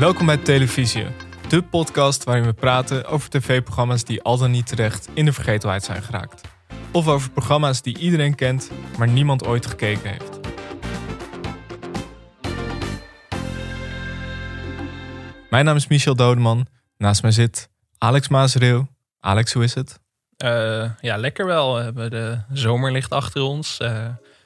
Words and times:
Welkom 0.00 0.26
bij 0.26 0.36
Televisie, 0.36 1.06
de 1.48 1.62
podcast 1.62 2.24
waarin 2.24 2.44
we 2.44 2.52
praten 2.52 3.04
over 3.06 3.30
tv-programma's 3.30 4.04
die 4.04 4.22
al 4.22 4.38
dan 4.38 4.50
niet 4.50 4.66
terecht 4.66 5.08
in 5.14 5.24
de 5.24 5.32
vergetelheid 5.32 5.84
zijn 5.84 6.02
geraakt. 6.02 6.48
Of 6.92 7.08
over 7.08 7.30
programma's 7.30 7.82
die 7.82 7.98
iedereen 7.98 8.34
kent, 8.34 8.70
maar 8.98 9.08
niemand 9.08 9.46
ooit 9.46 9.66
gekeken 9.66 10.10
heeft. 10.10 10.40
Mijn 15.50 15.64
naam 15.64 15.76
is 15.76 15.86
Michel 15.86 16.14
Dodeman. 16.14 16.66
Naast 16.96 17.22
mij 17.22 17.32
zit 17.32 17.68
Alex 17.98 18.28
Maasreeuw. 18.28 18.88
Alex, 19.20 19.52
hoe 19.52 19.64
is 19.64 19.74
het? 19.74 20.00
Uh, 20.44 20.90
ja, 21.00 21.16
lekker 21.16 21.46
wel. 21.46 21.74
We 21.74 21.82
hebben 21.82 22.10
de 22.10 22.38
zomer 22.52 22.92
ligt 22.92 23.10
achter 23.12 23.42
ons. 23.42 23.78
Uh, 23.82 24.04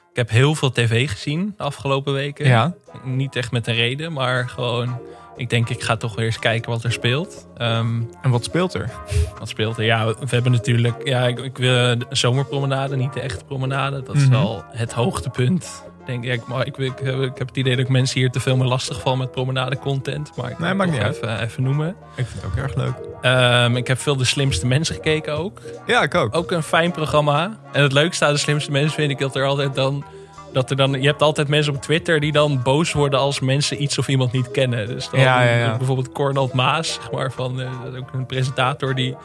ik 0.09 0.15
heb 0.15 0.29
heel 0.29 0.55
veel 0.55 0.71
tv 0.71 1.09
gezien 1.09 1.53
de 1.57 1.63
afgelopen 1.63 2.13
weken. 2.13 2.47
Ja. 2.47 2.73
Niet 3.03 3.35
echt 3.35 3.51
met 3.51 3.67
een 3.67 3.75
reden, 3.75 4.13
maar 4.13 4.49
gewoon... 4.49 4.99
Ik 5.35 5.49
denk, 5.49 5.69
ik 5.69 5.83
ga 5.83 5.95
toch 5.95 6.15
weer 6.15 6.25
eens 6.25 6.39
kijken 6.39 6.71
wat 6.71 6.83
er 6.83 6.91
speelt. 6.91 7.47
Um, 7.57 8.09
en 8.21 8.29
wat 8.29 8.43
speelt 8.43 8.73
er? 8.73 8.91
Wat 9.39 9.49
speelt 9.49 9.77
er? 9.77 9.83
Ja, 9.83 10.05
we 10.05 10.27
hebben 10.29 10.51
natuurlijk... 10.51 11.07
Ja, 11.07 11.27
ik, 11.27 11.39
ik 11.39 11.57
wil 11.57 11.97
de 11.97 12.05
zomerpromenade, 12.09 12.95
niet 12.95 13.13
de 13.13 13.21
echte 13.21 13.45
promenade. 13.45 14.03
Dat 14.03 14.15
is 14.15 14.25
mm 14.25 14.31
-hmm. 14.31 14.43
wel 14.43 14.63
het 14.69 14.93
hoogtepunt 14.93 15.83
denk 16.05 16.23
ik, 16.23 16.47
maar 16.47 16.65
ik, 16.65 16.77
ik, 16.77 16.99
ik, 16.99 17.37
heb 17.37 17.47
het 17.47 17.57
idee 17.57 17.75
dat 17.75 17.85
ik 17.85 17.91
mensen 17.91 18.19
hier 18.19 18.29
te 18.29 18.39
veel 18.39 18.57
meer 18.57 18.67
lastig 18.67 19.01
val 19.01 19.15
met 19.15 19.31
promenade 19.31 19.77
content. 19.77 20.31
Maar 20.35 20.51
ik 20.51 20.59
nee, 20.59 20.73
mag 20.73 20.87
niet 20.87 21.01
even, 21.01 21.41
even 21.41 21.63
noemen. 21.63 21.95
Ik 22.15 22.25
vind 22.25 22.41
het 22.41 22.45
ook 22.45 22.57
erg 22.57 22.75
leuk. 22.75 22.93
Um, 23.65 23.77
ik 23.77 23.87
heb 23.87 23.99
veel 23.99 24.15
De 24.15 24.25
Slimste 24.25 24.67
Mensen 24.67 24.95
gekeken 24.95 25.37
ook. 25.37 25.61
Ja, 25.85 26.01
ik 26.01 26.15
ook. 26.15 26.35
Ook 26.35 26.51
een 26.51 26.63
fijn 26.63 26.91
programma. 26.91 27.59
En 27.71 27.83
het 27.83 27.91
leukste 27.91 28.25
aan 28.25 28.33
De 28.33 28.39
Slimste 28.39 28.71
Mensen 28.71 28.93
vind 28.93 29.11
ik 29.11 29.19
dat 29.19 29.35
er 29.35 29.45
altijd 29.45 29.75
dan... 29.75 30.05
Dat 30.55 30.69
er 30.69 30.75
dan, 30.75 31.01
je 31.01 31.07
hebt 31.07 31.21
altijd 31.21 31.47
mensen 31.47 31.75
op 31.75 31.81
Twitter 31.81 32.19
die 32.19 32.31
dan 32.31 32.61
boos 32.63 32.93
worden 32.93 33.19
als 33.19 33.39
mensen 33.39 33.81
iets 33.81 33.97
of 33.97 34.07
iemand 34.07 34.31
niet 34.31 34.51
kennen. 34.51 34.87
Dus 34.87 35.09
dan 35.09 35.19
ja, 35.19 35.43
ja, 35.43 35.57
ja. 35.57 35.77
bijvoorbeeld 35.77 36.11
Cornald 36.11 36.53
Maas, 36.53 36.93
zeg 36.93 37.11
maar, 37.11 37.31
van, 37.31 37.61
uh, 37.61 37.69
ook 37.97 38.13
een 38.13 38.25
presentator, 38.25 38.95
die, 38.95 39.15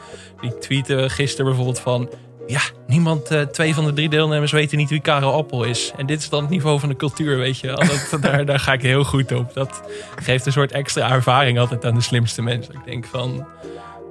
die 0.41 0.57
tweette 0.57 1.09
gisteren 1.09 1.45
bijvoorbeeld 1.45 1.79
van 1.79 2.09
ja, 2.47 2.61
niemand, 2.87 3.31
uh, 3.31 3.41
twee 3.41 3.73
van 3.73 3.85
de 3.85 3.93
drie 3.93 4.09
deelnemers 4.09 4.51
weten 4.51 4.77
niet 4.77 4.89
wie 4.89 5.01
Karel 5.01 5.33
Appel 5.33 5.63
is. 5.63 5.91
En 5.97 6.05
dit 6.05 6.19
is 6.19 6.29
dan 6.29 6.41
het 6.41 6.49
niveau 6.49 6.79
van 6.79 6.89
de 6.89 6.95
cultuur, 6.95 7.37
weet 7.37 7.59
je. 7.59 7.67
Dat, 8.11 8.21
daar, 8.21 8.45
daar 8.45 8.59
ga 8.59 8.73
ik 8.73 8.81
heel 8.81 9.03
goed 9.03 9.31
op. 9.31 9.53
Dat 9.53 9.81
geeft 10.15 10.45
een 10.45 10.51
soort 10.51 10.71
extra 10.71 11.11
ervaring 11.11 11.59
altijd 11.59 11.85
aan 11.85 11.95
de 11.95 12.01
slimste 12.01 12.41
mensen. 12.41 12.73
Ik 12.73 12.85
denk 12.85 13.05
van, 13.05 13.45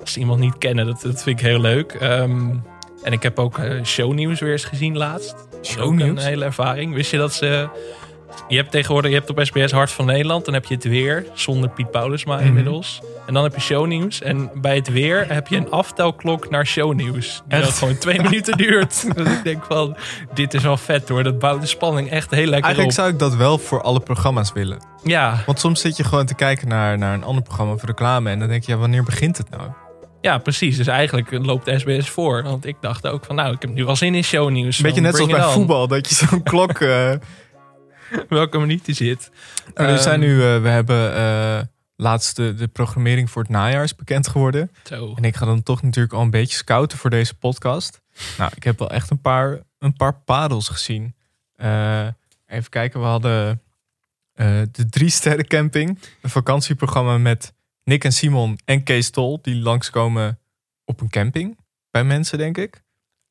als 0.00 0.12
ze 0.12 0.18
iemand 0.18 0.40
niet 0.40 0.58
kennen, 0.58 0.86
dat, 0.86 1.00
dat 1.02 1.22
vind 1.22 1.40
ik 1.40 1.46
heel 1.46 1.60
leuk. 1.60 1.98
Um, 2.02 2.62
en 3.02 3.12
ik 3.12 3.22
heb 3.22 3.38
ook 3.38 3.58
uh, 3.58 3.84
shownieuws 3.84 4.40
weer 4.40 4.52
eens 4.52 4.64
gezien 4.64 4.96
laatst. 4.96 5.34
Shownieuws? 5.62 6.22
Een 6.22 6.28
hele 6.28 6.44
ervaring. 6.44 6.94
Wist 6.94 7.10
je 7.10 7.16
dat 7.16 7.34
ze... 7.34 7.68
Je 8.48 8.56
hebt 8.56 8.70
tegenwoordig, 8.70 9.10
je 9.10 9.16
hebt 9.16 9.30
op 9.30 9.40
SBS 9.42 9.72
Hart 9.72 9.90
van 9.90 10.06
Nederland, 10.06 10.44
dan 10.44 10.54
heb 10.54 10.64
je 10.64 10.74
het 10.74 10.84
weer, 10.84 11.26
zonder 11.34 11.70
Piet 11.70 11.90
Paulusma 11.90 12.32
mm 12.32 12.38
-hmm. 12.38 12.48
inmiddels. 12.48 13.00
En 13.26 13.34
dan 13.34 13.42
heb 13.42 13.54
je 13.54 13.60
shownieuws. 13.60 14.22
En 14.22 14.50
bij 14.54 14.76
het 14.76 14.88
weer 14.88 15.32
heb 15.32 15.46
je 15.46 15.56
een 15.56 15.70
aftelklok 15.70 16.50
naar 16.50 16.66
shownieuws. 16.66 17.42
Die 17.48 17.60
dat 17.60 17.72
gewoon 17.72 17.98
twee 17.98 18.22
minuten 18.28 18.56
duurt. 18.56 19.16
dus 19.16 19.28
ik 19.28 19.44
denk 19.44 19.64
van, 19.64 19.96
dit 20.34 20.54
is 20.54 20.62
wel 20.62 20.76
vet 20.76 21.08
hoor. 21.08 21.22
Dat 21.22 21.38
bouwt 21.38 21.60
de 21.60 21.66
spanning 21.66 22.10
echt 22.10 22.30
heel 22.30 22.46
lekker 22.46 22.64
Eigenlijk 22.64 22.88
op. 22.88 22.98
zou 22.98 23.12
ik 23.12 23.18
dat 23.18 23.36
wel 23.36 23.58
voor 23.58 23.82
alle 23.82 24.00
programma's 24.00 24.52
willen. 24.52 24.78
Ja. 25.02 25.42
Want 25.46 25.60
soms 25.60 25.80
zit 25.80 25.96
je 25.96 26.04
gewoon 26.04 26.26
te 26.26 26.34
kijken 26.34 26.68
naar, 26.68 26.98
naar 26.98 27.14
een 27.14 27.24
ander 27.24 27.42
programma 27.42 27.76
voor 27.76 27.88
reclame. 27.88 28.30
En 28.30 28.38
dan 28.38 28.48
denk 28.48 28.64
je, 28.64 28.72
ja, 28.72 28.78
wanneer 28.78 29.02
begint 29.02 29.36
het 29.36 29.50
nou? 29.50 29.70
Ja, 30.20 30.38
precies. 30.38 30.76
Dus 30.76 30.86
eigenlijk 30.86 31.30
loopt 31.30 31.70
SBS 31.80 32.08
voor. 32.08 32.42
Want 32.42 32.66
ik 32.66 32.76
dacht 32.80 33.06
ook 33.06 33.24
van, 33.24 33.34
nou, 33.34 33.54
ik 33.54 33.62
heb 33.62 33.70
nu 33.70 33.84
wel 33.84 33.96
zin 33.96 34.14
in 34.14 34.24
shownieuws. 34.24 34.80
Beetje 34.80 35.00
net 35.00 35.16
zoals 35.16 35.30
bij 35.32 35.42
voetbal, 35.42 35.88
dat 35.88 36.08
je 36.08 36.14
zo'n 36.14 36.42
klok... 36.50 36.80
Uh... 36.80 37.12
welke 38.28 38.58
minuut 38.58 38.84
die 38.84 38.94
zit. 38.94 39.30
We 39.74 39.98
zijn 39.98 40.20
nu, 40.20 40.34
uh, 40.34 40.62
we 40.62 40.68
hebben 40.68 41.16
uh, 41.16 41.60
laatst 41.96 42.36
de, 42.36 42.54
de, 42.54 42.68
programmering 42.68 43.30
voor 43.30 43.42
het 43.42 43.50
najaar 43.50 43.82
is 43.82 43.94
bekend 43.94 44.28
geworden. 44.28 44.70
Zo. 44.84 45.12
En 45.16 45.24
ik 45.24 45.36
ga 45.36 45.46
dan 45.46 45.62
toch 45.62 45.82
natuurlijk 45.82 46.14
al 46.14 46.22
een 46.22 46.30
beetje 46.30 46.56
scouten 46.56 46.98
voor 46.98 47.10
deze 47.10 47.34
podcast. 47.34 48.00
Nou, 48.38 48.50
ik 48.54 48.62
heb 48.62 48.78
wel 48.78 48.90
echt 48.90 49.10
een 49.10 49.20
paar, 49.20 49.60
een 49.78 49.96
paar 49.96 50.14
parels 50.14 50.68
gezien. 50.68 51.14
Uh, 51.56 52.06
even 52.46 52.70
kijken, 52.70 53.00
we 53.00 53.06
hadden 53.06 53.62
de 54.70 54.88
Drie 54.90 55.10
Sterren 55.10 55.46
Camping. 55.46 55.98
Een 56.20 56.30
vakantieprogramma 56.30 57.18
met 57.18 57.52
Nick 57.84 58.04
en 58.04 58.12
Simon 58.12 58.58
en 58.64 58.82
Kees 58.82 59.10
Tol. 59.10 59.38
Die 59.42 59.56
langskomen 59.56 60.38
op 60.84 61.00
een 61.00 61.10
camping 61.10 61.58
bij 61.90 62.04
mensen, 62.04 62.38
denk 62.38 62.58
ik. 62.58 62.82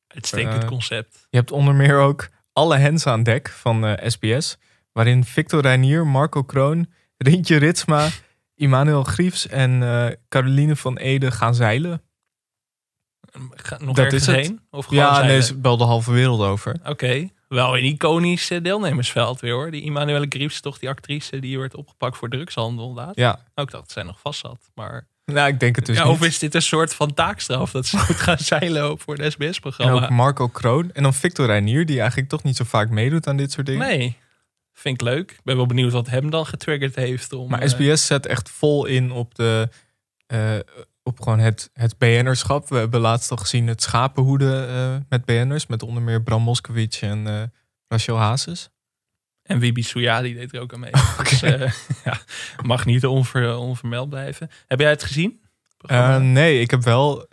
Uitstekend 0.08 0.66
concept. 0.66 1.28
Je 1.30 1.38
hebt 1.38 1.52
onder 1.52 1.76
meer 1.76 1.98
ook 1.98 2.30
Alle 2.54 2.78
Hens 2.78 3.06
aan 3.06 3.24
Dek 3.24 3.50
van 3.50 4.00
SBS 4.06 4.58
waarin 4.92 5.24
Victor 5.24 5.62
Reinier, 5.62 6.08
Marco 6.08 6.44
Kroon, 6.44 6.88
Rintje 7.18 7.58
Ritsma, 7.58 8.10
Immanuel 8.56 9.04
Griefs 9.04 9.48
en 9.48 9.82
uh, 9.82 10.08
Caroline 10.30 10.76
van 10.76 10.98
Ede 10.98 11.32
gaan 11.32 11.56
zeilen. 11.56 12.02
Ga, 13.52 13.78
nog 13.82 13.96
dat 13.96 14.14
is 14.14 14.26
heen? 14.26 14.36
Het. 14.38 14.60
Of 14.70 14.86
gewoon 14.86 15.04
ja, 15.04 15.10
zeilen? 15.10 15.30
nee, 15.30 15.38
is 15.38 15.52
wel 15.62 15.78
de 15.78 15.84
halve 15.84 16.12
wereld 16.12 16.42
over. 16.42 16.74
Oké, 16.74 16.90
okay. 16.90 17.34
Wel 17.50 17.78
een 17.78 17.84
iconisch 17.84 18.48
deelnemersveld 18.62 19.40
weer 19.40 19.54
hoor. 19.54 19.72
Die 19.72 19.82
Immanuelle 19.82 20.26
Griefs, 20.30 20.62
toch 20.62 20.80
die 20.80 20.90
actrice 20.90 21.40
die 21.40 21.60
werd 21.60 21.76
opgepakt 21.76 22.18
voor 22.18 22.30
drugshandel 22.30 22.90
inderdaad. 22.90 23.16
Ja. 23.16 23.44
Ook 23.56 23.72
dat 23.72 23.92
zij 23.92 24.04
nog 24.04 24.20
vast 24.20 24.40
zat, 24.40 24.70
maar... 24.76 25.08
Nou, 25.26 25.48
ik 25.48 25.60
denk 25.60 25.76
het 25.76 25.86
dus 25.86 25.98
ja. 25.98 26.10
Of 26.10 26.24
is 26.24 26.40
dit 26.40 26.56
een 26.56 26.62
soort 26.62 26.94
van 26.94 27.14
taakstraf 27.14 27.72
dat 27.72 27.86
ze 27.86 27.98
moet 28.08 28.16
gaan 28.16 28.38
zeilen 28.38 29.00
voor 29.00 29.16
het 29.16 29.32
SBS-programma? 29.34 29.98
En 29.98 30.04
ook 30.04 30.10
Marco 30.10 30.48
Kroon 30.48 30.92
en 30.94 31.04
dan 31.04 31.14
Victor 31.14 31.46
Reinier, 31.46 31.86
die 31.86 32.00
eigenlijk 32.00 32.30
toch 32.30 32.44
niet 32.44 32.56
zo 32.56 32.64
vaak 32.64 32.90
meedoet 32.90 33.28
aan 33.28 33.38
dit 33.38 33.52
soort 33.52 33.66
dingen. 33.66 33.88
Nee, 33.88 34.18
Vind 34.80 35.02
ik 35.02 35.08
leuk. 35.08 35.32
Ik 35.32 35.44
ben 35.44 35.56
wel 35.56 35.66
benieuwd 35.66 35.92
wat 35.92 36.10
hem 36.10 36.30
dan 36.30 36.46
getriggerd 36.46 36.96
heeft. 36.96 37.34
Om, 37.34 37.50
maar 37.50 37.70
SBS 37.70 37.86
uh, 37.86 37.94
zet 37.94 38.26
echt 38.26 38.50
vol 38.50 38.86
in 38.86 39.12
op, 39.12 39.36
de, 39.36 39.70
uh, 40.28 40.56
op 41.10 41.22
gewoon 41.22 41.40
het, 41.40 41.70
het 41.74 41.98
BN'erschap. 41.98 42.70
We 42.70 42.78
hebben 42.78 43.00
laatst 43.00 43.32
al 43.32 43.38
gezien 43.38 43.68
het 43.68 43.82
schapenhoeden 43.82 44.70
uh, 44.70 44.98
met 45.10 45.26
BN'ers. 45.26 45.68
Met 45.68 45.84
onder 45.84 46.04
meer 46.04 46.24
Bram 46.24 46.42
Moskowitz 46.42 47.02
en 47.02 47.52
Rachel 47.88 48.18
Hazes. 48.18 48.70
En 49.50 49.60
Wibi 49.60 49.84
Souyadi 49.84 50.34
deed 50.34 50.54
er 50.54 50.62
ook 50.62 50.74
aan 50.74 50.80
mee. 50.80 50.94
okay. 51.20 51.58
dus, 51.58 51.88
ja, 52.06 52.20
mag 52.62 52.86
niet 52.86 53.06
onver, 53.06 53.56
onvermeld 53.56 54.10
blijven. 54.10 54.50
Heb 54.68 54.80
jij 54.80 54.90
het 54.90 55.04
gezien? 55.04 55.42
nee, 56.18 56.60
ik 56.60 56.72
heb 56.72 56.84
wel... 56.84 57.28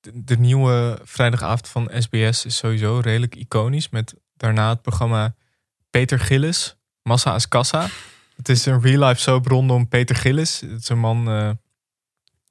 De, 0.00 0.24
de 0.24 0.38
nieuwe 0.38 0.98
vrijdagavond 1.04 1.68
van 1.68 1.90
SBS 1.98 2.44
is 2.44 2.56
sowieso 2.56 2.98
redelijk 2.98 3.34
iconisch. 3.34 3.88
Met 3.88 4.14
daarna 4.36 4.68
het 4.68 4.82
programma 4.82 5.34
Peter 5.90 6.18
Gillis... 6.18 6.76
Massa 7.02 7.34
is 7.34 7.48
Kassa. 7.48 7.86
Het 8.36 8.48
is 8.48 8.66
een 8.66 8.80
real 8.80 9.08
life 9.08 9.20
soap 9.20 9.46
rondom 9.46 9.88
Peter 9.88 10.16
Gillis. 10.16 10.60
Het 10.60 10.80
is 10.80 10.88
een 10.88 10.98
man... 10.98 11.58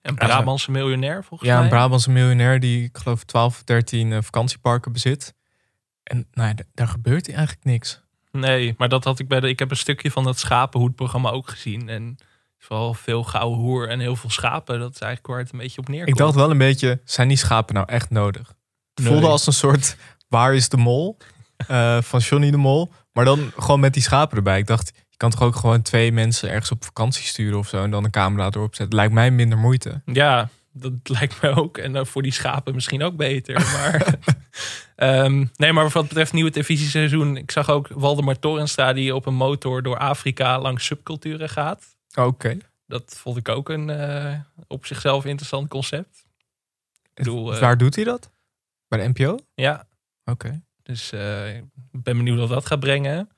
Een 0.02 0.16
Brabantse 0.16 0.72
miljonair 0.72 1.24
volgens 1.24 1.50
ja, 1.50 1.56
mij. 1.56 1.66
Ja, 1.66 1.72
een 1.72 1.78
Brabantse 1.78 2.12
miljonair 2.12 2.60
die 2.60 2.84
ik 2.84 2.98
geloof 2.98 3.24
12 3.24 3.56
of 3.56 3.64
13 3.64 4.12
uh, 4.12 4.18
vakantieparken 4.22 4.92
bezit. 4.92 5.34
En 6.04 6.28
nou 6.32 6.48
ja, 6.50 6.64
daar 6.74 6.88
gebeurt 6.88 7.30
eigenlijk 7.34 7.66
niks. 7.66 8.02
Nee, 8.32 8.76
maar 8.78 8.90
dat 8.90 9.04
had 9.04 9.20
ik 9.20 9.28
bij 9.28 9.40
de... 9.40 9.50
Ik 9.50 9.60
heb 9.60 9.72
een 9.72 9.78
stukje 9.78 10.12
van 10.12 10.24
dat 10.24 10.40
schapenhoedprogramma 10.40 11.30
ook 11.30 11.50
gezien. 11.50 11.90
En 11.90 12.18
vooral 12.58 12.94
veel 12.94 13.24
gouden 13.24 13.60
hoer 13.60 13.90
en 13.90 14.00
heel 14.00 14.16
veel 14.16 14.30
schapen. 14.30 14.80
Dat 14.80 14.94
is 14.94 15.00
eigenlijk 15.00 15.34
waar 15.34 15.44
het 15.44 15.52
een 15.54 15.60
beetje 15.60 15.82
op 15.82 15.88
neerkomt. 15.88 16.10
Ik 16.10 16.24
dacht 16.24 16.36
wel 16.36 16.52
een 16.52 16.58
beetje, 16.58 17.02
zijn 17.06 17.28
die 17.28 17.38
schapen 17.38 17.76
nou 17.76 17.88
echt 17.90 18.10
nodig? 18.10 18.54
Het 18.94 19.06
voelde 19.06 19.22
Nee. 19.22 19.30
als 19.30 19.48
een 19.48 19.54
soort, 19.54 19.96
waar 20.28 20.56
is 20.56 20.70
de 20.70 20.78
mol? 20.78 21.18
Uh, 21.72 22.02
van 22.02 22.20
Johnny 22.20 22.52
de 22.52 22.58
Mol. 22.58 22.92
Maar 23.14 23.26
dan 23.26 23.52
gewoon 23.58 23.80
met 23.80 23.94
die 23.94 24.04
schapen 24.04 24.38
erbij. 24.38 24.60
Ik 24.60 24.68
dacht, 24.68 24.92
kan 25.22 25.30
toch 25.30 25.42
ook 25.42 25.56
gewoon 25.56 25.82
twee 25.82 26.12
mensen 26.12 26.50
ergens 26.50 26.72
op 26.72 26.84
vakantie 26.84 27.26
sturen 27.26 27.58
of 27.58 27.68
zo. 27.68 27.84
En 27.84 27.92
dan 27.92 28.04
een 28.04 28.12
camera 28.12 28.46
erop 28.46 28.76
zetten. 28.76 28.96
Lijkt 28.96 29.14
mij 29.14 29.32
minder 29.32 29.58
moeite. 29.58 30.02
Ja, 30.06 30.50
dat 30.74 30.94
lijkt 31.20 31.42
mij 31.42 31.56
ook. 31.56 31.78
En 31.78 31.96
uh, 31.96 32.06
voor 32.06 32.22
die 32.22 32.32
schapen 32.32 32.74
misschien 32.74 33.04
ook 33.04 33.16
beter. 33.16 33.54
Maar, 33.54 34.16
um, 35.26 35.50
nee, 35.56 35.74
maar 35.74 35.90
wat 35.90 36.08
betreft 36.08 36.34
nieuwe 36.34 36.52
televisieseizoen. 36.52 37.38
Ik 37.38 37.52
zag 37.52 37.70
ook 37.70 37.88
Waldemar 37.88 38.40
Torenstra 38.40 38.94
die 38.94 39.16
op 39.16 39.26
een 39.26 39.34
motor 39.34 39.84
door 39.84 39.98
Afrika 39.98 40.60
langs 40.60 40.86
subculturen 40.86 41.50
gaat. 41.50 41.98
Oké. 42.10 42.28
Okay. 42.28 42.62
Dat 42.88 43.16
vond 43.18 43.38
ik 43.38 43.50
ook 43.50 43.70
een 43.70 43.90
uh, 43.90 44.40
op 44.68 44.86
zichzelf 44.86 45.26
interessant 45.26 45.70
concept. 45.70 46.26
Ik 47.04 47.14
bedoel, 47.14 47.54
uh, 47.54 47.60
Waar 47.60 47.78
doet 47.78 47.96
hij 47.96 48.04
dat? 48.04 48.32
Bij 48.88 49.00
de 49.00 49.10
NPO? 49.14 49.40
Ja. 49.54 49.88
Oké. 50.26 50.46
Okay. 50.46 50.62
Dus 50.84 51.14
uh, 51.14 51.56
ik 51.58 51.64
ben 51.92 52.18
benieuwd 52.18 52.40
wat 52.40 52.50
dat 52.50 52.66
gaat 52.66 52.80
brengen. 52.80 53.30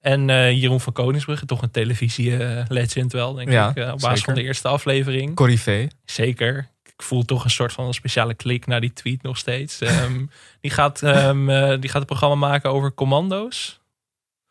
En 0.00 0.28
uh, 0.28 0.52
Jeroen 0.52 0.80
van 0.80 0.92
Koningsbrugge, 0.92 1.46
toch 1.46 1.62
een 1.62 1.70
televisie-legend 1.70 3.12
wel, 3.12 3.34
denk 3.34 3.50
ja, 3.50 3.70
ik. 3.70 3.76
Uh, 3.76 3.84
op 3.84 3.90
basis 3.90 4.08
zeker. 4.08 4.24
van 4.24 4.34
de 4.34 4.42
eerste 4.42 4.68
aflevering. 4.68 5.34
Corrivé. 5.34 5.88
Zeker. 6.04 6.68
Ik 6.82 7.02
voel 7.02 7.24
toch 7.24 7.44
een 7.44 7.50
soort 7.50 7.72
van 7.72 7.86
een 7.86 7.94
speciale 7.94 8.34
klik 8.34 8.66
naar 8.66 8.80
die 8.80 8.92
tweet 8.92 9.22
nog 9.22 9.36
steeds. 9.36 9.80
um, 9.80 10.30
die, 10.60 10.70
gaat, 10.70 11.02
um, 11.02 11.46
die 11.80 11.90
gaat 11.90 12.00
een 12.00 12.06
programma 12.06 12.34
maken 12.34 12.70
over 12.70 12.94
commando's. 12.94 13.80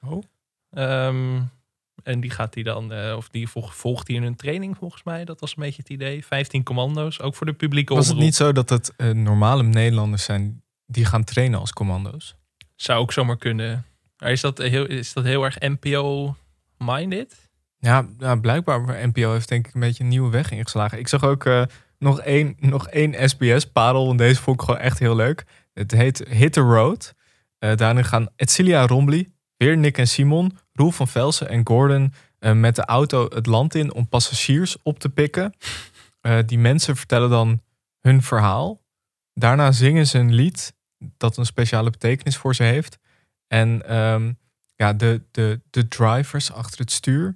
Oh. 0.06 0.24
Um, 0.72 1.50
en 2.04 2.20
die 2.20 2.30
gaat 2.30 2.54
hij 2.54 2.64
dan, 2.64 3.14
of 3.16 3.30
die 3.30 3.48
volgt, 3.48 3.76
volgt 3.76 4.08
hij 4.08 4.18
in 4.18 4.24
een 4.24 4.36
training 4.36 4.78
volgens 4.78 5.04
mij. 5.04 5.26
Dat 5.26 5.40
was 5.40 5.50
een 5.50 5.64
beetje 5.64 5.82
het 5.82 5.92
idee. 5.92 6.26
15 6.26 6.64
commando's, 6.64 7.20
ook 7.20 7.36
voor 7.36 7.46
de 7.46 7.54
publieke 7.54 7.94
Was 7.94 8.04
het 8.04 8.14
omroep. 8.14 8.28
niet 8.28 8.38
zo 8.38 8.52
dat 8.52 8.70
het 8.70 8.94
normale 9.14 9.64
Nederlanders 9.64 10.24
zijn 10.24 10.64
die 10.86 11.06
gaan 11.06 11.24
trainen 11.24 11.60
als 11.60 11.74
commando's? 11.74 12.36
Zou 12.76 13.00
ook 13.00 13.14
zomaar 13.14 13.38
kunnen. 13.38 13.86
Maar 14.20 14.32
is 14.32 14.42
dat 14.42 14.58
heel, 14.58 14.86
is 14.86 15.14
dat 15.14 15.24
heel 15.24 15.44
erg 15.44 15.60
NPO-minded? 15.60 17.50
Ja, 17.78 18.08
nou, 18.18 18.40
blijkbaar 18.40 19.08
NPO 19.08 19.32
heeft 19.32 19.50
denk 19.50 19.68
ik 19.68 19.74
een 19.74 19.80
beetje 19.80 20.04
een 20.04 20.10
nieuwe 20.10 20.32
weg 20.32 20.52
ingeslagen. 20.52 21.00
Ik 21.00 21.08
zag 21.08 21.24
ook 21.24 21.46
eh, 21.46 21.64
nog 21.98 22.20
één, 22.20 22.56
nog 22.60 22.88
één 22.88 23.30
SBS-parel, 23.30 24.16
deze 24.16 24.42
vond 24.42 24.60
ik 24.60 24.66
gewoon 24.66 24.82
echt 24.82 25.00
heel 25.00 25.16
leuk. 25.16 25.46
Het 25.74 25.92
heet 25.92 26.28
Hit 26.28 26.54
the 26.54 26.60
Road. 26.60 27.14
Eh, 27.60 27.76
daarin 27.76 28.06
gaan 28.06 28.30
Etcilia 28.36 28.88
Rombly, 28.88 29.30
weer 29.58 29.78
Nick 29.78 29.98
en 29.98 30.08
Simon, 30.08 30.58
Roel 30.74 30.92
van 30.92 31.08
Velsen 31.08 31.50
en 31.50 31.68
Gordon 31.68 32.14
eh, 32.40 32.54
met 32.54 32.76
de 32.76 32.86
auto 32.86 33.28
het 33.30 33.46
land 33.46 33.76
in 33.76 33.94
om 33.94 34.08
passagiers 34.08 34.78
op 34.84 35.00
te 35.00 35.10
pikken. 35.10 35.54
Die 36.46 36.60
mensen 36.60 36.96
vertellen 36.96 37.30
dan 37.30 37.62
hun 38.00 38.22
verhaal. 38.22 38.82
Daarna 39.34 39.72
zingen 39.72 40.08
ze 40.08 40.18
een 40.18 40.34
lied 40.34 40.74
dat 41.18 41.38
een 41.38 41.46
speciale 41.46 41.90
betekenis 41.90 42.38
voor 42.38 42.56
ze 42.56 42.64
heeft. 42.64 42.98
En 43.50 43.88
ehm, 43.88 44.32
ja, 44.76 44.94
de, 44.94 45.22
de, 45.32 45.60
de 45.70 45.88
drivers 45.88 46.52
achter 46.52 46.80
het 46.80 46.92
stuur, 46.92 47.36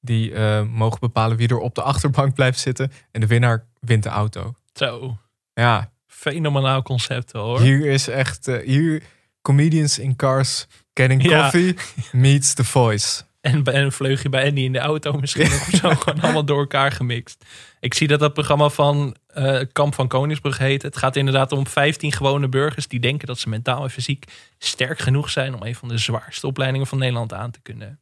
die 0.00 0.34
eh, 0.34 0.62
mogen 0.62 1.00
bepalen 1.00 1.36
wie 1.36 1.48
er 1.48 1.58
op 1.58 1.74
de 1.74 1.82
achterbank 1.82 2.34
blijft 2.40 2.58
zitten. 2.58 2.92
En 3.10 3.20
de 3.20 3.26
winnaar 3.26 3.66
wint 3.80 4.02
de 4.02 4.08
auto. 4.08 4.54
Zo, 4.72 5.16
Ja, 5.54 5.90
fenomenaal 6.06 6.82
concept 6.82 7.32
hoor. 7.32 7.60
hier 7.60 7.86
is 7.86 8.08
echt, 8.08 8.48
eh, 8.48 8.66
hier 8.66 9.02
comedians 9.42 9.98
in 9.98 10.16
cars 10.16 10.66
getting 10.94 11.22
Ja. 11.22 11.42
coffee 11.42 11.76
meets 12.12 12.54
the 12.54 12.64
voice. 12.64 13.22
En, 13.42 13.76
een 13.76 13.92
vleugje 13.92 14.28
bij 14.28 14.48
Andy 14.48 14.60
in 14.60 14.72
de 14.72 14.78
auto 14.78 15.12
misschien 15.12 15.46
of 15.46 15.68
zo. 15.72 15.94
Gewoon 15.94 16.20
allemaal 16.20 16.44
door 16.44 16.58
elkaar 16.58 16.92
gemixt. 16.92 17.44
Ik 17.80 17.94
zie 17.94 18.08
dat 18.08 18.20
dat 18.20 18.32
programma 18.32 18.68
van 18.68 19.16
eh, 19.26 19.60
Kamp 19.72 19.94
van 19.94 20.08
Koningsbrug 20.08 20.58
heet. 20.58 20.82
Het 20.82 20.96
gaat 20.96 21.16
inderdaad 21.16 21.52
om 21.52 21.66
15 21.66 22.12
gewone 22.12 22.48
burgers 22.48 22.88
die 22.88 23.00
denken 23.00 23.26
dat 23.26 23.38
ze 23.38 23.48
mentaal 23.48 23.82
en 23.82 23.90
fysiek 23.90 24.24
sterk 24.58 24.98
genoeg 24.98 25.30
zijn 25.30 25.54
om 25.54 25.62
een 25.62 25.74
van 25.74 25.88
de 25.88 25.98
zwaarste 25.98 26.46
opleidingen 26.46 26.86
van 26.86 26.98
Nederland 26.98 27.32
aan 27.32 27.50
te 27.50 27.60
kunnen. 27.60 28.00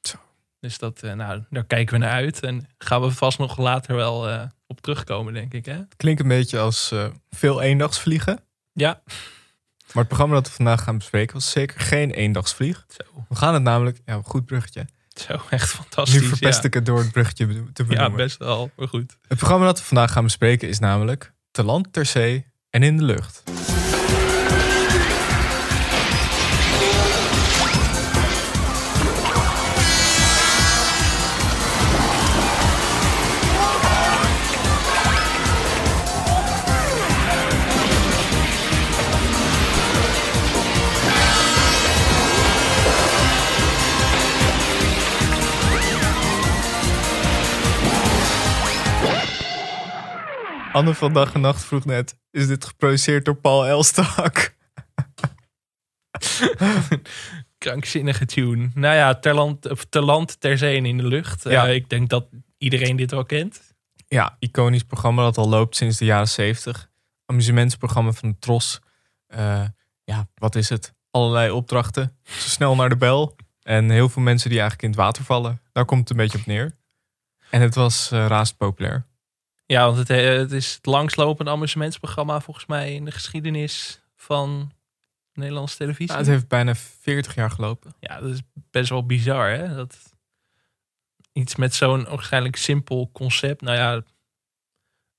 Zo. 0.00 0.16
Dus 0.60 0.78
dat, 0.78 1.02
eh, 1.02 1.12
nou, 1.12 1.42
daar 1.50 1.64
kijken 1.64 1.94
we 1.94 2.04
naar 2.04 2.14
uit. 2.14 2.40
En 2.40 2.68
gaan 2.78 3.00
we 3.00 3.10
vast 3.10 3.38
nog 3.38 3.58
later 3.58 3.96
wel 3.96 4.28
eh, 4.28 4.42
op 4.66 4.80
terugkomen, 4.80 5.32
denk 5.32 5.54
ik. 5.54 5.64
Hè? 5.66 5.78
Klinkt 5.96 6.20
een 6.20 6.28
beetje 6.28 6.58
als 6.58 6.94
veel 7.30 7.62
eendagsvliegen. 7.62 8.40
Ja, 8.72 9.02
Maar 9.94 10.02
het 10.04 10.12
programma 10.12 10.34
dat 10.34 10.48
we 10.48 10.54
vandaag 10.54 10.82
gaan 10.82 10.98
bespreken 10.98 11.34
was 11.34 11.50
zeker 11.50 11.80
geen 11.80 12.10
eendagsvlieg. 12.10 12.84
zo, 12.88 13.24
We 13.28 13.34
gaan 13.34 13.54
het 13.54 13.62
namelijk, 13.62 14.00
ja, 14.04 14.20
goed 14.24 14.46
bruggetje. 14.46 14.86
zo 15.14 15.36
echt 15.50 15.70
fantastisch. 15.70 16.20
nu 16.20 16.26
verpest 16.26 16.60
ja. 16.62 16.68
ik 16.68 16.74
het 16.74 16.86
door 16.86 16.98
het 16.98 17.12
bruggetje 17.12 17.46
te 17.72 17.82
Ja, 17.82 17.88
benoemen. 17.88 18.16
best 18.16 18.36
wel, 18.38 18.70
maar 18.76 18.88
goed. 18.88 19.16
Het 19.28 19.38
programma 19.38 19.64
dat 19.66 19.78
we 19.78 19.84
vandaag 19.84 20.12
gaan 20.12 20.24
bespreken 20.24 20.68
is 20.68 20.78
namelijk 20.78 21.32
Te 21.50 21.62
land, 21.64 21.92
ter 21.92 22.06
zee 22.06 22.46
en 22.70 22.82
in 22.82 22.96
de 22.96 23.02
lucht. 23.04 23.42
Anne 50.74 50.94
van 50.94 51.12
Dag 51.12 51.34
en 51.34 51.40
Nacht 51.40 51.64
vroeg 51.64 51.84
net, 51.84 52.16
is 52.30 52.46
dit 52.46 52.64
geproduceerd 52.64 53.24
door 53.24 53.36
Paul 53.36 53.66
Elstak? 53.66 54.54
krankzinnige 57.58 58.26
tune. 58.26 58.70
Nou 58.74 58.94
ja, 58.94 59.14
ter 59.14 59.34
land, 59.34 59.70
of 59.70 59.84
ter, 59.84 60.02
land, 60.02 60.40
ter 60.40 60.58
zee 60.58 60.76
en 60.76 60.86
in 60.86 60.96
de 60.96 61.06
lucht. 61.06 61.44
Ja. 61.44 61.66
Eh, 61.66 61.74
ik 61.74 61.88
denk 61.88 62.08
dat 62.08 62.26
iedereen 62.58 62.96
dit 62.96 63.10
wel 63.10 63.24
kent. 63.24 63.74
Ja, 64.08 64.36
iconisch 64.38 64.82
programma 64.82 65.22
dat 65.22 65.38
al 65.38 65.48
loopt 65.48 65.76
sinds 65.76 65.98
de 65.98 66.04
jaren 66.04 66.28
70. 66.28 66.90
Amusementsprogramma 67.26 68.12
van 68.12 68.28
de 68.28 68.38
Tros. 68.38 68.80
Eh, 69.26 69.64
ja, 70.04 70.28
wat 70.34 70.54
is 70.54 70.68
het? 70.68 70.94
Allerlei 71.10 71.50
opdrachten. 71.50 72.16
Zo 72.22 72.48
snel 72.48 72.74
naar 72.74 72.88
de 72.88 72.96
bel. 72.96 73.36
En 73.62 73.90
heel 73.90 74.08
veel 74.08 74.22
mensen 74.22 74.50
die 74.50 74.58
eigenlijk 74.58 74.88
in 74.88 74.94
het 74.94 75.04
water 75.06 75.24
vallen. 75.24 75.60
Daar 75.72 75.84
komt 75.84 76.00
het 76.00 76.10
een 76.10 76.16
beetje 76.16 76.38
op 76.38 76.46
neer. 76.46 76.76
En 77.50 77.60
het 77.60 77.74
was 77.74 78.10
eh 78.10 78.26
raast 78.26 78.56
populair. 78.56 79.06
Ja, 79.66 79.84
want 79.84 79.96
het, 79.96 80.10
eh, 80.10 80.36
het 80.36 80.52
is 80.52 80.74
het 80.74 80.86
langslopende 80.86 81.50
amusementsprogramma 81.50 82.40
volgens 82.40 82.66
mij 82.66 82.94
in 82.94 83.04
de 83.04 83.10
geschiedenis 83.10 84.00
van 84.16 84.72
Nederlandse 85.32 85.76
televisie. 85.76 86.16
Het 86.16 86.26
heeft 86.26 86.48
bijna 86.48 86.74
40 86.74 87.34
jaar 87.34 87.50
gelopen. 87.50 87.94
Ja, 88.00 88.20
dat 88.20 88.30
is 88.30 88.40
best 88.70 88.90
wel 88.90 89.06
bizar, 89.06 89.50
hè? 89.50 89.74
Dat 89.74 90.14
iets 91.32 91.56
met 91.56 91.74
zo'n 91.74 92.04
waarschijnlijk 92.04 92.56
simpel 92.56 93.10
concept. 93.12 93.60
Nou 93.60 93.76
ja, 93.76 94.02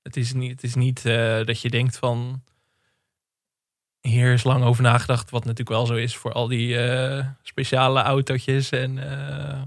het 0.02 0.16
is 0.16 0.32
niet, 0.32 0.50
het 0.50 0.62
is 0.62 0.74
niet 0.74 1.04
eh, 1.04 1.44
dat 1.44 1.60
je 1.60 1.70
denkt 1.70 1.96
van. 1.96 2.42
Hier 4.00 4.32
is 4.32 4.44
lang 4.44 4.64
over 4.64 4.82
nagedacht, 4.82 5.30
wat 5.30 5.44
natuurlijk 5.44 5.76
wel 5.76 5.86
zo 5.86 5.94
is 5.94 6.16
voor 6.16 6.32
al 6.32 6.48
die 6.48 6.78
eh, 6.78 7.26
speciale 7.42 8.00
autootjes 8.02 8.70
en 8.70 8.98
eh, 8.98 9.62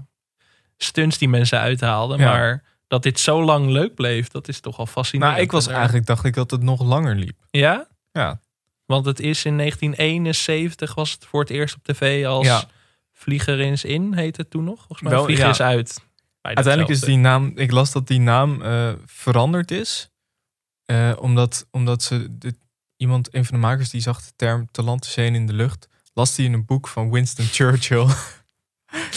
stunts 0.76 1.18
die 1.18 1.28
mensen 1.28 1.58
uithaalden. 1.58 2.18
Ja. 2.18 2.24
Maar 2.24 2.64
dat 2.90 3.02
dit 3.02 3.20
zo 3.20 3.42
lang 3.44 3.70
leuk 3.70 3.94
bleef, 3.94 4.28
dat 4.28 4.48
is 4.48 4.60
toch 4.60 4.78
al 4.78 4.86
fascinerend. 4.86 5.34
Nou, 5.34 5.46
ik 5.46 5.52
was 5.52 5.66
eigenlijk, 5.66 6.06
dacht 6.06 6.24
ik 6.24 6.34
dat 6.34 6.50
het 6.50 6.62
nog 6.62 6.82
langer 6.82 7.14
liep. 7.14 7.36
Ja? 7.50 7.88
Ja, 8.12 8.40
Want 8.86 9.06
het 9.06 9.20
is 9.20 9.44
in 9.44 9.56
1971 9.56 10.94
was 10.94 11.12
het 11.12 11.24
voor 11.24 11.40
het 11.40 11.50
eerst 11.50 11.74
op 11.74 11.84
tv 11.84 12.26
als 12.26 12.46
Ja. 12.46 12.64
Vlieger 13.12 13.60
eens 13.60 13.84
in, 13.84 14.14
heet 14.14 14.36
het 14.36 14.50
toen 14.50 14.64
nog. 14.64 14.76
Volgens 14.76 15.00
mij 15.00 15.12
Wel, 15.12 15.24
Vlieger 15.24 15.44
ja. 15.44 15.50
is 15.50 15.60
uit. 15.60 16.00
Uiteindelijk 16.40 16.94
is 16.94 17.00
die 17.00 17.16
naam, 17.16 17.52
ik 17.54 17.70
las 17.70 17.92
dat 17.92 18.06
die 18.06 18.20
naam 18.20 18.62
eh, 18.62 18.92
veranderd 19.06 19.70
is. 19.70 20.10
Eh, 20.84 21.12
omdat, 21.18 21.66
omdat 21.70 22.02
ze, 22.02 22.38
de, 22.38 22.54
iemand, 22.96 23.34
een 23.34 23.44
van 23.44 23.54
de 23.54 23.60
makers 23.60 23.90
die 23.90 24.00
zag 24.00 24.22
de 24.24 24.32
term 24.36 24.68
zee 25.00 25.26
en 25.26 25.34
in 25.34 25.46
de 25.46 25.52
lucht, 25.52 25.88
las 26.12 26.34
die 26.34 26.46
in 26.46 26.52
een 26.52 26.64
boek 26.64 26.88
van 26.88 27.10
Winston 27.10 27.44
Churchill. 27.44 28.06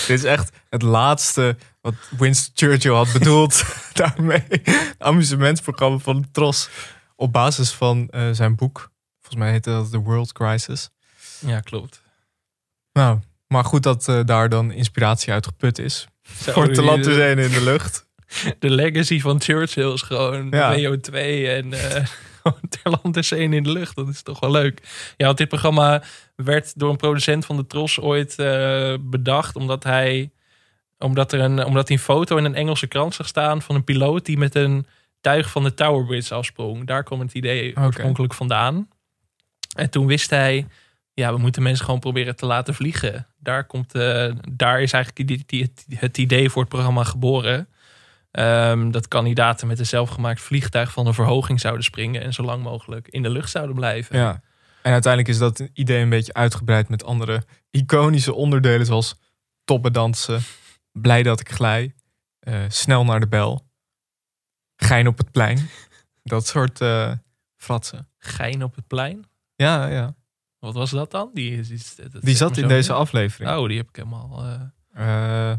Dit 0.08 0.18
is 0.18 0.24
echt 0.24 0.52
het 0.70 0.82
laatste 0.82 1.58
wat 1.82 1.94
Winston 2.18 2.52
Churchill 2.56 2.92
had 2.94 3.12
bedoeld 3.14 3.64
daarmee. 3.94 4.44
Amusementsprogramma 4.98 5.98
van 5.98 6.22
de 6.22 6.28
Tros. 6.32 6.70
Op 7.16 7.34
basis 7.34 7.72
van 7.72 8.08
eh, 8.10 8.30
zijn 8.32 8.56
boek. 8.56 8.92
Volgens 9.22 9.44
mij 9.44 9.52
heette 9.52 9.70
dat 9.70 9.92
The 9.92 9.98
World 10.00 10.32
Crisis. 10.32 10.90
Ja, 11.40 11.60
klopt. 11.60 12.02
Nou, 12.94 13.20
maar 13.48 13.64
goed 13.66 13.84
dat 13.84 14.08
eh, 14.08 14.20
daar 14.26 14.50
dan 14.50 14.72
inspiratie 14.72 15.34
uit 15.34 15.46
geput 15.46 15.80
is. 15.80 16.08
Voor 16.24 16.70
te 16.70 16.82
land, 16.82 17.08
en 17.08 17.40
in 17.40 17.52
de 17.52 17.64
lucht. 17.64 18.06
De 18.60 18.70
legacy 18.70 19.20
van 19.20 19.42
Churchill 19.42 19.94
is 19.94 20.02
gewoon 20.02 20.48
Ja. 20.50 20.78
WO2 20.78 21.14
en 21.14 21.74
eh 21.74 22.06
gewoon 22.44 22.60
ter 22.82 23.00
land 23.02 23.14
ter 23.14 23.24
zee 23.24 23.46
en 23.46 23.54
in 23.54 23.64
de 23.64 23.72
lucht. 23.72 23.96
Dat 23.96 24.08
is 24.08 24.22
toch 24.22 24.40
wel 24.40 24.52
leuk. 24.52 25.14
Ja, 25.18 25.26
want 25.26 25.38
dit 25.38 25.48
programma 25.48 26.04
werd 26.36 26.80
door 26.80 26.90
een 26.90 26.98
producent 26.98 27.46
van 27.46 27.58
de 27.58 27.68
Tros 27.68 28.00
ooit 28.00 28.40
eh, 28.40 28.94
bedacht. 29.00 29.56
Omdat 29.56 29.84
hij, 29.84 30.32
omdat, 30.98 31.32
er 31.32 31.40
een, 31.40 31.66
omdat 31.66 31.88
hij 31.88 31.98
een 31.98 32.04
foto 32.04 32.38
in 32.38 32.46
een 32.46 32.56
Engelse 32.56 32.88
krant 32.88 33.14
zag 33.14 33.28
staan 33.28 33.62
van 33.62 33.76
een 33.76 33.84
piloot 33.84 34.26
die 34.26 34.38
met 34.38 34.56
een 34.56 34.86
tuig 35.22 35.50
van 35.50 35.64
de 35.64 35.74
Tower 35.74 36.06
Bridge 36.06 36.34
afsprong. 36.34 36.88
Daar 36.88 37.04
kwam 37.04 37.20
het 37.20 37.34
idee 37.34 37.72
Oké. 37.72 37.82
oorspronkelijk 37.86 38.34
vandaan. 38.34 38.88
En 39.76 39.90
toen 39.90 40.06
wist 40.06 40.30
hij, 40.30 40.68
ja, 41.14 41.34
we 41.34 41.40
moeten 41.40 41.64
mensen 41.64 41.86
gewoon 41.86 42.00
proberen 42.00 42.36
te 42.36 42.46
laten 42.46 42.74
vliegen. 42.74 43.28
Daar, 43.40 43.66
komt, 43.66 43.96
eh, 43.96 44.32
daar 44.52 44.82
is 44.82 44.94
eigenlijk 44.94 45.28
die, 45.28 45.44
die, 45.46 45.74
het 45.96 46.18
idee 46.18 46.50
voor 46.50 46.62
het 46.62 46.72
programma 46.72 47.04
geboren. 47.04 47.68
Ehm, 48.34 48.92
dat 48.92 49.08
kandidaten 49.08 49.68
met 49.68 49.80
een 49.80 49.86
zelfgemaakt 49.86 50.42
vliegtuig 50.42 50.92
van 50.92 51.08
een 51.08 51.14
verhoging 51.14 51.60
zouden 51.60 51.84
springen 51.84 52.22
en 52.22 52.34
zo 52.34 52.44
lang 52.44 52.64
mogelijk 52.64 53.08
in 53.08 53.22
de 53.24 53.30
lucht 53.30 53.50
zouden 53.50 53.76
blijven. 53.76 54.18
Ja. 54.18 54.42
En 54.82 54.92
uiteindelijk 54.92 55.34
is 55.34 55.40
dat 55.40 55.60
idee 55.74 56.02
een 56.02 56.10
beetje 56.10 56.34
uitgebreid 56.34 56.90
met 56.90 57.04
andere 57.04 57.44
iconische 57.72 58.34
onderdelen 58.34 58.86
zoals 58.86 59.16
toppen 59.64 59.94
dansen, 59.94 60.42
blij 60.92 61.24
dat 61.24 61.40
ik 61.40 61.52
glij, 61.52 61.94
eh, 62.40 62.60
snel 62.68 63.06
naar 63.06 63.20
de 63.20 63.28
bel, 63.28 63.68
gein 64.76 65.08
op 65.08 65.18
het 65.18 65.32
plein. 65.32 65.70
Dat 66.24 66.48
soort 66.48 66.82
eh 66.82 67.12
fratsen. 67.58 68.10
Gein 68.18 68.64
op 68.64 68.76
het 68.76 68.88
plein. 68.88 69.24
Ja, 69.56 69.88
ja. 69.88 70.16
Wat 70.60 70.74
was 70.74 70.90
dat 70.90 71.12
dan? 71.12 71.30
Die, 71.34 71.58
is- 71.60 71.96
dat 71.96 72.22
Die 72.22 72.36
zat 72.36 72.58
in 72.58 72.68
deze 72.68 72.94
aflevering. 72.94 73.58
Oh, 73.58 73.68
die 73.68 73.78
heb 73.78 73.90
ik 73.90 73.96
helemaal. 73.96 74.44
eh 74.94 75.54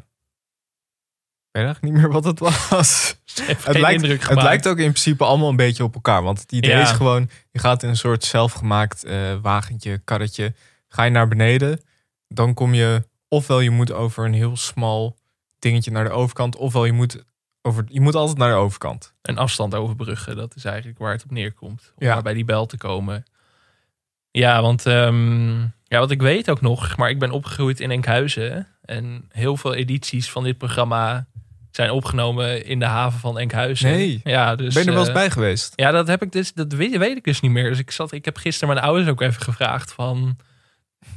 weet 1.55 1.65
eigenlijk 1.65 1.83
niet 1.95 2.03
meer 2.03 2.13
wat 2.13 2.25
het 2.25 2.39
was. 2.69 3.17
Het 3.47 3.79
lijkt, 3.79 4.03
indruk 4.03 4.29
het 4.29 4.43
lijkt 4.43 4.69
ook 4.69 4.77
in 4.79 4.91
principe 4.91 5.25
allemaal 5.25 5.49
een 5.49 5.57
beetje 5.57 5.85
op 5.85 5.95
elkaar. 5.95 6.23
Want 6.23 6.41
het 6.41 6.53
idee 6.53 6.71
Ja. 6.71 6.81
is 6.83 6.91
gewoon, 6.91 7.31
je 7.51 7.59
gaat 7.59 7.83
in 7.83 7.89
een 7.89 7.97
soort 7.97 8.25
zelfgemaakt 8.25 9.05
eh, 9.05 9.35
wagentje, 9.43 9.99
karretje. 9.99 10.55
Ga 10.89 11.03
je 11.05 11.11
naar 11.11 11.29
beneden, 11.29 11.81
dan 12.29 12.55
kom 12.55 12.75
je, 12.75 13.07
ofwel 13.29 13.61
je 13.61 13.71
moet 13.71 13.93
over 13.93 14.25
een 14.25 14.33
heel 14.35 14.57
smal 14.57 15.17
dingetje 15.59 15.91
naar 15.91 16.05
de 16.05 16.11
overkant, 16.11 16.57
ofwel 16.57 16.85
je 16.85 16.93
moet, 16.93 17.25
over, 17.63 17.85
je 17.89 18.01
moet 18.01 18.15
altijd 18.15 18.39
naar 18.39 18.51
de 18.51 18.55
overkant. 18.57 19.15
een 19.23 19.39
afstand 19.39 19.75
overbruggen. 19.75 20.37
Dat 20.37 20.57
is 20.57 20.65
eigenlijk 20.65 20.99
waar 20.99 21.13
het 21.13 21.25
op 21.25 21.31
neerkomt. 21.31 21.93
Om 21.97 22.07
Ja. 22.07 22.23
bij 22.23 22.35
die 22.35 22.45
bel 22.45 22.67
te 22.67 22.77
komen. 22.77 23.25
Ja, 24.31 24.63
want 24.63 24.87
ehm, 24.87 25.61
ja, 25.85 25.99
wat 25.99 26.11
ik 26.11 26.23
weet 26.23 26.51
ook 26.51 26.61
nog, 26.61 26.97
maar 26.97 27.11
ik 27.11 27.19
ben 27.19 27.31
opgegroeid 27.31 27.81
in 27.81 27.91
Enkhuizen. 27.91 28.69
En 28.83 29.25
heel 29.29 29.57
veel 29.57 29.75
edities 29.75 30.31
van 30.31 30.45
dit 30.45 30.59
programma 30.59 31.27
zijn 31.77 31.91
opgenomen 31.91 32.67
in 32.67 32.79
de 32.79 32.85
haven 32.85 33.21
van 33.21 33.39
Enkhuizen. 33.39 33.91
Nee. 33.91 34.21
Ja, 34.25 34.55
dus, 34.57 34.75
ben 34.75 34.83
je 34.83 34.89
er 34.89 34.95
wel 34.95 35.05
eens 35.05 35.15
eh, 35.15 35.21
bij 35.21 35.31
geweest? 35.31 35.73
Ja, 35.77 35.91
dat 35.91 36.07
heb 36.07 36.23
ik 36.23 36.33
dus. 36.33 36.53
Dat 36.53 36.73
weet, 36.73 36.97
weet 36.97 37.17
ik 37.17 37.25
dus 37.25 37.41
niet 37.41 37.51
meer. 37.51 37.69
Dus 37.69 37.79
ik 37.79 37.91
zat. 37.91 38.13
Ik 38.13 38.25
heb 38.25 38.37
gisteren 38.37 38.75
mijn 38.75 38.87
ouders 38.87 39.09
ook 39.09 39.21
even 39.21 39.43
gevraagd 39.43 39.93
van. 39.93 40.37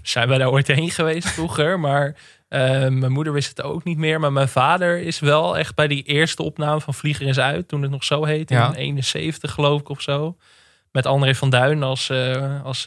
Zijn 0.02 0.28
wij 0.28 0.38
daar 0.38 0.52
ooit 0.52 0.68
heen 0.68 0.90
geweest 0.90 1.28
vroeger? 1.28 1.80
Maar 1.88 2.16
eh, 2.48 2.88
mijn 2.88 3.12
moeder 3.12 3.34
wist 3.34 3.50
het 3.50 3.62
ook 3.62 3.84
niet 3.84 3.98
meer. 3.98 4.20
Maar 4.20 4.32
mijn 4.34 4.48
vader 4.48 5.02
is 5.02 5.20
wel 5.20 5.58
echt 5.58 5.76
bij 5.76 5.88
die 5.88 6.04
eerste 6.04 6.44
opname 6.44 6.82
van 6.82 6.94
Vlieger 6.94 7.28
is 7.28 7.40
uit. 7.40 7.68
Toen 7.68 7.82
het 7.82 7.92
nog 7.92 8.04
zo 8.04 8.26
heette. 8.26 8.54
Ja. 8.54 8.68
In 8.68 8.74
71 8.74 9.52
geloof 9.52 9.80
ik 9.80 9.90
of 9.90 10.02
zo. 10.02 10.38
Met 10.92 11.06
André 11.06 11.36
van 11.36 11.50
Duin 11.50 11.84
als, 11.84 12.10
eh, 12.10 12.64
als 12.64 12.86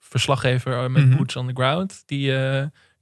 verslaggever 0.00 0.90
met 0.90 1.06
Mhm. 1.06 1.16
Boots 1.16 1.36
on 1.36 1.46
the 1.46 1.54
Ground. 1.54 2.02
Die, 2.06 2.32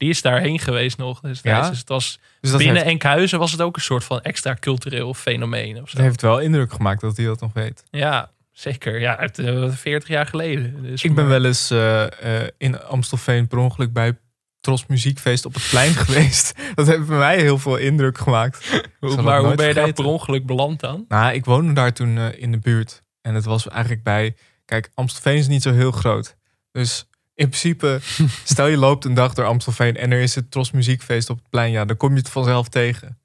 die 0.01 0.09
is 0.11 0.23
daarheen 0.23 0.59
geweest 0.59 0.97
nog. 0.99 1.21
Dus, 1.21 1.41
Ja? 1.43 1.69
dus 1.69 1.79
het 1.79 1.89
was 1.89 2.19
Dus 2.41 2.51
dat 2.51 2.59
binnen 2.59 2.77
heeft, 2.77 2.89
Enkhuizen 2.89 3.39
was 3.39 3.53
het 3.53 3.61
ook 3.61 3.77
een 3.77 3.83
soort 3.83 4.05
van 4.05 4.21
extra 4.21 4.57
cultureel 4.61 5.15
fenomeen. 5.15 5.83
Of 5.83 5.89
zo. 5.91 5.97
dat 5.97 6.07
heeft 6.07 6.23
wel 6.23 6.39
indruk 6.39 6.73
gemaakt 6.73 7.01
dat 7.01 7.17
hij 7.17 7.27
dat 7.27 7.41
nog 7.41 7.53
weet. 7.53 7.85
Ja, 7.91 8.31
zeker. 8.53 9.01
Ja, 9.01 9.17
het, 9.19 9.39
eh, 9.39 9.73
40 9.73 10.09
jaar 10.09 10.27
geleden. 10.27 10.83
Dus 10.83 11.03
Ik 11.05 11.15
ben 11.15 11.29
wel 11.29 11.45
eens 11.45 11.71
eh, 11.71 12.43
eh, 12.43 12.49
in 12.59 12.83
Amstelveen 12.83 13.47
per 13.49 13.59
ongeluk 13.59 13.93
bij 13.93 14.19
Tros 14.61 14.87
Muziekfeest 14.87 15.45
op 15.45 15.55
het 15.55 15.67
plein 15.71 15.95
geweest. 16.05 16.55
Dat 16.75 16.87
heeft 16.87 17.07
bij 17.07 17.19
mij 17.19 17.41
heel 17.41 17.59
veel 17.59 17.77
indruk 17.77 18.19
gemaakt. 18.19 18.69
Hoe- 19.01 19.11
het 19.11 19.21
maar 19.21 19.41
hoe 19.45 19.55
ben 19.55 19.69
je 19.69 19.75
daar 19.75 19.93
per 19.93 20.05
ongeluk 20.05 20.47
beland 20.47 20.81
dan? 20.81 21.05
Nou, 21.09 21.33
ik 21.35 21.45
woonde 21.45 21.73
daar 21.73 21.93
toen 21.93 22.19
eh, 22.19 22.43
in 22.43 22.53
de 22.53 22.59
buurt. 22.59 23.03
En 23.23 23.35
het 23.35 23.45
was 23.45 23.69
eigenlijk 23.69 24.03
bij... 24.03 24.35
Kijk, 24.65 24.91
Amstelveen 24.95 25.37
is 25.37 25.49
niet 25.49 25.63
zo 25.63 25.73
heel 25.73 25.91
groot. 25.91 26.37
Dus 26.73 27.09
in 27.41 27.49
principe, 27.49 27.99
stel 28.45 28.67
je 28.67 28.77
loopt 28.77 29.05
een 29.05 29.15
dag 29.15 29.35
door 29.35 29.45
Amstelveen... 29.45 29.97
en 29.97 30.11
er 30.13 30.21
is 30.21 30.35
het 30.35 30.51
Tros 30.51 30.71
Muziekfeest 30.71 31.31
op 31.31 31.37
het 31.39 31.49
plein. 31.51 31.71
Ja, 31.71 31.85
dan 31.85 31.97
kom 31.97 32.11
je 32.13 32.19
het 32.19 32.29
vanzelf 32.31 32.69
tegen. 32.69 33.19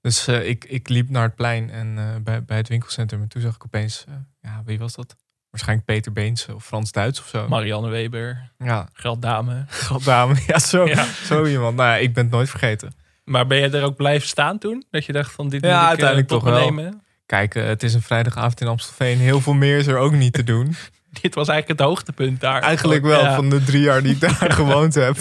Dus 0.00 0.26
eh, 0.26 0.48
ik, 0.48 0.64
ik 0.64 0.88
liep 0.88 1.08
naar 1.10 1.22
het 1.22 1.34
plein 1.34 1.70
en 1.70 1.94
eh, 1.98 2.04
bij, 2.22 2.44
bij 2.44 2.56
het 2.56 2.68
winkelcentrum. 2.68 3.22
En 3.22 3.28
toen 3.28 3.42
zag 3.42 3.54
ik 3.54 3.64
opeens... 3.64 4.04
eh, 4.08 4.14
ja, 4.42 4.62
wie 4.64 4.78
was 4.78 4.94
dat? 4.94 5.16
Waarschijnlijk 5.50 5.88
Peter 5.88 6.12
Beens 6.12 6.46
of 6.48 6.64
Frans 6.64 6.92
Duits 6.92 7.20
of 7.20 7.26
zo. 7.28 7.48
Marianne 7.48 7.88
Weber, 7.88 8.50
Ja, 8.58 8.88
Gelddame. 8.92 9.64
goddame. 9.68 10.34
Ja, 10.46 10.58
zo, 10.58 10.86
Ja. 10.86 11.04
zo 11.24 11.44
iemand. 11.46 11.76
Nou 11.76 11.88
ja, 11.88 11.96
ik 11.96 12.12
ben 12.14 12.22
het 12.24 12.32
nooit 12.32 12.50
vergeten. 12.50 12.92
Maar 13.24 13.46
ben 13.46 13.58
je 13.58 13.68
er 13.68 13.84
ook 13.84 13.96
blijven 13.96 14.28
staan 14.28 14.58
toen? 14.58 14.84
Dat 14.90 15.04
je 15.04 15.12
dacht 15.12 15.32
van 15.32 15.48
dit 15.48 15.62
Ja, 15.64 15.72
moet 15.74 15.82
ik, 15.82 15.88
uiteindelijk 15.88 16.28
toch 16.28 16.42
wel. 16.44 16.58
nemen? 16.58 17.02
Kijk, 17.26 17.54
het 17.54 17.82
is 17.82 17.94
een 17.94 18.02
vrijdagavond 18.02 18.60
in 18.60 18.66
Amstelveen. 18.66 19.18
Heel 19.18 19.40
veel 19.40 19.52
meer 19.54 19.78
is 19.78 19.86
er 19.86 19.96
ook 19.98 20.12
niet 20.12 20.32
te 20.32 20.44
doen. 20.44 20.74
Dit 21.22 21.34
was 21.34 21.48
eigenlijk 21.48 21.80
het 21.80 21.88
hoogtepunt 21.88 22.40
daar. 22.40 22.62
Eigenlijk 22.62 23.02
wel, 23.02 23.20
Ja. 23.20 23.34
van 23.34 23.48
de 23.50 23.64
drie 23.64 23.82
jaar 23.82 24.02
die 24.02 24.12
ik 24.12 24.20
daar 24.20 24.52
gewoond 24.62 24.94
heb. 24.94 25.16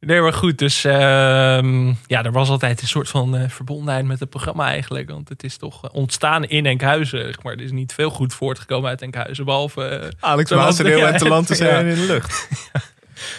Nee, 0.00 0.20
maar 0.20 0.32
goed. 0.32 0.58
Dus 0.58 0.84
ehm, 0.84 1.86
ja, 2.06 2.22
er 2.22 2.32
was 2.32 2.48
altijd 2.48 2.82
een 2.82 2.88
soort 2.88 3.08
van 3.08 3.36
eh, 3.36 3.48
verbondenheid 3.48 4.04
met 4.04 4.20
het 4.20 4.30
programma 4.30 4.66
eigenlijk. 4.66 5.10
Want 5.10 5.28
het 5.28 5.42
is 5.42 5.56
toch 5.56 5.84
eh, 5.84 5.90
ontstaan 5.94 6.44
in 6.44 6.66
Enkhuizen. 6.66 7.20
zeg 7.24 7.42
Maar 7.42 7.52
er 7.52 7.60
is 7.60 7.70
niet 7.72 7.92
veel 7.92 8.10
goed 8.10 8.34
voortgekomen 8.34 8.88
uit 8.88 9.02
Enkhuizen. 9.02 9.44
Behalve 9.44 9.84
eh, 9.84 10.08
Alex 10.20 10.50
Maasdeel 10.50 11.06
en 11.06 11.16
te 11.24 11.28
land 11.28 11.46
te 11.46 11.54
zijn 11.54 11.86
in 11.86 11.94
de 11.94 12.06
lucht. 12.06 12.48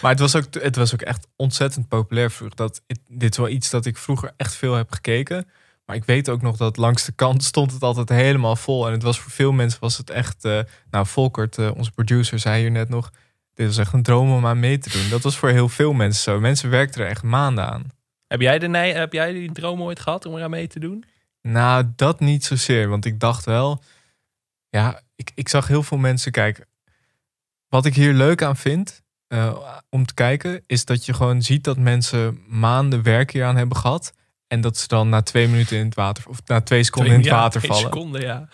Maar 0.01 0.11
het 0.11 0.19
was, 0.19 0.35
ook, 0.35 0.43
het 0.51 0.75
was 0.75 0.93
ook 0.93 1.01
echt 1.01 1.27
ontzettend 1.35 1.87
populair 1.87 2.31
vroeger. 2.31 2.55
Dat, 2.55 2.81
dit 3.07 3.31
is 3.31 3.37
wel 3.37 3.49
iets 3.49 3.69
dat 3.69 3.85
ik 3.85 3.97
vroeger 3.97 4.31
echt 4.37 4.55
veel 4.55 4.73
heb 4.73 4.91
gekeken. 4.91 5.47
Maar 5.89 5.97
ik 5.97 6.05
weet 6.05 6.29
ook 6.29 6.41
nog 6.41 6.57
dat 6.57 6.77
langs 6.77 7.05
de 7.05 7.11
kant 7.11 7.43
stond 7.43 7.71
het 7.71 7.83
altijd 7.83 8.09
helemaal 8.09 8.55
vol. 8.55 8.85
En 8.87 8.91
het 8.91 9.03
was 9.03 9.19
voor 9.19 9.31
veel 9.31 9.51
mensen 9.51 9.79
was 9.79 9.97
het 9.97 10.09
echt... 10.09 10.45
eh, 10.45 10.59
nou, 10.91 11.05
Volkert, 11.05 11.57
eh, 11.57 11.71
onze 11.75 11.91
producer, 11.91 12.39
zei 12.39 12.61
hier 12.61 12.71
net 12.71 12.89
nog... 12.89 13.11
Dit 13.53 13.67
was 13.67 13.77
echt 13.77 13.93
een 13.93 14.03
droom 14.03 14.31
om 14.31 14.45
aan 14.45 14.59
mee 14.59 14.77
te 14.77 14.89
doen. 14.89 15.09
Dat 15.09 15.21
was 15.21 15.37
voor 15.37 15.49
heel 15.49 15.69
veel 15.69 15.93
mensen 15.93 16.23
zo. 16.23 16.39
Mensen 16.39 16.69
werkten 16.69 17.01
er 17.01 17.09
echt 17.09 17.23
maanden 17.23 17.69
aan. 17.69 17.87
heb, 18.27 18.41
jij 18.41 18.59
de, 18.59 18.67
nee, 18.67 18.93
heb 18.93 19.13
jij 19.13 19.33
die 19.33 19.51
droom 19.51 19.81
ooit 19.81 19.99
gehad 19.99 20.25
om 20.25 20.35
eraan 20.35 20.49
mee 20.49 20.67
te 20.67 20.79
doen? 20.79 21.05
Nou, 21.41 21.91
dat 21.95 22.19
niet 22.19 22.45
zozeer. 22.45 22.89
Want 22.89 23.05
ik 23.05 23.19
dacht 23.19 23.45
wel... 23.45 23.83
Ja, 24.69 25.01
ik, 25.15 25.31
ik 25.35 25.49
zag 25.49 25.67
heel 25.67 25.83
veel 25.83 25.97
mensen 25.97 26.31
kijken. 26.31 26.65
Wat 27.67 27.85
ik 27.85 27.95
hier 27.95 28.13
leuk 28.13 28.41
aan 28.41 28.57
vind 28.57 29.01
eh, 29.27 29.57
om 29.89 30.05
te 30.05 30.13
kijken... 30.13 30.63
is 30.67 30.85
dat 30.85 31.05
je 31.05 31.13
gewoon 31.13 31.41
ziet 31.41 31.63
dat 31.63 31.77
mensen 31.77 32.43
maanden 32.47 33.03
werk 33.03 33.31
hier 33.31 33.45
aan 33.45 33.57
hebben 33.57 33.77
gehad... 33.77 34.13
en 34.49 34.61
dat 34.61 34.77
ze 34.77 34.87
dan 34.87 35.09
na 35.09 35.21
twee 35.21 35.47
minuten 35.47 35.77
in 35.77 35.85
het 35.85 35.95
water... 35.95 36.23
of 36.27 36.39
na 36.45 36.61
twee 36.61 36.83
seconden 36.83 37.13
in 37.13 37.19
het 37.19 37.29
water 37.29 37.61
vallen. 37.61 37.83
seconde, 37.83 38.19
ja. 38.31 38.47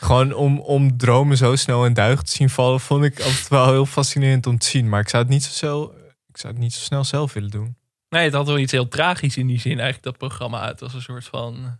Gewoon 0.00 0.32
om, 0.32 0.58
om 0.58 0.96
dromen 0.96 1.36
zo 1.36 1.56
snel 1.56 1.86
in 1.86 1.92
duigen 1.94 2.24
te 2.24 2.32
zien 2.32 2.50
vallen... 2.50 2.80
vond 2.80 3.04
ik 3.04 3.20
altijd 3.20 3.48
wel 3.48 3.66
heel 3.66 3.86
fascinerend 3.86 4.46
om 4.46 4.58
te 4.58 4.66
zien. 4.66 4.88
Maar 4.88 5.00
ik 5.00 5.08
zou 5.08 5.22
het 5.22 5.32
niet 5.32 5.44
zo, 5.44 5.50
snel, 5.52 5.94
ik 6.28 6.36
zou 6.36 6.52
het 6.52 6.62
niet 6.62 6.72
zo 6.74 6.80
snel 6.80 7.04
zelf 7.04 7.32
willen 7.32 7.50
doen. 7.50 7.76
Nee, 8.08 8.24
het 8.24 8.34
had 8.34 8.46
wel 8.46 8.58
iets 8.58 8.72
heel 8.72 8.88
tragisch 8.88 9.36
in 9.36 9.46
die 9.46 9.60
zin, 9.60 9.72
eigenlijk, 9.72 10.02
dat 10.02 10.18
programma. 10.18 10.66
Het 10.66 10.80
was 10.80 10.94
een 10.94 11.02
soort 11.02 11.24
van. 11.24 11.78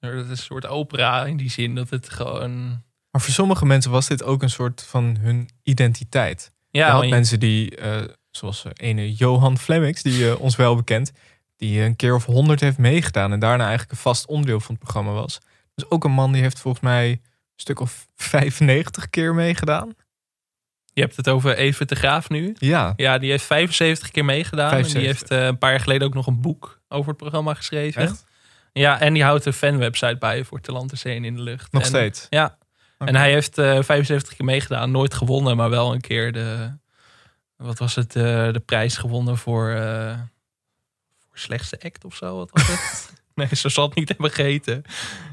Een 0.00 0.36
soort 0.36 0.66
opera 0.66 1.24
in 1.24 1.36
die 1.36 1.50
zin 1.50 1.74
dat 1.74 1.90
het 1.90 2.10
gewoon. 2.10 2.82
Maar 3.10 3.20
voor 3.20 3.32
sommige 3.32 3.66
mensen 3.66 3.90
was 3.90 4.06
dit 4.06 4.22
ook 4.22 4.42
een 4.42 4.50
soort 4.50 4.82
van 4.88 5.16
hun 5.20 5.48
identiteit. 5.62 6.52
Ja, 6.70 6.80
je 6.80 6.84
had 6.84 6.92
want 6.92 7.04
je- 7.08 7.14
mensen 7.14 7.40
die, 7.40 7.76
eh, 7.76 8.02
zoals 8.30 8.64
eh, 8.64 8.70
ene 8.74 9.14
Johan 9.14 9.58
Flemmix, 9.58 10.02
die 10.02 10.28
eh, 10.30 10.40
ons 10.40 10.56
wel 10.56 10.76
bekend, 10.76 11.12
die 11.56 11.80
een 11.82 11.96
keer 11.96 12.14
of 12.14 12.24
honderd 12.24 12.60
heeft 12.60 12.78
meegedaan 12.78 13.32
en 13.32 13.38
daarna 13.38 13.62
eigenlijk 13.62 13.92
een 13.92 13.98
vast 14.02 14.26
onderdeel 14.26 14.60
van 14.60 14.74
het 14.74 14.82
programma 14.84 15.12
was. 15.12 15.38
Dus 15.74 15.90
ook 15.90 16.04
een 16.04 16.10
man 16.12 16.32
die 16.32 16.42
heeft 16.42 16.60
volgens 16.60 16.82
mij 16.82 17.10
een 17.10 17.20
stuk 17.56 17.80
of 17.80 18.06
95 18.16 19.10
keer 19.10 19.34
meegedaan. 19.34 19.94
je 20.92 21.00
hebt 21.00 21.16
het 21.16 21.28
over 21.28 21.56
Even 21.56 21.86
de 21.86 21.94
Graaf 21.94 22.28
nu. 22.28 22.54
Ja, 22.58 22.92
Ja, 22.96 23.18
die 23.18 23.30
heeft 23.30 23.44
75 23.44 24.10
keer 24.10 24.24
meegedaan. 24.24 24.70
En 24.70 24.82
die 24.82 24.90
75. 24.90 25.28
heeft 25.28 25.42
eh, 25.42 25.46
een 25.48 25.58
paar 25.58 25.70
jaar 25.70 25.80
geleden 25.80 26.06
ook 26.06 26.14
nog 26.14 26.26
een 26.26 26.40
boek 26.40 26.80
over 26.88 27.08
het 27.08 27.16
programma 27.16 27.54
geschreven. 27.54 28.02
echt? 28.02 28.24
Ja, 28.72 29.00
en 29.00 29.12
die 29.12 29.22
houdt 29.24 29.44
een 29.46 29.52
fanwebsite 29.52 30.16
bij 30.18 30.44
voor 30.44 30.60
Talante 30.60 30.96
Zee 30.96 31.20
in 31.20 31.34
de 31.36 31.42
lucht. 31.42 31.72
Nog 31.72 31.82
En- 31.82 31.88
steeds. 31.88 32.26
Ja, 32.30 32.58
en 32.98 33.14
hij 33.16 33.30
heeft 33.32 33.58
eh 33.58 33.82
75 33.82 34.34
keer 34.36 34.44
meegedaan. 34.46 34.90
Nooit 34.90 35.14
gewonnen, 35.14 35.56
maar 35.56 35.70
wel 35.70 35.92
een 35.92 36.00
keer 36.00 36.32
de. 36.32 36.70
Wat 37.56 37.78
was 37.78 37.94
het? 37.94 38.16
eh, 38.16 38.22
de 38.52 38.62
prijs 38.64 38.96
gewonnen 38.96 39.36
voor. 39.38 39.70
Slechtste 41.34 41.80
act 41.82 42.04
of 42.04 42.14
zo? 42.14 42.36
Wat 42.36 42.50
was 42.50 42.66
het? 42.66 43.12
nee, 43.34 43.48
zo 43.56 43.68
zal 43.68 43.86
het 43.86 43.94
niet 43.94 44.08
hebben 44.08 44.30
gegeten. 44.30 44.82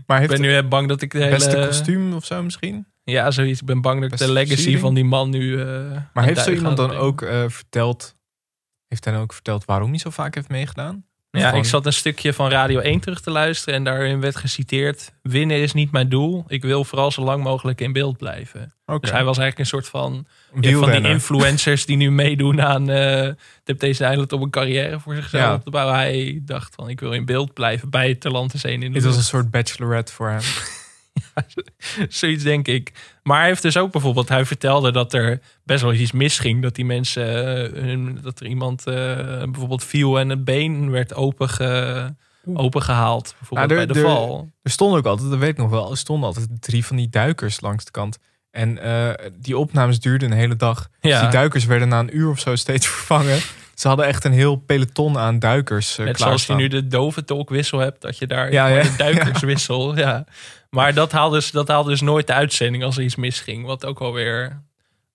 Maar 0.05 0.21
Ik 0.23 0.29
ben 0.29 0.41
nu 0.41 0.63
bang 0.63 0.87
dat 0.87 1.01
ik 1.01 1.11
de 1.11 1.17
hele... 1.17 1.29
beste 1.29 1.55
kostuum 1.55 2.13
of 2.13 2.25
zo 2.25 2.43
misschien? 2.43 2.85
Ja, 3.03 3.31
zoiets. 3.31 3.59
Ik 3.59 3.65
ben 3.65 3.81
bang 3.81 4.01
dat 4.01 4.11
ik 4.11 4.17
de 4.17 4.31
legacy 4.31 4.77
van 4.77 4.93
die 4.93 5.03
man 5.03 5.29
nu... 5.29 5.61
eh, 5.61 6.01
Maar 6.13 6.23
heeft 6.23 6.43
zo 6.43 6.51
iemand 6.51 6.77
dan 6.77 6.91
ook 6.91 7.21
eh, 7.21 7.49
verteld, 7.49 8.15
heeft 8.87 9.03
hij 9.05 9.13
dan 9.13 9.21
ook 9.21 9.33
verteld 9.33 9.65
waarom 9.65 9.89
hij 9.89 9.99
zo 9.99 10.09
vaak 10.09 10.35
heeft 10.35 10.49
meegedaan? 10.49 11.05
Ja, 11.31 11.51
ik 11.51 11.65
zat 11.65 11.85
een 11.85 11.93
stukje 11.93 12.33
van 12.33 12.49
Radio 12.49 12.79
1 12.79 12.99
terug 12.99 13.21
te 13.21 13.31
luisteren 13.31 13.73
en 13.75 13.83
daarin 13.83 14.19
werd 14.21 14.35
geciteerd: 14.35 15.11
Winnen 15.21 15.57
is 15.57 15.73
niet 15.73 15.91
mijn 15.91 16.09
doel. 16.09 16.43
Ik 16.47 16.61
wil 16.63 16.83
vooral 16.83 17.11
zo 17.11 17.23
lang 17.23 17.43
mogelijk 17.43 17.81
in 17.81 17.93
beeld 17.93 18.17
blijven. 18.17 18.73
Dus 18.99 19.11
hij 19.11 19.23
was 19.23 19.37
eigenlijk 19.37 19.59
een 19.59 19.65
soort 19.65 19.87
van, 19.87 20.25
Een 20.53 20.61
ja, 20.61 20.77
van 20.77 20.91
die 20.91 21.07
influencers 21.09 21.85
die 21.85 21.97
nu 21.97 22.11
meedoen 22.11 22.61
aan 22.61 22.89
uh, 22.89 23.27
Temptation 23.63 24.11
Island 24.11 24.33
om 24.33 24.41
een 24.41 24.49
carrière 24.49 24.99
voor 24.99 25.15
zichzelf 25.15 25.43
Ja. 25.43 25.53
op 25.53 25.63
te 25.63 25.69
bouwen. 25.69 25.95
Hij 25.95 26.41
dacht 26.45 26.75
van: 26.75 26.89
Ik 26.89 26.99
wil 26.99 27.11
in 27.11 27.25
beeld 27.25 27.53
blijven 27.53 27.89
bij 27.89 28.15
Talante 28.15 28.57
Zeen 28.57 28.73
in 28.73 28.79
de 28.79 28.89
Dit 28.89 29.03
was 29.03 29.15
een 29.15 29.23
soort 29.23 29.51
bachelorette 29.51 30.13
voor 30.13 30.29
hem. 30.29 30.41
Zoiets 32.09 32.43
denk 32.43 32.67
ik. 32.67 32.91
Maar 33.23 33.37
hij 33.39 33.47
heeft 33.47 33.61
dus 33.61 33.77
ook 33.77 33.91
bijvoorbeeld, 33.91 34.29
hij 34.29 34.45
vertelde 34.45 34.91
dat 34.91 35.13
er 35.13 35.39
best 35.63 35.81
wel 35.81 35.93
iets 35.93 36.11
misging. 36.11 36.61
Dat 36.61 36.75
die 36.75 36.85
mensen, 36.85 37.25
eh, 38.17 38.23
dat 38.23 38.39
er 38.39 38.45
iemand 38.45 38.87
eh, 38.87 38.93
bijvoorbeeld 39.43 39.83
viel 39.83 40.19
en 40.19 40.29
het 40.29 40.43
been 40.43 40.89
werd 40.91 41.13
openge, 41.13 42.15
opengehaald. 42.53 43.35
Bijvoorbeeld 43.39 43.69
Nou, 43.69 43.81
er- 43.81 43.87
bij 43.87 43.95
de 43.95 44.07
er- 44.07 44.15
val. 44.15 44.49
Er 44.61 44.71
stonden 44.71 44.97
ook 44.99 45.05
altijd, 45.05 45.29
dat 45.29 45.39
weet 45.39 45.49
ik 45.49 45.57
nog 45.57 45.69
wel, 45.69 45.91
er 45.91 45.97
stonden 45.97 46.27
altijd 46.27 46.47
drie 46.59 46.85
van 46.85 46.95
die 46.95 47.09
duikers 47.09 47.61
langs 47.61 47.85
de 47.85 47.91
kant. 47.91 48.17
En 48.51 48.77
eh, 48.81 49.27
die 49.39 49.57
opnames 49.57 49.99
duurden 49.99 50.31
een 50.31 50.37
hele 50.37 50.55
dag. 50.55 50.89
Dus 50.99 51.11
Ja. 51.11 51.21
die 51.21 51.29
duikers 51.29 51.65
werden 51.65 51.87
na 51.87 51.99
een 51.99 52.17
uur 52.17 52.29
of 52.29 52.39
zo 52.39 52.55
steeds 52.55 52.87
vervangen. 52.93 53.39
Ze 53.81 53.87
hadden 53.87 54.05
echt 54.05 54.23
een 54.23 54.33
heel 54.33 54.55
peloton 54.55 55.17
aan 55.17 55.39
duikers 55.39 55.97
uh, 55.97 56.05
Net 56.05 56.17
zoals 56.17 56.45
je 56.45 56.53
nu 56.53 56.67
de 56.67 56.87
doventolkwissel 56.87 57.79
hebt, 57.79 58.01
dat 58.01 58.17
je 58.17 58.27
daar 58.27 58.51
Ja, 58.51 58.67
ja, 58.67 58.83
de 58.83 58.93
duikerswissel. 58.97 59.97
ja. 59.97 60.25
Maar 60.69 60.93
dat 60.93 61.11
haalde, 61.11 61.35
dus, 61.35 61.51
dat 61.51 61.67
haalde 61.67 61.89
dus 61.89 62.01
nooit 62.01 62.27
de 62.27 62.33
uitzending 62.33 62.83
als 62.83 62.97
er 62.97 63.03
iets 63.03 63.15
misging. 63.15 63.65
Wat 63.65 63.85
ook 63.85 63.99
alweer. 63.99 64.61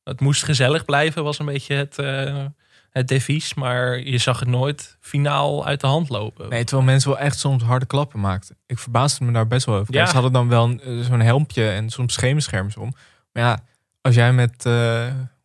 Het 0.05 0.21
moest 0.21 0.45
gezellig 0.45 0.85
blijven, 0.85 1.25
was 1.25 1.39
een 1.39 1.47
beetje 1.47 1.75
het, 1.75 1.99
eh, 1.99 2.45
het 2.91 3.09
devies. 3.09 3.55
Maar 3.55 3.99
je 3.99 4.19
zag 4.19 4.41
het 4.41 4.49
nooit 4.49 4.97
finaal 5.01 5.67
uit 5.67 5.81
de 5.81 5.87
hand 5.87 6.09
lopen. 6.09 6.49
Nee, 6.49 6.65
terwijl 6.65 6.89
mensen 6.89 7.11
wel 7.11 7.19
echt 7.19 7.39
soms 7.39 7.63
harde 7.63 7.87
klappen 7.87 8.21
maakten. 8.21 8.57
Ik 8.67 8.79
verbaasde 8.79 9.25
me 9.25 9.33
daar 9.33 9.47
best 9.47 9.67
wel 9.67 9.77
over. 9.77 9.95
Ja. 9.95 10.07
Ze 10.07 10.13
hadden 10.13 10.33
dan 10.33 10.49
wel 10.49 10.71
eh, 10.71 11.01
zo'n 11.01 11.21
helmpje 11.21 11.69
en 11.69 11.91
soms 11.91 12.13
schemerscherms 12.13 12.77
om. 12.77 12.95
Maar 13.33 13.43
ja, 13.43 13.59
als 14.01 14.15
jij 14.15 14.33
met 14.33 14.65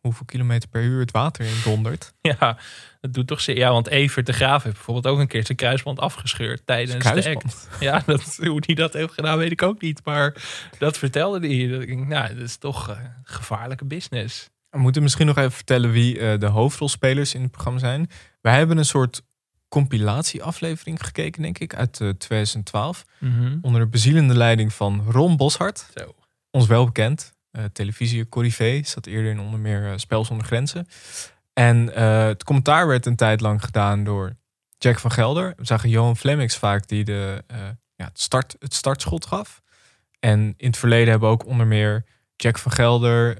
hoeveel 0.02 0.26
kilometer 0.26 0.68
per 0.68 0.82
uur 0.82 1.00
het 1.00 1.10
water 1.10 1.44
in 1.44 1.60
dondert. 1.64 2.12
Ja, 2.20 2.58
dat 3.00 3.14
doet 3.14 3.26
toch 3.26 3.40
zeer. 3.40 3.56
Ja, 3.56 3.70
want 3.70 3.88
Evert 3.88 4.26
de 4.26 4.32
Graaf 4.32 4.62
heeft 4.62 4.74
bijvoorbeeld 4.74 5.06
ook 5.06 5.18
een 5.18 5.26
keer 5.26 5.46
zijn 5.46 5.58
kruisband 5.58 5.98
afgescheurd 5.98 6.66
tijdens 6.66 7.04
de 7.04 7.30
act. 7.30 7.68
Ja, 7.80 8.02
dat, 8.06 8.36
hoe 8.36 8.62
hij 8.66 8.74
dat 8.74 8.92
heeft 8.92 9.12
gedaan, 9.12 9.38
weet 9.38 9.50
ik 9.50 9.62
ook 9.62 9.80
niet. 9.80 10.00
Maar 10.04 10.34
dat 10.78 10.98
vertelde 10.98 11.46
hij. 11.46 11.68
Dat 11.68 11.82
ik 11.82 12.06
nou, 12.06 12.34
dat 12.34 12.44
is 12.44 12.56
toch 12.56 12.88
eh, 12.88 12.96
gevaarlijke 13.22 13.84
business. 13.84 14.50
We 14.70 14.78
moeten 14.78 15.02
misschien 15.02 15.26
nog 15.26 15.36
even 15.36 15.52
vertellen 15.52 15.90
wie 15.90 16.18
eh, 16.18 16.38
de 16.38 16.46
hoofdrolspelers 16.46 17.34
in 17.34 17.42
het 17.42 17.50
programma 17.50 17.80
zijn. 17.80 18.10
Wij 18.40 18.56
hebben 18.56 18.78
een 18.78 18.84
soort 18.84 19.22
compilatieaflevering 19.68 21.04
gekeken, 21.04 21.42
denk 21.42 21.58
ik, 21.58 21.74
uit 21.74 22.00
eh, 22.00 22.08
2012. 22.08 23.04
Mhm. 23.18 23.58
Onder 23.62 23.80
de 23.80 23.86
bezielende 23.86 24.34
leiding 24.34 24.72
van 24.72 25.04
Ron 25.08 25.36
Boshart. 25.36 25.86
Zo. 25.94 26.14
Ons 26.50 26.66
wel 26.66 26.84
bekend. 26.84 27.32
Eh 27.52 27.64
televisie 27.72 28.28
Corrivé. 28.28 28.80
Zat 28.84 29.06
eerder 29.06 29.30
in 29.30 29.40
onder 29.40 29.60
meer 29.60 29.90
eh, 29.90 29.92
Spel 29.96 30.24
zonder 30.24 30.46
Grenzen. 30.46 30.86
En 31.52 31.94
eh, 31.94 32.24
het 32.24 32.44
commentaar 32.44 32.86
werd 32.86 33.06
een 33.06 33.16
tijd 33.16 33.40
lang 33.40 33.64
gedaan 33.64 34.04
door 34.04 34.36
Jack 34.78 34.98
van 34.98 35.10
Gelder. 35.10 35.52
We 35.56 35.66
zagen 35.66 35.88
Johan 35.88 36.16
Flemmings 36.16 36.56
vaak 36.56 36.88
die 36.88 37.04
de, 37.04 37.44
ja, 37.94 38.04
het, 38.04 38.20
start, 38.20 38.56
het 38.58 38.74
startschot 38.74 39.26
gaf. 39.26 39.62
En 40.20 40.54
in 40.56 40.66
het 40.66 40.76
verleden 40.76 41.08
hebben 41.08 41.28
we 41.28 41.34
ook 41.34 41.46
onder 41.46 41.66
meer 41.66 42.04
Jack 42.36 42.58
van 42.58 42.72
Gelder... 42.72 43.38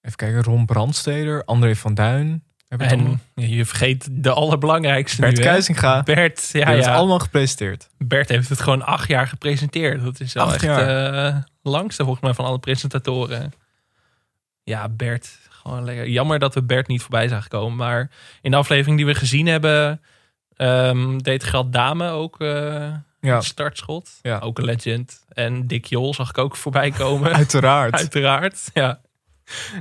even 0.00 0.16
kijken, 0.16 0.42
Ron 0.42 0.66
Brandsteder, 0.66 1.44
André 1.44 1.76
van 1.76 1.94
Duin. 1.94 2.44
En 2.78 3.20
je 3.34 3.64
vergeet 3.64 4.08
de 4.10 4.30
allerbelangrijkste 4.30 5.20
Bert 5.20 5.36
nu? 5.36 5.42
Kuizinga. 5.42 6.02
Bert, 6.02 6.48
ja, 6.52 6.70
Ja, 6.70 6.76
het 6.76 6.86
allemaal 6.86 7.18
gepresenteerd. 7.18 7.88
Bert 7.98 8.28
heeft 8.28 8.48
het 8.48 8.60
gewoon 8.60 8.82
acht 8.82 9.08
jaar 9.08 9.26
gepresenteerd. 9.26 10.02
Dat 10.02 10.20
is 10.20 10.32
wel 10.32 10.44
Acht 10.44 10.54
echt 10.54 10.62
jaar. 10.62 11.50
Langste 11.62 12.02
volgens 12.02 12.24
mij 12.24 12.34
van 12.34 12.44
alle 12.44 12.58
presentatoren. 12.58 13.52
Ja, 14.62 14.88
Bert. 14.88 15.38
Gewoon 15.48 15.84
lekker. 15.84 16.08
Jammer 16.08 16.38
dat 16.38 16.54
we 16.54 16.62
Bert 16.62 16.86
niet 16.86 17.00
voorbij 17.00 17.28
zagen 17.28 17.50
komen. 17.50 17.76
Maar 17.76 18.10
in 18.40 18.50
de 18.50 18.56
aflevering 18.56 18.96
die 18.96 19.06
we 19.06 19.14
gezien 19.14 19.46
hebben... 19.46 20.00
ehm, 20.56 21.18
deed 21.18 21.44
Geld 21.44 21.72
Dame 21.72 22.10
ook 22.10 22.40
eh, 22.40 22.94
Ja, 23.20 23.40
startschot. 23.40 24.18
Ja. 24.22 24.38
Ook 24.38 24.58
een 24.58 24.64
legend. 24.64 25.24
En 25.28 25.66
Dick 25.66 25.84
Jol 25.84 26.14
zag 26.14 26.28
ik 26.28 26.38
ook 26.38 26.56
voorbij 26.56 26.90
komen. 26.90 27.34
uiteraard. 27.42 27.94
Uiteraard, 27.94 28.70
ja. 28.74 29.00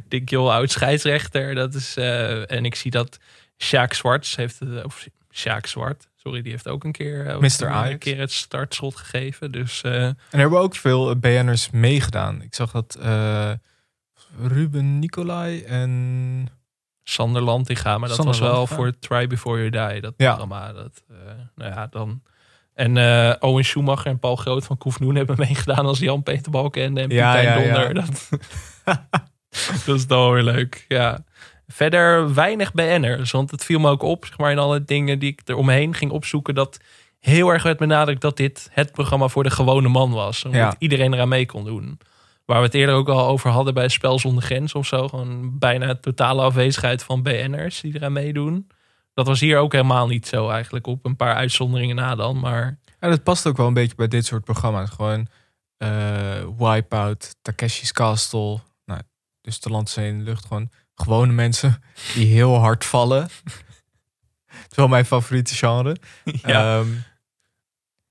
Dick 0.07 0.29
Jol, 0.29 0.53
oud 0.53 0.71
scheidsrechter. 0.71 1.55
Dat 1.55 1.73
is, 1.73 1.97
eh, 1.97 2.51
en 2.51 2.65
ik 2.65 2.75
zie 2.75 2.91
dat 2.91 3.19
Sjaak 3.57 3.93
Zwarts 3.93 4.35
heeft 4.35 4.59
het, 4.59 4.83
of 4.85 5.07
Sjaak 5.31 5.65
Zwart, 5.65 6.09
sorry, 6.23 6.41
die 6.41 6.51
heeft 6.51 6.67
ook 6.67 6.83
een 6.83 6.91
keer, 6.91 7.27
eh, 7.27 7.37
Mr. 7.37 7.61
een 7.61 7.67
Ajax. 7.67 7.97
keer 7.97 8.19
het 8.19 8.31
startschot 8.31 8.95
gegeven. 8.95 9.51
Dus 9.51 9.81
eh, 9.81 10.03
En 10.03 10.15
er 10.29 10.39
hebben 10.39 10.59
ook 10.59 10.75
veel 10.75 11.09
eh, 11.09 11.15
BN'ers 11.15 11.69
meegedaan. 11.69 12.41
Ik 12.41 12.55
zag 12.55 12.71
dat 12.71 12.97
eh, 13.01 13.51
Ruben 14.41 14.99
Nicolai 14.99 15.61
en... 15.63 16.47
Sander 17.03 17.41
Lantinga, 17.41 17.97
maar 17.97 18.07
dat 18.07 18.17
Sander 18.17 18.39
was 18.39 18.49
wel 18.51 18.67
voor 18.67 18.99
Try 18.99 19.27
Before 19.27 19.57
You 19.57 19.69
Die, 19.91 20.01
dat 20.01 20.13
Ja. 20.17 20.27
programma. 20.35 20.73
Dat, 20.73 21.03
eh, 21.09 21.15
nou 21.55 21.71
ja, 21.71 21.87
dan... 21.87 22.21
En 22.73 22.97
eh, 22.97 23.35
Owen 23.39 23.65
Schumacher 23.65 24.05
en 24.11 24.19
Paul 24.19 24.35
Groot 24.35 24.65
van 24.65 24.77
Koefnoen 24.77 25.15
hebben 25.15 25.35
meegedaan 25.47 25.85
als 25.85 25.99
Jan-Peter 25.99 26.51
Balkenende 26.51 27.01
en 27.01 27.07
Pietijn 27.07 27.43
ja, 27.43 27.57
ja. 27.57 27.73
Donder. 27.73 27.93
Dat, 27.93 28.29
dat 29.85 29.95
is 29.95 30.07
dan 30.07 30.31
weer 30.31 30.43
leuk, 30.43 30.85
ja. 30.87 31.23
Verder 31.71 32.33
weinig 32.33 32.73
BN'ers, 32.73 33.31
want 33.31 33.51
het 33.51 33.63
viel 33.65 33.79
me 33.79 33.89
ook 33.89 34.01
op, 34.03 34.25
zeg 34.25 34.37
maar, 34.37 34.51
in 34.51 34.57
alle 34.59 34.83
dingen 34.83 35.19
die 35.19 35.31
ik 35.31 35.41
eromheen 35.45 35.93
ging 35.93 36.11
opzoeken, 36.11 36.55
dat 36.55 36.79
heel 37.19 37.49
erg 37.49 37.63
werd 37.63 37.77
benadrukt 37.77 38.21
dat 38.21 38.37
dit 38.37 38.69
het 38.71 38.91
programma 38.91 39.27
voor 39.27 39.43
de 39.43 39.49
gewone 39.49 39.87
man 39.89 40.11
was. 40.11 40.45
Omdat 40.45 40.59
Ja. 40.61 40.75
iedereen 40.79 41.13
eraan 41.13 41.27
mee 41.29 41.45
kon 41.45 41.65
doen. 41.65 41.99
Waar 42.45 42.59
we 42.59 42.65
het 42.65 42.73
eerder 42.73 42.95
ook 42.95 43.09
al 43.09 43.27
over 43.27 43.49
hadden 43.49 43.73
bij 43.73 43.87
Spel 43.87 44.19
zonder 44.19 44.43
grens 44.43 44.73
of 44.75 44.87
zo. 44.87 45.07
Gewoon 45.07 45.57
bijna 45.59 45.95
totale 45.95 46.41
afwezigheid 46.41 47.03
van 47.03 47.23
BN'ers 47.23 47.81
die 47.81 47.95
eraan 47.95 48.13
meedoen. 48.13 48.67
Dat 49.13 49.27
was 49.27 49.39
hier 49.39 49.57
ook 49.57 49.71
helemaal 49.71 50.07
niet 50.07 50.27
zo 50.27 50.49
eigenlijk. 50.49 50.87
Op 50.87 51.05
een 51.05 51.15
paar 51.15 51.35
uitzonderingen 51.35 51.95
na 51.95 52.15
dan. 52.15 52.39
Maar 52.39 52.79
Ja, 52.99 53.09
dat 53.09 53.23
past 53.23 53.47
ook 53.47 53.57
wel 53.57 53.67
een 53.67 53.73
beetje 53.73 53.95
bij 53.95 54.07
dit 54.07 54.25
soort 54.25 54.43
programma's. 54.43 54.89
Gewoon 54.89 55.27
eh, 55.77 55.89
Wipeout, 56.57 57.35
Takeshi's 57.41 57.91
Castle. 57.91 58.59
Nou, 58.85 59.01
dus 59.41 59.59
de 59.59 59.69
landse 59.69 60.05
in 60.05 60.17
de 60.17 60.23
lucht. 60.23 60.45
Gewoon 60.45 60.69
gewone 61.01 61.31
mensen 61.33 61.83
die 62.13 62.25
heel 62.25 62.55
hard 62.55 62.85
vallen. 62.85 63.21
Het 64.45 64.71
is 64.71 64.75
wel 64.77 64.87
mijn 64.87 65.05
favoriete 65.05 65.55
genre. 65.55 65.95
ja. 66.45 66.79
Ehm, 66.79 66.87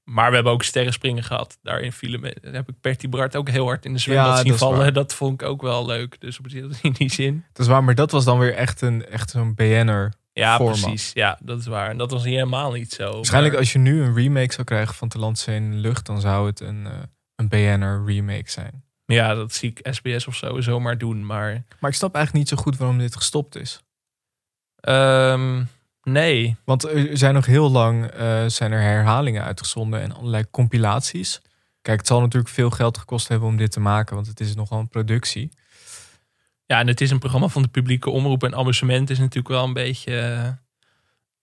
maar 0.04 0.28
we 0.28 0.34
hebben 0.34 0.52
ook 0.52 0.62
sterrenspringen 0.62 1.22
gehad. 1.24 1.58
Daarin 1.62 1.92
vielen 1.92 2.20
me, 2.20 2.36
heb 2.40 2.68
ik 2.68 2.74
Bertie 2.80 3.08
Bart 3.08 3.36
ook 3.36 3.48
heel 3.48 3.66
hard 3.66 3.84
in 3.84 3.92
de 3.92 3.98
zwembad 3.98 4.38
zien 4.38 4.58
vallen. 4.58 4.94
Dat 4.94 5.14
vond 5.14 5.42
ik 5.42 5.48
ook 5.48 5.62
wel 5.62 5.86
leuk. 5.86 6.20
Dus 6.20 6.38
op 6.38 6.44
zich 6.48 6.82
in 6.82 6.92
die 6.92 7.12
zin. 7.12 7.44
dat 7.52 7.66
is 7.66 7.72
waar, 7.72 7.84
maar 7.84 7.94
dat 7.94 8.10
was 8.10 8.24
dan 8.24 8.38
weer 8.38 8.54
echt, 8.54 8.80
een, 8.80 9.06
echt 9.06 9.30
zo'n 9.30 9.54
BN'er. 9.54 10.12
Ja, 10.32 10.56
Format. 10.56 10.80
precies. 10.80 11.10
Ja, 11.14 11.38
dat 11.42 11.58
is 11.58 11.66
waar. 11.66 11.90
En 11.90 11.96
dat 11.96 12.10
was 12.10 12.24
hier 12.24 12.32
helemaal 12.38 12.72
niet 12.72 12.92
zo. 12.92 13.12
Waarschijnlijk 13.12 13.52
Maar- 13.52 13.62
als 13.62 13.72
je 13.72 13.78
nu 13.78 14.02
een 14.02 14.14
remake 14.14 14.52
zou 14.52 14.64
krijgen 14.66 14.94
van 14.94 15.08
de 15.08 15.18
landse 15.18 15.54
in 15.54 15.70
de 15.70 15.76
lucht... 15.76 16.06
dan 16.06 16.20
zou 16.20 16.46
het 16.46 16.60
een, 16.60 16.86
eh, 16.86 16.92
een 17.34 17.48
BN'er 17.48 18.02
remake 18.06 18.50
zijn. 18.50 18.84
Ja, 19.12 19.34
dat 19.34 19.52
zie 19.52 19.70
ik 19.70 19.94
SBS 19.94 20.26
of 20.26 20.36
zo 20.36 20.60
zomaar 20.60 20.98
doen. 20.98 21.26
Maar 21.26 21.64
Maar 21.80 21.90
ik 21.90 21.96
snap 21.96 22.14
eigenlijk 22.14 22.44
niet 22.44 22.58
zo 22.58 22.62
goed 22.64 22.76
waarom 22.76 22.98
dit 22.98 23.16
gestopt 23.16 23.56
is. 23.56 23.82
ehm, 24.80 25.64
nee. 26.02 26.56
Want 26.64 26.84
er 26.84 27.16
zijn 27.16 27.34
nog 27.34 27.46
heel 27.46 27.70
lang 27.70 28.04
eh, 28.06 28.44
zijn 28.46 28.72
er 28.72 28.80
herhalingen 28.80 29.44
uitgezonden 29.44 30.00
en 30.00 30.12
allerlei 30.14 30.44
compilaties. 30.50 31.40
Kijk, 31.82 31.98
het 31.98 32.06
zal 32.06 32.20
natuurlijk 32.20 32.52
veel 32.52 32.70
geld 32.70 32.98
gekost 32.98 33.28
hebben 33.28 33.48
om 33.48 33.56
dit 33.56 33.72
te 33.72 33.80
maken, 33.80 34.14
want 34.14 34.26
het 34.26 34.40
is 34.40 34.54
nogal 34.54 34.78
een 34.78 34.88
productie. 34.88 35.50
Ja, 36.66 36.78
en 36.78 36.86
het 36.86 37.00
is 37.00 37.10
een 37.10 37.18
programma 37.18 37.48
van 37.48 37.62
de 37.62 37.68
publieke 37.68 38.10
omroep. 38.10 38.42
En 38.44 38.54
amusement 38.54 39.10
is 39.10 39.18
natuurlijk 39.18 39.48
wel 39.48 39.64
een 39.64 39.72
beetje, 39.72 40.18
eh, 40.20 40.44
een 40.44 40.58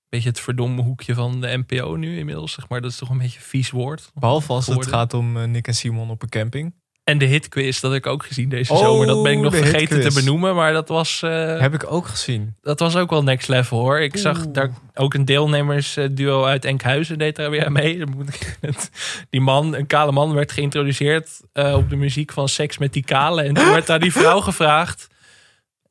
beetje 0.10 0.30
het 0.30 0.40
verdomme 0.40 0.82
hoekje 0.82 1.14
van 1.14 1.42
de 1.42 1.64
NPO 1.68 1.96
nu 1.96 2.18
inmiddels. 2.18 2.52
Zeg 2.52 2.70
maar. 2.70 2.82
Dat 2.82 2.92
is 2.92 2.98
toch 2.98 3.10
een 3.10 3.18
beetje 3.18 3.40
een 3.40 3.46
vies 3.46 3.70
woord. 3.70 4.12
Behalve 4.14 4.54
als 4.54 4.68
het 4.68 4.88
gaat 4.88 5.14
om 5.14 5.38
eh, 5.38 5.44
Nick 5.44 5.68
en 5.68 5.76
Simon 5.76 6.10
op 6.10 6.22
een 6.22 6.30
camping. 6.30 6.74
En 7.08 7.18
de 7.18 7.26
hitquiz, 7.26 7.80
dat 7.80 7.92
heb 7.92 8.06
ik 8.06 8.12
ook 8.12 8.26
gezien 8.26 8.50
deze 8.50 8.74
Oh, 8.74 8.80
zomer. 8.80 9.08
Dat 9.08 9.24
ben 9.24 9.32
ik 9.32 9.40
nog 9.40 9.52
de 9.52 9.58
vergeten 9.58 10.02
te 10.02 10.14
benoemen. 10.14 10.56
Maar 10.56 10.74
dat 10.74 10.88
was, 10.88 11.22
eh, 11.24 11.60
Heb 11.60 11.74
ik 11.74 11.92
ook 11.92 12.08
gezien. 12.08 12.56
dat 12.62 12.80
was 12.80 12.96
ook 12.96 13.10
wel 13.10 13.24
next 13.24 13.48
level 13.48 13.80
hoor. 13.80 14.00
Ik 14.00 14.18
zag 14.18 14.48
daar 14.48 14.70
ook 14.96 15.14
een 15.14 15.26
deelnemersduo 15.26 16.44
uit 16.44 16.66
Enkhuizen 16.66 17.18
deed 17.18 17.36
daar 17.36 17.50
weer 17.50 17.72
mee. 17.72 18.04
Die 19.30 19.42
man, 19.42 19.76
een 19.76 19.88
kale 19.88 20.12
man, 20.12 20.34
werd 20.34 20.52
geïntroduceerd 20.52 21.30
eh, 21.54 21.74
op 21.76 21.90
de 21.90 21.96
muziek 21.96 22.32
van 22.32 22.50
Seks 22.50 22.78
met 22.78 22.94
die 22.94 23.04
kale. 23.04 23.42
En 23.42 23.54
toen 23.54 23.70
werd 23.72 23.88
daar 23.88 24.00
die 24.00 24.12
vrouw 24.12 24.40
gevraagd. 24.42 25.08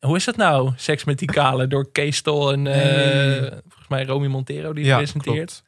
Hoe 0.00 0.16
is 0.16 0.24
dat 0.24 0.36
nou, 0.36 0.70
Seks 0.76 1.04
met 1.04 1.18
die 1.18 1.28
kale? 1.32 1.66
Door 1.66 1.90
Kees 1.92 2.20
Tol 2.20 2.52
en 2.52 2.66
eh, 2.66 2.74
Nee. 2.84 3.40
volgens 3.40 3.88
mij 3.88 4.04
Romy 4.04 4.26
Montero 4.26 4.72
die 4.72 4.84
Ja, 4.84 4.96
presenteert. 4.96 5.34
klopt. 5.36 5.64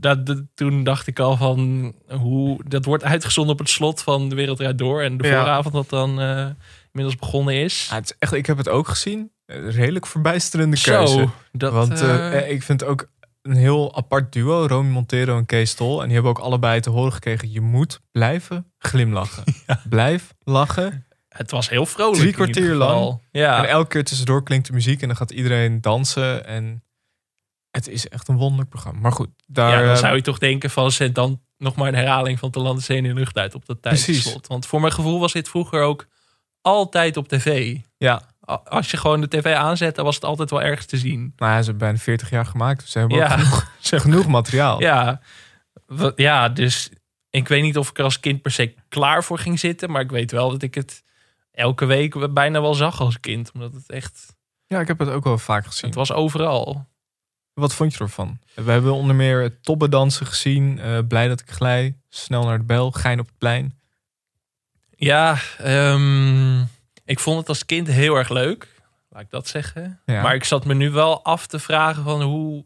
Dat, 0.00 0.26
dat- 0.26 0.42
toen 0.54 0.84
dacht 0.84 1.06
ik 1.06 1.18
al 1.18 1.36
van 1.36 1.92
hoe 2.08 2.60
dat 2.68 2.84
wordt 2.84 3.04
uitgezonden 3.04 3.52
op 3.52 3.58
het 3.58 3.68
slot 3.68 4.02
van 4.02 4.28
de 4.28 4.34
Wereld 4.34 4.78
Door. 4.78 5.02
En 5.02 5.16
de 5.16 5.26
Ja. 5.26 5.38
vooravond 5.40 5.74
dat 5.74 5.88
dan 5.88 6.20
eh, 6.20 6.46
inmiddels 6.92 7.16
begonnen 7.20 7.54
is. 7.54 7.86
Ja, 7.90 7.94
het 7.94 8.04
is 8.10 8.16
echt, 8.18 8.32
ik 8.32 8.46
heb 8.46 8.56
het 8.56 8.68
ook 8.68 8.88
gezien. 8.88 9.30
Redelijk 9.46 10.06
verbijsterende 10.06 10.80
keuze. 10.80 11.12
Zo, 11.18 11.30
dat, 11.52 11.72
want 11.72 12.00
eh, 12.00 12.38
eh, 12.38 12.50
ik 12.50 12.62
vind 12.62 12.84
ook 12.84 13.08
een 13.42 13.56
heel 13.56 13.96
apart 13.96 14.32
duo, 14.32 14.66
Romy 14.66 14.90
Montero 14.90 15.36
en 15.36 15.46
Kees 15.46 15.74
Tol. 15.74 15.98
En 16.00 16.04
die 16.04 16.14
hebben 16.14 16.30
ook 16.32 16.38
allebei 16.38 16.80
te 16.80 16.90
horen 16.90 17.12
gekregen, 17.12 17.52
je 17.52 17.60
moet 17.60 18.00
blijven 18.12 18.72
glimlachen. 18.78 19.44
Blijf 19.88 20.34
lachen. 20.44 21.06
het 21.28 21.50
was 21.50 21.68
heel 21.68 21.86
vrolijk. 21.86 22.18
Drie 22.18 22.32
kwartier 22.32 22.74
lang. 22.74 23.20
Ja. 23.30 23.58
En 23.62 23.68
elke 23.68 23.88
keer 23.88 24.04
tussendoor 24.04 24.42
klinkt 24.42 24.66
de 24.66 24.72
muziek 24.72 25.00
en 25.02 25.06
dan 25.08 25.16
gaat 25.16 25.30
iedereen 25.30 25.80
dansen. 25.80 26.46
En 26.46 26.82
het 27.76 27.88
is 27.88 28.08
echt 28.08 28.28
een 28.28 28.36
wonderlijk 28.36 28.70
programma. 28.70 29.00
Maar 29.00 29.12
goed, 29.12 29.28
daar... 29.46 29.70
ja, 29.70 29.80
dan 29.80 29.88
eh, 29.94 29.96
zou 29.96 30.16
je 30.16 30.22
toch 30.22 30.38
denken 30.38 30.70
van 30.70 30.90
zet 30.90 31.14
dan 31.14 31.40
nog 31.58 31.76
maar 31.76 31.88
een 31.88 31.94
herhaling 31.94 32.38
van 32.38 32.50
Te 32.50 32.60
Landen 32.60 32.82
Zee 32.84 32.96
in 32.96 33.02
de 33.02 33.14
lucht 33.14 33.36
uit 33.38 33.54
op 33.54 33.66
dat 33.66 33.82
tijdslot. 33.82 34.46
Want 34.46 34.66
voor 34.66 34.80
mijn 34.80 34.92
gevoel 34.92 35.20
was 35.20 35.32
dit 35.32 35.48
vroeger 35.48 35.82
ook 35.82 36.06
altijd 36.60 37.16
op 37.16 37.28
tv. 37.28 37.76
ja, 37.96 38.22
Als 38.64 38.90
je 38.90 38.96
gewoon 38.96 39.20
de 39.20 39.28
tv 39.28 39.54
aanzette, 39.54 40.02
was 40.02 40.14
het 40.14 40.24
altijd 40.24 40.50
wel 40.50 40.62
ergens 40.62 40.86
te 40.86 40.96
zien. 40.96 41.32
nou 41.36 41.52
ja, 41.52 41.58
ze 41.58 41.64
hebben 41.70 41.78
bijna 41.78 41.98
40 41.98 42.30
jaar 42.30 42.46
gemaakt. 42.46 42.80
Dus 42.80 42.90
ze 42.90 42.98
hebben 42.98 43.16
Ja. 43.18 43.28
genoeg, 43.28 43.70
genoeg 44.02 44.26
materiaal. 44.26 44.80
Ja, 44.80 45.20
ja, 46.16 46.48
dus 46.48 46.90
ik 47.30 47.48
weet 47.48 47.62
niet 47.62 47.78
of 47.78 47.88
ik 47.90 47.98
er 47.98 48.04
als 48.04 48.20
kind 48.20 48.42
per 48.42 48.50
se 48.50 48.74
klaar 48.88 49.24
voor 49.24 49.38
ging 49.38 49.58
zitten. 49.58 49.90
Maar 49.90 50.00
ik 50.02 50.10
weet 50.10 50.30
wel 50.30 50.50
dat 50.50 50.62
ik 50.62 50.74
het 50.74 51.02
elke 51.50 51.84
week 51.84 52.32
bijna 52.34 52.60
wel 52.60 52.74
zag 52.74 53.00
als 53.00 53.20
kind. 53.20 53.50
Omdat 53.52 53.72
het 53.72 53.90
echt, 53.90 54.36
Ja, 54.66 54.80
ik 54.80 54.88
heb 54.88 54.98
het 54.98 55.08
ook 55.08 55.24
wel 55.24 55.38
vaak 55.38 55.66
gezien. 55.66 55.86
het 55.86 55.98
was 55.98 56.12
overal. 56.12 56.86
Wat 57.60 57.74
vond 57.74 57.92
je 57.94 57.98
ervan? 57.98 58.38
We 58.54 58.70
hebben 58.70 58.92
onder 58.92 59.14
meer 59.16 59.60
tobbedansen 59.60 60.26
gezien. 60.26 60.78
eh, 60.78 60.98
blij 61.08 61.28
dat 61.28 61.40
ik 61.40 61.50
glij. 61.50 61.96
Snel 62.08 62.44
naar 62.44 62.58
de 62.58 62.64
bel. 62.64 62.90
Gein 62.90 63.20
op 63.20 63.26
het 63.26 63.38
plein. 63.38 63.78
Ja, 64.96 65.38
ehm, 65.58 66.60
ik 67.04 67.18
vond 67.18 67.38
het 67.38 67.48
als 67.48 67.64
kind 67.66 67.88
heel 67.88 68.14
erg 68.14 68.28
leuk. 68.28 68.74
Laat 69.08 69.22
ik 69.22 69.30
dat 69.30 69.48
zeggen. 69.48 70.00
Ja. 70.06 70.22
Maar 70.22 70.34
ik 70.34 70.44
zat 70.44 70.64
me 70.64 70.74
nu 70.74 70.90
wel 70.90 71.24
af 71.24 71.46
te 71.46 71.58
vragen 71.58 72.02
van 72.04 72.22
hoe 72.22 72.64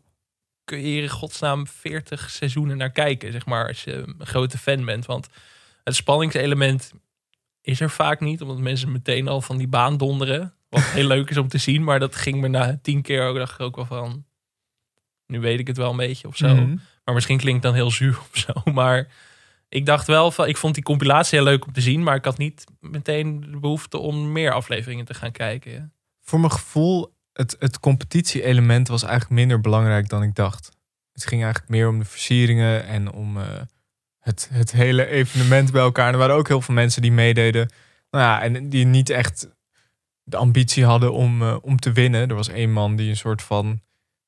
kun 0.64 0.79
je 0.79 0.85
hier 0.87 1.03
in 1.03 1.09
godsnaam 1.09 1.66
40 1.66 2.31
seizoenen 2.31 2.76
naar 2.76 2.90
kijken, 2.90 3.33
zeg 3.33 3.46
maar, 3.46 3.68
als 3.68 3.85
je 3.85 3.92
een 3.94 4.26
grote 4.26 4.59
fan 4.59 4.85
bent. 4.85 5.07
Want 5.07 5.29
het 5.85 5.94
spanningselement 5.94 6.92
is 7.61 7.81
er 7.81 7.90
vaak 7.90 8.20
niet, 8.20 8.40
omdat 8.42 8.59
mensen 8.59 8.92
meteen 8.92 9.29
al 9.29 9.40
van 9.40 9.57
die 9.57 9.68
baan 9.68 9.96
donderen. 9.96 10.55
Wat 10.68 10.83
heel 10.83 11.07
leuk 11.07 11.31
is 11.31 11.37
om 11.37 11.48
te 11.48 11.59
zien, 11.59 11.85
maar 11.85 11.98
dat 12.00 12.16
ging 12.16 12.40
me 12.40 12.48
na 12.48 12.79
tien 12.83 13.03
keer 13.03 13.26
ook, 13.29 13.37
dacht 13.37 13.53
ik 13.53 13.61
ook 13.61 13.76
wel 13.76 13.85
van, 13.87 14.24
nu 15.30 15.40
weet 15.40 15.58
ik 15.58 15.66
het 15.66 15.76
wel 15.76 15.90
een 15.90 15.96
beetje 15.96 16.28
of 16.28 16.36
zo. 16.36 16.54
Mhm. 16.54 16.76
Maar 17.04 17.14
misschien 17.14 17.38
klinkt 17.38 17.62
het 17.62 17.72
dan 17.72 17.82
heel 17.82 17.90
zuur 17.90 18.18
of 18.30 18.38
zo. 18.38 18.72
Maar 18.72 19.08
ik 19.68 19.86
dacht 19.86 20.06
wel 20.06 20.30
van, 20.30 20.48
ik 20.48 20.56
vond 20.56 20.74
die 20.74 20.82
compilatie 20.82 21.38
heel 21.38 21.48
leuk 21.48 21.66
om 21.66 21.72
te 21.72 21.80
zien, 21.80 22.02
maar 22.02 22.16
ik 22.16 22.24
had 22.24 22.38
niet 22.38 22.64
meteen 22.80 23.40
de 23.40 23.58
behoefte 23.58 23.98
om 23.98 24.32
meer 24.32 24.52
afleveringen 24.52 25.04
te 25.04 25.14
gaan 25.14 25.32
kijken. 25.32 25.92
Voor 26.20 26.40
mijn 26.40 26.52
gevoel 26.52 27.12
het, 27.32 27.56
het 27.58 27.80
competitie-element 27.80 28.88
was 28.88 29.02
eigenlijk 29.02 29.32
minder 29.32 29.60
belangrijk 29.60 30.08
dan 30.08 30.22
ik 30.22 30.34
dacht. 30.34 30.70
Het 31.12 31.26
ging 31.26 31.42
eigenlijk 31.42 31.72
meer 31.72 31.88
om 31.88 31.98
de 31.98 32.04
versieringen 32.04 32.86
en 32.86 33.12
om 33.12 33.36
eh, 33.36 33.44
het, 34.18 34.48
het 34.52 34.72
hele 34.72 35.06
evenement 35.06 35.72
bij 35.72 35.82
elkaar. 35.82 36.06
En 36.06 36.12
er 36.12 36.18
waren 36.18 36.34
ook 36.34 36.48
heel 36.48 36.60
veel 36.60 36.74
mensen 36.74 37.02
die 37.02 37.12
meededen. 37.12 37.70
Nou 38.10 38.24
ja, 38.24 38.42
en 38.42 38.68
die 38.68 38.86
niet 38.86 39.10
echt 39.10 39.48
de 40.22 40.36
ambitie 40.36 40.84
hadden 40.84 41.12
om, 41.12 41.42
eh, 41.42 41.56
om 41.62 41.78
te 41.78 41.92
winnen. 41.92 42.28
Er 42.28 42.34
was 42.34 42.48
één 42.48 42.72
man 42.72 42.96
die 42.96 43.08
een 43.08 43.16
soort 43.16 43.42
van 43.42 43.80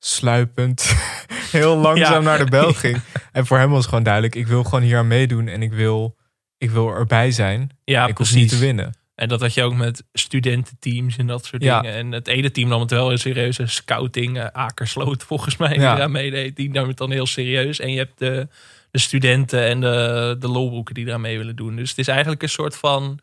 sluipend 0.05 0.95
heel 1.51 1.75
langzaam 1.77 2.13
Ja. 2.13 2.19
naar 2.29 2.37
de 2.37 2.49
bel 2.49 2.73
ging. 2.83 3.01
En 3.31 3.45
voor 3.45 3.57
hem 3.57 3.69
was 3.69 3.85
gewoon 3.85 4.03
duidelijk, 4.03 4.35
ik 4.35 4.47
wil 4.47 4.63
gewoon 4.63 4.81
hier 4.81 4.97
aan 4.97 5.07
meedoen 5.07 5.47
en 5.47 5.61
ik 5.61 5.73
wil, 5.73 6.15
ik 6.57 6.69
wil 6.71 6.89
erbij 6.89 7.31
zijn. 7.31 7.69
Ja, 7.83 8.01
ik 8.01 8.07
hoef 8.07 8.15
precies. 8.15 8.35
niet 8.35 8.49
te 8.49 8.57
winnen. 8.65 8.97
En 9.15 9.27
dat 9.29 9.41
had 9.41 9.53
je 9.53 9.63
ook 9.63 9.73
met 9.75 10.03
studententeams 10.13 11.17
en 11.17 11.27
dat 11.27 11.45
soort 11.45 11.63
Ja. 11.63 11.81
dingen. 11.81 11.95
En 11.97 12.11
het 12.11 12.27
ene 12.27 12.51
team 12.51 12.69
nam 12.69 12.79
het 12.81 12.89
wel. 12.91 13.11
Een 13.11 13.69
scouting, 13.69 14.37
eh, 14.39 14.45
Akersloot 14.51 15.23
volgens 15.33 15.57
mij, 15.57 15.69
die 15.69 15.79
Ja. 15.79 15.95
eraan 15.95 16.11
meedeed. 16.11 16.55
Die 16.55 16.69
nam 16.71 16.87
het 16.87 16.97
dan 16.97 17.11
heel 17.11 17.25
serieus. 17.25 17.79
En 17.79 17.91
je 17.91 17.97
hebt 17.97 18.19
de, 18.19 18.47
de 18.91 18.99
studenten 18.99 19.65
en 19.67 19.81
de, 19.81 20.35
de 20.39 20.47
lolboeken 20.47 20.93
die 20.93 21.05
eraan 21.07 21.21
mee 21.21 21.37
willen 21.37 21.55
doen. 21.55 21.75
Dus 21.75 21.89
het 21.89 21.97
is 21.99 22.07
eigenlijk 22.07 22.41
een 22.41 22.49
soort 22.49 22.75
van 22.75 23.19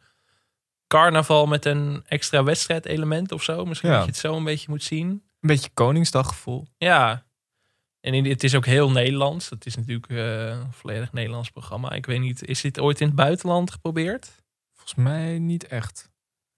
carnaval 0.87 1.47
met 1.47 1.65
een 1.65 2.03
extra 2.09 2.43
wedstrijdelement 2.45 3.33
of 3.33 3.43
zo. 3.43 3.65
Misschien 3.65 3.89
Ja. 3.91 3.97
dat 3.97 4.05
je 4.05 4.11
het 4.11 4.21
zo 4.21 4.37
een 4.37 4.45
beetje 4.45 4.67
moet 4.71 4.83
zien. 4.83 5.23
Een 5.41 5.49
beetje 5.49 5.71
Koningsdaggevoel. 5.75 6.67
Ja. 6.79 7.25
En 8.01 8.15
in, 8.15 8.25
het 8.27 8.45
is 8.45 8.55
ook 8.55 8.67
heel 8.67 8.91
Nederlands. 8.91 9.51
Het 9.51 9.67
is 9.67 9.77
natuurlijk 9.77 10.09
eh, 10.09 10.47
een 10.47 10.73
volledig 10.73 11.13
Nederlands 11.13 11.51
programma. 11.51 11.91
Ik 11.93 12.07
weet 12.07 12.21
niet, 12.21 12.45
is 12.47 12.61
dit 12.61 12.79
ooit 12.81 13.01
in 13.01 13.07
het 13.07 13.17
buitenland 13.17 13.71
geprobeerd? 13.71 14.31
Volgens 14.75 14.95
mij 14.95 15.39
niet 15.39 15.67
echt. 15.67 16.09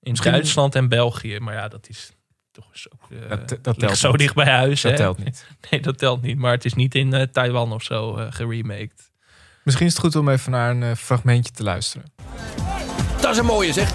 In 0.01 0.11
Misschien- 0.11 0.33
Duitsland 0.33 0.75
en 0.75 0.89
België. 0.89 1.39
Maar 1.39 1.55
ja, 1.55 1.69
dat 1.69 1.89
is 1.89 2.13
toch 2.51 2.69
eens 2.71 2.87
ook 2.93 3.11
eh, 3.11 3.29
Dat- 3.29 3.49
dat 3.49 3.67
ligt 3.67 3.79
telt 3.79 3.97
zo 3.97 4.11
niet. 4.11 4.19
dicht 4.19 4.35
bij 4.35 4.47
huis. 4.51 4.81
Dat 4.81 4.91
hè? 4.91 4.97
telt 4.97 5.19
niet. 5.25 5.47
Nee, 5.71 5.81
dat 5.81 5.99
telt 5.99 6.23
niet. 6.23 6.39
Maar 6.39 6.53
het 6.53 6.65
is 6.65 6.75
niet 6.75 6.95
in 6.95 7.13
eh, 7.15 7.23
Taiwan 7.23 7.73
of 7.73 7.83
zo 7.83 8.17
eh 8.17 8.27
geremaked. 8.31 9.11
Misschien 9.65 9.87
is 9.87 9.93
het 9.93 10.01
goed 10.03 10.17
om 10.17 10.29
even 10.29 10.51
naar 10.51 10.77
een 10.77 10.97
fragmentje 10.97 11.53
te 11.53 11.63
luisteren. 11.63 12.13
Dat 13.21 13.31
is 13.31 13.39
een 13.39 13.45
mooie 13.45 13.73
zeg. 13.73 13.95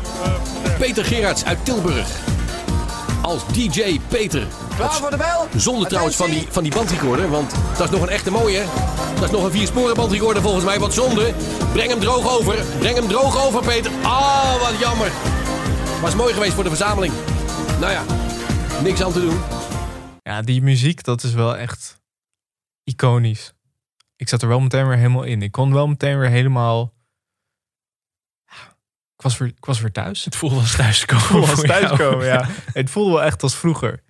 Peter 0.79 1.05
Gerards 1.05 1.45
uit 1.45 1.65
Tilburg. 1.65 2.36
Als 3.27 3.47
DJ 3.47 3.99
Peter. 4.07 4.47
Klaar 4.75 4.93
voor 4.93 5.09
de 5.09 5.17
bel? 5.17 5.47
Zonder 5.55 5.87
trouwens 5.87 6.15
van 6.15 6.29
die, 6.29 6.47
van 6.49 6.63
die 6.63 6.73
bandrecorder, 6.73 7.29
want 7.29 7.51
dat 7.77 7.85
is 7.85 7.89
nog 7.89 8.01
een 8.01 8.09
echte 8.09 8.31
mooie. 8.31 8.63
Dat 9.15 9.23
is 9.23 9.31
nog 9.31 9.43
een 9.43 9.51
viersporen 9.51 9.95
bandrecorder 9.95 10.41
volgens 10.41 10.63
mij, 10.65 10.79
wat 10.79 10.93
zonde. 10.93 11.33
Breng 11.71 11.89
hem 11.89 11.99
droog 11.99 12.39
over. 12.39 12.65
Breng 12.79 12.95
hem 12.95 13.07
droog 13.07 13.45
over, 13.45 13.65
Peter. 13.65 13.91
Ah, 14.03 14.61
wat 14.61 14.79
jammer. 14.79 15.11
Was 16.01 16.15
mooi 16.15 16.33
geweest 16.33 16.53
voor 16.53 16.63
de 16.63 16.69
verzameling. 16.69 17.13
Nou 17.79 17.91
ja, 17.91 18.03
niks 18.83 19.03
aan 19.03 19.11
te 19.11 19.21
doen. 19.21 19.39
Ja, 20.23 20.41
die 20.41 20.61
muziek, 20.61 21.03
dat 21.03 21.23
is 21.23 21.33
wel 21.33 21.57
echt 21.57 22.01
iconisch. 22.83 23.53
Ik 24.15 24.29
zat 24.29 24.41
er 24.41 24.47
wel 24.47 24.59
meteen 24.59 24.87
weer 24.87 24.97
helemaal 24.97 25.23
in. 25.23 25.41
Ik 25.41 25.51
kon 25.51 25.73
wel 25.73 25.87
meteen 25.87 26.19
weer 26.19 26.29
helemaal... 26.29 26.93
Ik 29.17 29.23
was 29.23 29.37
weer, 29.37 29.47
ik 29.47 29.65
was 29.65 29.79
weer 29.79 29.91
thuis. 29.91 30.25
Het 30.25 30.35
voelde 30.35 30.55
als 30.55 30.75
thuiskomen. 30.75 31.23
Het 31.23 31.31
voelde 31.31 31.51
als 31.51 31.61
thuiskomen, 31.61 32.25
ja. 32.25 32.47
Het 32.73 32.89
voelde 32.89 33.11
wel 33.11 33.23
echt 33.23 33.43
als 33.43 33.55
vroeger. 33.55 34.03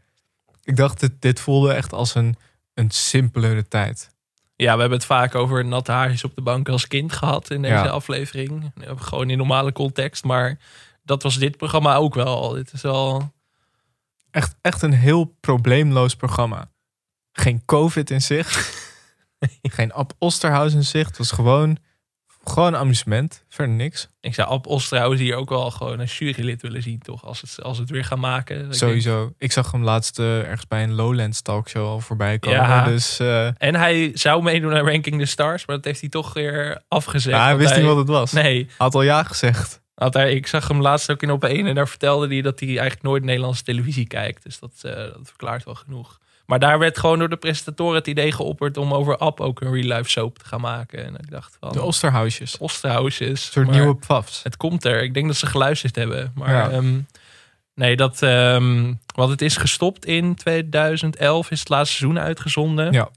Ik 0.64 0.76
dacht, 0.76 1.00
dit, 1.00 1.12
dit 1.20 1.40
voelde 1.40 1.74
echt 1.74 1.94
als 1.94 2.16
een, 2.16 2.36
een 2.74 2.92
simpelere 2.92 3.68
tijd. 3.68 4.10
Ja, 4.56 4.74
we 4.74 4.80
hebben 4.80 4.98
het 4.98 5.08
vaak 5.08 5.36
over 5.36 5.66
natte 5.66 5.92
haartjes 5.92 6.24
op 6.24 6.36
de 6.36 6.42
bank 6.42 6.70
als 6.70 6.88
kind 6.88 7.14
gehad 7.14 7.50
in 7.52 7.62
deze 7.62 7.74
Ja. 7.74 7.88
aflevering. 7.88 8.72
Gewoon 8.96 9.30
in 9.30 9.38
normale 9.38 9.72
context. 9.72 10.24
Maar 10.24 10.58
dat 11.04 11.24
was 11.24 11.38
dit 11.38 11.58
programma 11.58 11.96
ook 11.96 12.14
wel. 12.16 12.50
Dit 12.50 12.74
is 12.74 12.86
al... 12.86 13.34
Echt, 14.32 14.56
echt 14.62 14.82
een 14.82 14.94
heel 14.94 15.36
probleemloos 15.40 16.16
programma. 16.16 16.72
Geen 17.32 17.66
COVID 17.66 18.10
in 18.10 18.22
zicht. 18.22 18.86
Geen 19.62 19.94
Ab 19.94 20.14
Osterhaus 20.18 20.74
in 20.74 20.84
zicht. 20.84 21.08
Het 21.08 21.18
was 21.18 21.32
gewoon, 21.32 21.78
gewoon 22.50 22.76
amusement. 22.76 23.44
Verder 23.50 23.76
niks. 23.76 24.08
Ik 24.22 24.34
zou 24.34 24.50
Ab 24.50 24.68
Osterhaus 24.68 25.20
hier 25.20 25.36
ook 25.36 25.50
wel 25.50 25.72
gewoon 25.72 26.00
een 26.00 26.06
jurylid 26.06 26.62
willen 26.62 26.82
zien, 26.82 27.00
toch? 27.00 27.26
Als 27.26 27.42
het, 27.42 27.64
als 27.64 27.78
het 27.78 27.90
weer 27.90 28.04
gaan 28.06 28.20
maken. 28.20 28.66
Ik 28.66 28.74
Sowieso. 28.74 29.34
Ik 29.38 29.52
zag 29.52 29.72
hem 29.72 29.84
laatst 29.84 30.20
eh, 30.20 30.40
ergens 30.40 30.68
bij 30.68 30.84
een 30.84 30.94
Lowlands 30.94 31.42
talkshow 31.42 31.86
al 31.86 32.00
voorbij 32.00 32.40
komen. 32.40 32.58
Ja. 32.60 32.86
Dus 32.86 33.20
eh, 33.20 33.48
En 33.58 33.76
hij 33.76 34.12
zou 34.14 34.44
meedoen 34.44 34.74
aan 34.74 34.86
Ranking 34.90 35.20
the 35.20 35.26
Stars, 35.26 35.66
maar 35.66 35.76
dat 35.76 35.86
heeft 35.86 36.00
hij 36.02 36.10
toch 36.10 36.34
weer 36.34 36.82
afgezegd. 36.88 37.36
ja, 37.36 37.42
hij 37.44 37.56
want 37.56 37.62
wist 37.64 37.76
niet 37.76 37.86
wat 37.86 37.98
het 37.98 38.08
was. 38.08 38.32
Nee, 38.32 38.44
Hij 38.64 38.68
had 38.78 38.96
al 38.96 39.02
ja 39.02 39.24
gezegd. 39.24 39.82
had 39.94 40.14
hij, 40.14 40.34
ik 40.34 40.48
zag 40.48 40.68
hem 40.68 40.82
laatst 40.82 41.12
ook 41.12 41.22
in 41.24 41.32
op 41.32 41.44
één 41.44 41.66
en 41.68 41.76
daar 41.76 41.88
vertelde 41.88 42.28
hij 42.28 42.42
dat 42.42 42.60
hij 42.60 42.70
eigenlijk 42.70 43.02
nooit 43.02 43.24
Nederlandse 43.24 43.64
televisie 43.64 44.08
kijkt. 44.08 44.44
Dus 44.44 44.60
dat, 44.60 44.72
eh, 44.82 44.94
dat 44.96 45.20
verklaart 45.24 45.64
wel 45.64 45.76
genoeg. 45.76 46.20
Maar 46.48 46.60
daar 46.60 46.80
werd 46.80 46.98
gewoon 46.98 47.20
door 47.20 47.30
de 47.30 47.38
presentatoren 47.38 47.96
het 47.96 48.08
idee 48.08 48.32
geopperd 48.32 48.78
om 48.78 48.94
over 48.94 49.18
App 49.18 49.40
ook 49.40 49.62
een 49.62 49.72
real 49.74 49.98
life 49.98 50.10
soap 50.10 50.38
te 50.40 50.46
gaan 50.46 50.62
maken. 50.62 51.06
En 51.06 51.14
ik 51.16 51.30
dacht 51.32 51.58
van, 51.60 51.72
De 51.72 51.82
Osterhausjes. 51.82 52.58
Osterhausjes. 52.58 53.30
Een 53.46 53.52
soort 53.52 53.70
nieuwe 53.70 53.96
puffs. 53.96 54.44
Het 54.44 54.58
komt 54.58 54.86
er. 54.86 55.04
Ik 55.04 55.14
denk 55.14 55.28
dat 55.28 55.36
ze 55.36 55.46
geluisterd 55.46 55.96
hebben. 55.96 56.32
Maar 56.36 56.54
Ja. 56.54 56.70
ehm, 56.70 57.00
nee, 57.74 57.96
dat, 57.96 58.22
ehm, 58.22 58.94
want 59.16 59.30
het 59.32 59.42
is 59.42 59.58
gestopt 59.58 60.06
in 60.06 60.36
2011, 60.36 61.52
is 61.52 61.60
het 61.60 61.70
laatste 61.70 61.96
seizoen 61.98 62.20
uitgezonden. 62.20 62.92
Ja. 62.92 63.10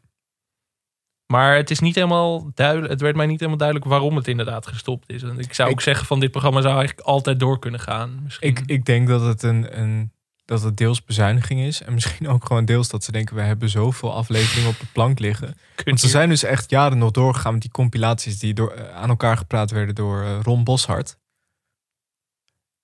Maar 1.32 1.56
het 1.56 1.70
is 1.70 1.78
niet 1.80 1.94
helemaal 1.94 2.50
duidelijk. 2.54 2.90
Het 2.92 3.00
werd 3.00 3.16
mij 3.16 3.26
niet 3.26 3.38
helemaal 3.38 3.58
duidelijk 3.58 3.88
waarom 3.88 4.16
het 4.16 4.28
inderdaad 4.28 4.66
gestopt 4.66 5.10
is. 5.10 5.22
En 5.22 5.38
ik 5.38 5.54
zou 5.54 5.68
ook 5.70 5.74
Ik- 5.78 5.80
zeggen 5.84 6.06
van 6.06 6.20
dit 6.20 6.30
programma 6.30 6.60
zou 6.60 6.76
eigenlijk 6.76 7.06
altijd 7.06 7.40
door 7.40 7.58
kunnen 7.58 7.80
gaan. 7.80 8.20
Misschien. 8.22 8.48
Ik, 8.48 8.60
ik 8.66 8.84
denk 8.84 9.08
dat 9.08 9.20
het 9.22 9.42
een, 9.42 9.80
een 9.80 10.12
dat 10.50 10.62
het 10.62 10.76
deels 10.76 11.04
bezuiniging 11.04 11.60
is. 11.60 11.82
En 11.82 11.94
misschien 11.94 12.28
ook 12.28 12.44
gewoon 12.44 12.64
deels 12.64 12.88
dat 12.88 13.04
ze 13.04 13.12
denken... 13.12 13.36
we 13.36 13.42
hebben 13.42 13.68
zoveel 13.68 14.14
afleveringen 14.14 14.68
op 14.68 14.78
de 14.78 14.86
plank 14.92 15.18
liggen. 15.18 15.56
Want 15.84 16.00
ze 16.00 16.08
zijn 16.08 16.28
dus 16.28 16.42
echt 16.42 16.70
jaren 16.70 16.98
nog 16.98 17.10
doorgegaan 17.10 17.52
met 17.52 17.62
die 17.62 17.70
compilaties... 17.70 18.38
die 18.38 18.54
door, 18.54 18.72
eh, 18.72 18.94
aan 18.94 19.08
elkaar 19.08 19.36
gepraat 19.36 19.70
werden 19.70 19.94
door 19.94 20.22
eh, 20.22 20.40
Ron 20.42 20.64
Boshart. 20.64 21.16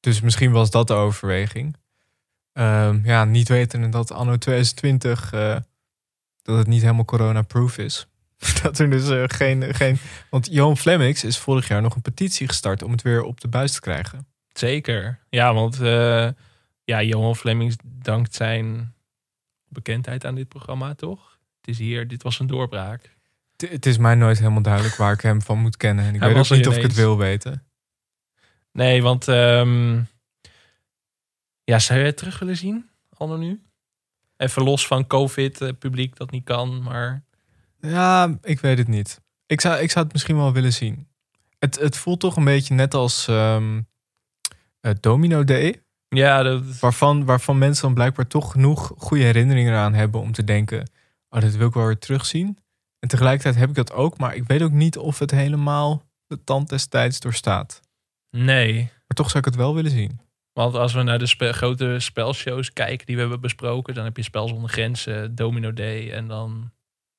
Dus 0.00 0.20
misschien 0.20 0.50
was 0.50 0.70
dat 0.70 0.86
de 0.86 0.94
overweging. 0.94 1.76
Ehm, 2.52 3.00
ja, 3.04 3.24
niet 3.24 3.48
weten 3.48 3.90
dat 3.90 4.12
anno 4.12 4.36
2020... 4.36 5.32
eh, 5.32 5.56
dat 6.42 6.58
het 6.58 6.66
niet 6.66 6.82
helemaal 6.82 7.04
corona-proof 7.04 7.78
is. 7.78 8.06
dat 8.62 8.78
er 8.78 8.90
dus 8.90 9.32
geen, 9.32 9.74
geen... 9.74 9.98
Want 10.30 10.48
Johan 10.50 10.76
Flemmix 10.76 11.24
is 11.24 11.38
vorig 11.38 11.68
jaar 11.68 11.82
nog 11.82 11.94
een 11.94 12.02
petitie 12.02 12.48
gestart... 12.48 12.82
om 12.82 12.90
het 12.90 13.02
weer 13.02 13.22
op 13.22 13.40
de 13.40 13.48
buis 13.48 13.72
te 13.72 13.80
krijgen. 13.80 14.26
Zeker. 14.52 15.18
Ja, 15.28 15.54
want 15.54 15.78
ja, 16.86 17.02
Johan 17.02 17.36
Flemings 17.36 17.76
dankt 17.84 18.34
zijn 18.34 18.94
bekendheid 19.68 20.24
aan 20.24 20.34
dit 20.34 20.48
programma, 20.48 20.94
toch? 20.94 21.38
Het 21.60 21.68
is 21.68 21.78
hier, 21.78 22.08
dit 22.08 22.22
was 22.22 22.38
een 22.38 22.46
doorbraak. 22.46 23.14
Het- 23.56 23.70
Het 23.70 23.86
is 23.86 23.98
mij 23.98 24.14
nooit 24.14 24.38
helemaal 24.38 24.62
duidelijk 24.62 24.94
waar 24.96 25.12
ik 25.12 25.20
hem 25.20 25.42
van 25.42 25.58
moet 25.58 25.76
kennen. 25.76 26.04
En 26.04 26.14
ik 26.14 26.20
Hij 26.20 26.34
weet 26.34 26.38
ook 26.50 26.56
niet 26.56 26.66
of 26.68 26.76
ik 26.76 26.82
het 26.82 26.94
wil 26.94 27.18
weten. 27.18 27.64
Nee, 28.72 29.02
want 29.02 29.28
ehm, 29.28 30.00
ja, 31.64 31.78
zou 31.78 31.98
je 31.98 32.04
het 32.04 32.16
terug 32.16 32.38
willen 32.38 32.56
zien, 32.56 32.88
al 33.16 33.36
nu? 33.38 33.62
Even 34.36 34.62
los 34.62 34.86
van 34.86 35.06
COVID, 35.06 35.60
eh, 35.60 35.68
publiek 35.78 36.16
dat 36.16 36.30
niet 36.30 36.44
kan, 36.44 36.82
maar 36.82 37.24
Ja, 37.80 38.38
ik 38.42 38.60
weet 38.60 38.78
het 38.78 38.88
niet. 38.88 39.20
Ik 39.46 39.60
zou, 39.60 39.80
ik 39.80 39.90
zou 39.90 40.04
het 40.04 40.12
misschien 40.12 40.36
wel 40.36 40.52
willen 40.52 40.72
zien. 40.72 41.08
Het, 41.58 41.78
het 41.78 41.96
voelt 41.96 42.20
toch 42.20 42.36
een 42.36 42.44
beetje 42.44 42.74
net 42.74 42.94
als 42.94 43.28
ehm, 43.28 43.80
eh, 44.80 44.92
Domino 45.00 45.44
Day. 45.44 45.82
Ja, 46.16 46.42
dat, 46.42 46.78
Waarvan, 46.80 47.24
waarvan 47.24 47.58
mensen 47.58 47.82
dan 47.84 47.94
blijkbaar 47.94 48.26
toch 48.26 48.52
genoeg 48.52 48.92
goede 48.96 49.22
herinneringen 49.24 49.72
eraan 49.72 49.94
hebben 49.94 50.20
om 50.20 50.32
te 50.32 50.44
denken... 50.44 50.90
Oh, 51.30 51.40
dit 51.40 51.56
wil 51.56 51.66
ik 51.68 51.74
wel 51.74 51.86
weer 51.86 51.98
terugzien. 51.98 52.58
En 52.98 53.08
tegelijkertijd 53.08 53.54
heb 53.56 53.68
ik 53.68 53.74
dat 53.74 53.92
ook. 53.92 54.18
Maar 54.18 54.34
ik 54.34 54.44
weet 54.46 54.62
ook 54.62 54.70
niet 54.72 54.98
of 54.98 55.18
het 55.18 55.30
helemaal 55.30 56.02
de 56.26 56.44
tand 56.44 56.68
des 56.68 56.86
tijds 56.86 57.20
doorstaat. 57.20 57.80
nee. 58.30 58.74
Maar 59.06 59.16
toch 59.16 59.26
zou 59.26 59.38
ik 59.38 59.44
het 59.44 59.56
wel 59.56 59.74
willen 59.74 59.90
zien. 59.90 60.20
Want 60.52 60.74
als 60.74 60.92
we 60.92 61.02
naar 61.02 61.18
de 61.18 61.26
spe- 61.26 61.52
grote 61.52 61.96
spelshows 61.98 62.72
kijken 62.72 63.06
die 63.06 63.14
we 63.14 63.20
hebben 63.20 63.40
besproken, 63.40 63.94
dan 63.94 64.04
heb 64.04 64.16
je 64.16 64.22
Spel 64.22 64.48
zonder 64.48 64.70
grenzen, 64.70 65.34
Domino 65.34 65.72
Day 65.72 66.10
en 66.12 66.26
dan 66.28 66.70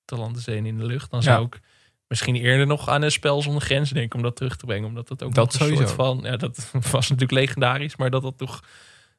Te 0.06 0.16
landen 0.16 0.42
zee 0.42 0.62
in 0.64 0.78
de 0.78 0.86
lucht. 0.86 1.12
Dan 1.12 1.24
zou 1.24 1.40
Ja. 1.40 1.46
ik 1.46 1.60
misschien 2.08 2.36
eerder 2.36 2.68
nog 2.68 2.90
aan 2.90 3.02
een 3.02 3.12
Spel 3.12 3.42
zonder 3.42 3.62
grenzen 3.62 3.96
denken 3.96 4.18
om 4.18 4.24
dat 4.24 4.36
terug 4.36 4.56
te 4.56 4.66
brengen. 4.66 4.88
Omdat 4.88 5.08
dat 5.08 5.24
ook 5.24 5.34
Dat 5.34 5.54
een 5.54 5.60
sowieso. 5.60 5.82
soort 5.82 5.92
van, 5.96 6.20
ja, 6.24 6.38
dat 6.38 6.72
was 6.92 7.10
natuurlijk 7.10 7.32
legendarisch, 7.32 7.96
maar 7.96 8.10
dat 8.10 8.22
dat 8.22 8.38
toch 8.38 8.64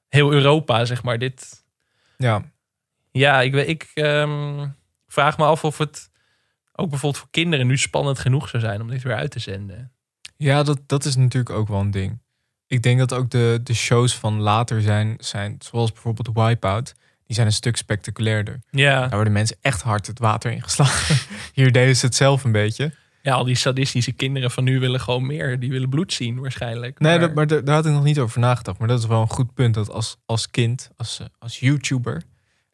heel 0.09 0.33
Europa, 0.33 0.85
zeg 0.85 1.03
maar, 1.03 1.19
dit 1.19 1.65
Ja, 2.17 2.43
Ja, 3.11 3.41
ik, 3.41 3.53
weet- 3.53 3.69
ik 3.69 3.91
ehm, 3.95 4.69
vraag 5.07 5.39
me 5.39 5.45
af 5.45 5.65
of 5.65 5.79
het 5.79 6.11
ook 6.75 6.89
bijvoorbeeld 6.91 7.23
voor 7.23 7.31
kinderen 7.31 7.67
nu 7.67 7.77
spannend 7.79 8.19
genoeg 8.19 8.49
zou 8.49 8.63
zijn 8.63 8.81
om 8.81 8.89
dit 8.89 9.03
weer 9.03 9.15
uit 9.17 9.31
te 9.31 9.39
zenden. 9.39 9.93
Ja, 10.37 10.63
dat, 10.63 10.81
dat 10.87 11.05
is 11.05 11.17
natuurlijk 11.17 11.55
ook 11.57 11.69
wel 11.69 11.81
een 11.81 11.91
ding. 11.91 12.19
Ik 12.67 12.83
denk 12.83 12.99
dat 12.99 13.15
ook 13.15 13.31
de, 13.31 13.61
de 13.63 13.75
shows 13.75 14.17
van 14.17 14.41
later 14.41 14.83
zijn, 14.83 15.15
zijn, 15.19 15.57
zoals 15.59 15.93
bijvoorbeeld 15.93 16.31
Wipeout, 16.37 16.95
die 17.29 17.37
zijn 17.37 17.47
een 17.47 17.53
stuk 17.53 17.77
spectaculairder. 17.77 18.61
Ja, 18.71 19.01
Daar 19.01 19.11
worden 19.11 19.33
mensen 19.33 19.57
echt 19.61 19.83
hard 19.83 20.07
het 20.07 20.19
water 20.19 20.51
ingeslagen. 20.53 21.17
Hier 21.55 21.73
deden 21.73 21.97
ze 21.97 22.07
het 22.07 22.15
zelf 22.15 22.45
een 22.45 22.53
beetje. 22.53 22.93
ja 23.23 23.35
al 23.35 23.45
die 23.45 23.55
sadistische 23.55 24.13
kinderen 24.13 24.51
van 24.51 24.65
nu 24.65 24.81
willen 24.81 25.01
gewoon 25.01 25.27
meer. 25.27 25.61
Die 25.61 25.71
willen 25.71 25.89
bloed 25.89 26.13
zien 26.13 26.41
waarschijnlijk. 26.41 26.99
Nee, 26.99 27.19
dat, 27.19 27.35
maar 27.35 27.47
daar, 27.47 27.65
daar 27.65 27.75
had 27.75 27.87
ik 27.87 27.93
nog 27.93 28.05
niet 28.05 28.19
over 28.19 28.41
nagedacht. 28.41 28.79
Maar 28.79 28.89
dat 28.89 28.99
is 28.99 29.07
wel 29.07 29.21
een 29.21 29.29
goed 29.31 29.55
punt. 29.55 29.75
Dat 29.75 29.91
als, 29.91 30.17
als 30.27 30.51
kind, 30.51 30.91
als, 30.97 31.21
eh, 31.21 31.27
als 31.39 31.59
YouTuber, 31.59 32.23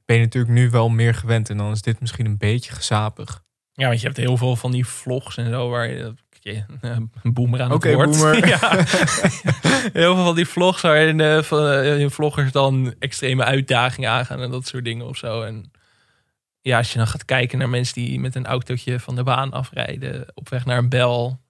ben 0.04 0.16
je 0.16 0.22
natuurlijk 0.22 0.54
nu 0.54 0.70
wel 0.70 0.88
meer 0.88 1.14
gewend. 1.14 1.50
En 1.50 1.56
dan 1.56 1.72
is 1.72 1.82
dit 1.82 2.00
misschien 2.00 2.26
een 2.26 2.38
beetje 2.38 2.72
gezapig. 2.72 3.42
Ja, 3.72 3.86
want 3.88 4.00
je 4.00 4.06
hebt 4.06 4.18
heel 4.18 4.36
veel 4.36 4.56
van 4.56 4.70
die 4.70 4.86
vlogs 4.86 5.36
en 5.36 5.50
zo 5.50 5.68
waar 5.68 5.90
je, 5.90 6.14
je 6.44 6.64
een 7.22 7.33
boomer 7.33 7.62
aan 7.62 7.70
het 7.70 7.94
woord. 7.94 8.48
ja. 8.61 8.70
heel 9.92 10.14
veel 10.14 10.24
van 10.24 10.35
die 10.35 10.46
vlogs 10.46 10.80
waarin 10.80 11.20
eh, 11.20 11.42
van, 11.42 11.68
eh, 11.68 12.11
vloggers 12.11 12.52
dan 12.52 12.94
extreme 12.98 13.44
uitdagingen 13.44 14.11
aangaan 14.11 14.40
en 14.40 14.50
dat 14.50 14.66
soort 14.66 14.85
dingen 14.85 15.07
of 15.07 15.16
zo. 15.16 15.42
En 15.42 15.70
ja, 16.61 16.78
als 16.78 16.92
je 16.92 16.98
dan 16.98 17.07
gaat 17.07 17.24
kijken 17.24 17.59
naar 17.59 17.68
mensen 17.68 17.94
die 17.94 18.20
met 18.20 18.35
een 18.35 18.46
autootje 18.46 19.00
van 19.00 19.14
de 19.14 19.22
baan 19.22 19.52
afrijden 19.52 20.26
op 20.35 20.48
weg 20.48 20.64
naar 20.64 20.78
een 20.78 20.88
bel. 20.88 21.42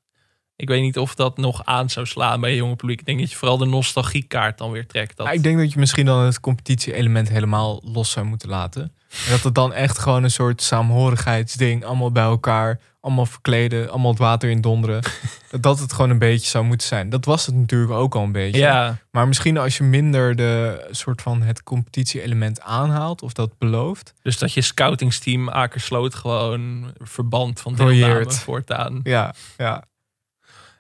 Ik 0.56 0.68
weet 0.68 0.82
niet 0.82 0.98
of 0.98 1.14
dat 1.14 1.36
nog 1.36 1.64
aan 1.64 1.90
zou 1.90 2.06
slaan 2.06 2.40
bij 2.40 2.56
jonge 2.56 2.76
publiek. 2.76 3.00
Ik 3.00 3.06
denk 3.06 3.18
dat 3.18 3.30
je 3.30 3.36
vooral 3.36 3.58
de 3.58 3.64
nostalgiekaart 3.64 4.58
dan 4.58 4.70
weer 4.70 4.86
trekt. 4.86 5.16
Dat... 5.16 5.26
Ja, 5.26 5.32
ik 5.32 5.42
denk 5.42 5.58
dat 5.58 5.72
je 5.72 5.78
misschien 5.78 6.06
dan 6.06 6.20
het 6.20 6.40
competitie-element 6.40 7.28
helemaal 7.28 7.80
los 7.84 8.10
zou 8.10 8.26
moeten 8.26 8.48
laten. 8.48 8.82
En 8.82 9.30
dat 9.30 9.42
het 9.42 9.54
dan 9.54 9.72
echt 9.72 9.98
gewoon 9.98 10.22
een 10.22 10.30
soort 10.30 10.62
saamhorigheidsding, 10.62 11.84
allemaal 11.84 12.12
bij 12.12 12.22
elkaar, 12.22 12.80
allemaal 13.04 13.26
verkleden, 13.26 13.90
allemaal 13.90 14.10
het 14.10 14.18
water 14.20 14.50
in 14.50 14.60
donderen. 14.60 15.02
dat 15.60 15.78
het 15.78 15.92
gewoon 15.92 16.10
een 16.10 16.18
beetje 16.18 16.48
zou 16.48 16.64
moeten 16.64 16.86
zijn. 16.86 17.08
Dat 17.08 17.24
was 17.24 17.46
het 17.46 17.54
natuurlijk 17.54 17.92
ook 17.92 18.14
al 18.14 18.22
een 18.22 18.32
beetje. 18.32 18.60
ja, 18.60 18.96
Maar 19.10 19.28
misschien 19.28 19.58
als 19.58 19.76
je 19.76 19.84
minder 19.84 20.36
de 20.36 20.86
soort 20.90 21.22
van 21.22 21.42
het 21.42 21.62
competitie-element 21.62 22.60
aanhaalt 22.60 23.22
of 23.22 23.32
dat 23.32 23.58
belooft. 23.58 24.14
dus 24.22 24.38
dat 24.38 24.52
je 24.52 24.60
scoutingsteam 24.60 25.48
Akersloot 25.48 26.14
gewoon 26.14 26.92
verband 26.98 27.60
van 27.60 27.74
deelname 27.74 28.30
voortaan. 28.30 29.00
Ja, 29.02 29.34
ja. 29.56 29.84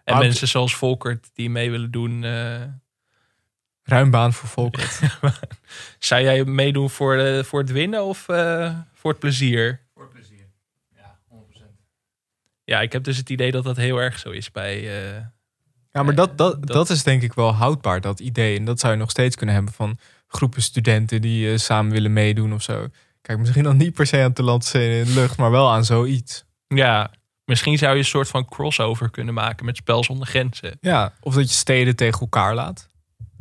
En 0.04 0.14
Maar- 0.14 0.22
mensen 0.22 0.48
zoals 0.48 0.74
Volkert 0.76 1.30
die 1.34 1.50
mee 1.50 1.70
willen 1.70 1.90
doen. 1.90 2.24
eh, 2.24 2.60
Ruim 3.82 4.10
baan 4.10 4.32
voor 4.32 4.48
Volkert. 4.48 5.00
zou 5.98 6.22
jij 6.22 6.44
meedoen 6.44 6.90
voor, 6.90 7.16
eh, 7.16 7.42
voor 7.44 7.60
het 7.60 7.70
winnen 7.72 8.04
of 8.04 8.28
eh, 8.28 8.74
voor 8.94 9.10
het 9.10 9.20
plezier. 9.20 9.80
Ja, 12.64 12.78
100%. 12.78 12.78
Ja, 12.78 12.80
ik 12.80 12.92
heb 12.92 13.04
dus 13.04 13.16
het 13.16 13.30
idee 13.30 13.50
dat 13.50 13.64
dat 13.64 13.76
heel 13.76 13.98
erg 13.98 14.18
zo 14.18 14.30
is 14.30 14.50
bij. 14.50 14.76
eh, 14.76 15.20
Ja, 15.92 16.02
maar 16.02 16.14
dat, 16.14 16.38
dat, 16.38 16.66
Dat- 16.66 16.76
dat 16.76 16.90
is 16.90 17.02
denk 17.02 17.22
ik 17.22 17.32
wel 17.34 17.52
houdbaar, 17.54 18.00
dat 18.00 18.20
idee. 18.20 18.58
En 18.58 18.64
dat 18.64 18.80
zou 18.80 18.92
je 18.92 18.98
nog 18.98 19.10
steeds 19.10 19.36
kunnen 19.36 19.54
hebben 19.54 19.72
van 19.72 19.98
groepen 20.26 20.62
studenten 20.62 21.20
die 21.20 21.50
eh, 21.52 21.58
samen 21.58 21.92
willen 21.92 22.12
meedoen 22.12 22.52
of 22.54 22.62
zo. 22.62 22.86
Kijk, 23.20 23.38
misschien 23.38 23.62
dan 23.62 23.76
niet 23.76 23.94
per 23.94 24.06
se 24.06 24.22
aan 24.22 24.32
te 24.32 24.56
scene 24.58 24.98
in 24.98 25.04
de 25.04 25.14
lucht, 25.14 25.36
maar 25.36 25.50
wel 25.50 25.70
aan 25.70 25.84
zoiets. 25.84 26.44
ja, 26.68 27.10
misschien 27.44 27.78
zou 27.78 27.92
je 27.92 27.98
een 27.98 28.04
soort 28.04 28.28
van 28.28 28.44
crossover 28.44 29.10
kunnen 29.10 29.34
maken 29.34 29.64
met 29.64 29.76
Spel 29.76 30.04
zonder 30.04 30.26
Grenzen. 30.26 30.76
Ja, 30.80 31.12
of 31.20 31.34
dat 31.34 31.48
je 31.48 31.54
steden 31.54 31.96
tegen 31.96 32.20
elkaar 32.20 32.54
laat. 32.54 32.88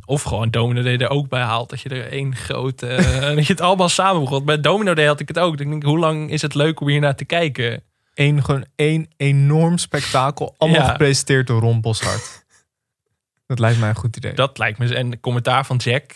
Of 0.06 0.22
gewoon 0.24 0.50
Domino 0.50 0.82
Day 0.82 0.98
er 0.98 1.10
ook 1.10 1.28
bij 1.30 1.42
haalt. 1.42 1.70
Dat 1.70 1.82
je 1.82 1.90
er 1.90 2.12
één 2.12 2.36
grote. 2.36 2.88
eh, 2.88 3.22
dat 3.36 3.46
je 3.48 3.54
het 3.54 3.62
allemaal 3.62 3.90
samen 3.90 4.22
begon. 4.22 4.46
Bij 4.46 4.60
Domino 4.62 4.94
Day 4.94 5.06
had 5.06 5.20
ik 5.20 5.28
het 5.28 5.40
ook. 5.40 5.60
Ik 5.60 5.70
denk, 5.70 5.84
hoe 5.84 6.00
lang 6.00 6.30
is 6.32 6.42
het 6.42 6.54
leuk 6.54 6.80
om 6.80 6.88
hier 6.88 7.00
naar 7.00 7.16
te 7.16 7.26
kijken? 7.26 7.84
Eén, 8.14 8.44
gewoon 8.44 8.66
één 8.76 9.08
enorm 9.18 9.78
spektakel, 9.78 10.56
allemaal 10.58 10.82
Ja. 10.82 10.92
gepresenteerd 10.92 11.48
door 11.48 11.62
Ron 11.62 11.82
Boshart. 11.82 12.46
dat 13.46 13.60
lijkt 13.60 13.80
mij 13.80 13.90
een 13.90 13.96
goed 13.96 14.18
idee. 14.18 14.34
Dat 14.34 14.58
lijkt 14.58 14.80
me. 14.80 14.96
En 14.96 15.10
de 15.10 15.20
commentaar 15.20 15.66
van 15.66 15.78
Jack. 15.78 16.16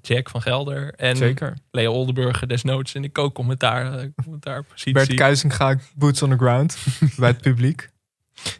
Jack 0.00 0.30
van 0.30 0.42
Gelder. 0.42 0.94
En 0.94 1.16
Zeker. 1.16 1.56
Leo 1.70 1.92
Oldenburger 1.92 2.48
desnoods 2.48 2.94
in 2.94 3.02
de 3.02 3.12
co-commentaar 3.12 3.98
eh, 3.98 4.08
commentaarpositie. 4.22 4.92
Bert 4.92 5.14
Kuizinga, 5.14 5.76
boots 5.94 6.22
on 6.22 6.30
the 6.30 6.36
ground, 6.36 6.78
bij 7.16 7.28
het 7.28 7.40
publiek. 7.40 7.90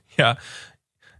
Ja, 0.07 0.39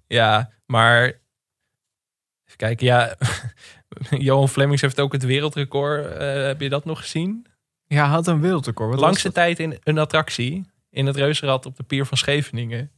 ja, 0.07 0.51
maar 0.67 1.05
even 1.05 2.57
kijken, 2.57 2.87
ja. 2.87 3.17
Johan 4.11 4.49
Flemings 4.49 4.83
heeft 4.83 5.01
ook 5.01 5.13
het 5.13 5.23
wereldrecord. 5.23 6.07
Eh, 6.07 6.43
heb 6.43 6.61
je 6.61 6.69
dat 6.69 6.85
nog 6.85 7.01
gezien? 7.01 7.47
Ja, 7.87 8.05
hij 8.05 8.15
had 8.15 8.27
een 8.27 8.41
wereldrecord. 8.41 8.91
Wat 8.91 9.01
Langste 9.01 9.33
tijd 9.33 9.59
in 9.59 9.79
een 9.83 9.99
attractie 9.99 10.70
in 10.91 11.07
het 11.07 11.17
Reuzenrad 11.17 11.67
op 11.67 11.77
de 11.77 11.83
pier 11.83 12.07
van 12.07 12.17
Scheveningen. 12.17 12.91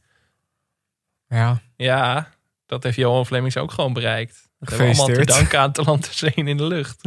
Ja, 1.27 1.61
Ja, 1.75 2.29
dat 2.65 2.83
heeft 2.83 2.95
Johan 2.95 3.25
Flemings 3.25 3.57
ook 3.57 3.71
gewoon 3.71 3.93
bereikt. 3.93 4.49
Dat 4.59 4.69
hebben 4.69 4.87
we 4.87 5.01
allemaal 5.01 5.15
te 5.15 5.25
danken 5.25 5.59
aan 5.59 5.71
Talent 5.71 6.05
Zeen 6.05 6.47
in 6.47 6.57
de 6.57 6.67
lucht. 6.67 7.01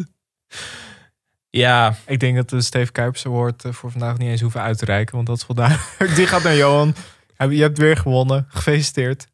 Ja, 1.50 1.96
ik 2.06 2.20
denk 2.20 2.36
dat 2.36 2.48
de 2.48 2.60
Steve 2.60 2.92
Kuipers 2.92 3.26
Award 3.26 3.64
eh, 3.64 3.72
voor 3.72 3.90
vandaag 3.90 4.18
niet 4.18 4.28
eens 4.28 4.40
hoeven 4.40 4.60
uit 4.60 4.78
te 4.78 4.84
reiken, 4.84 5.14
want 5.14 5.26
dat 5.26 5.36
is 5.36 5.46
duidelijk. 5.54 6.14
Die 6.16 6.26
gaat 6.26 6.42
naar 6.42 6.56
Johan. 6.56 6.94
Je 7.38 7.62
hebt 7.62 7.78
weer 7.78 7.96
gewonnen. 7.96 8.46
Gefeliciteerd. 8.48 9.28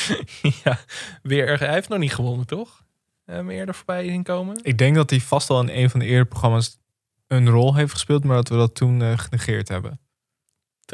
ja, 0.64 0.78
weer. 1.22 1.58
Hij 1.58 1.72
heeft 1.72 1.88
nog 1.88 1.98
niet 1.98 2.14
gewonnen, 2.14 2.46
toch? 2.46 2.84
Eh, 3.24 3.40
meer 3.40 3.68
er 3.68 3.74
voorbij 3.74 4.04
zien 4.04 4.22
komen. 4.22 4.58
Ik 4.62 4.78
denk 4.78 4.94
dat 4.94 5.10
hij 5.10 5.20
vast 5.20 5.50
al 5.50 5.60
in 5.60 5.68
een 5.68 5.90
van 5.90 6.00
de 6.00 6.06
eerdere 6.06 6.24
programma's 6.24 6.78
een 7.26 7.48
rol 7.48 7.74
heeft 7.74 7.92
gespeeld, 7.92 8.24
maar 8.24 8.36
dat 8.36 8.48
we 8.48 8.56
dat 8.56 8.74
toen 8.74 9.02
eh, 9.02 9.18
genegeerd 9.18 9.68
hebben. 9.68 10.00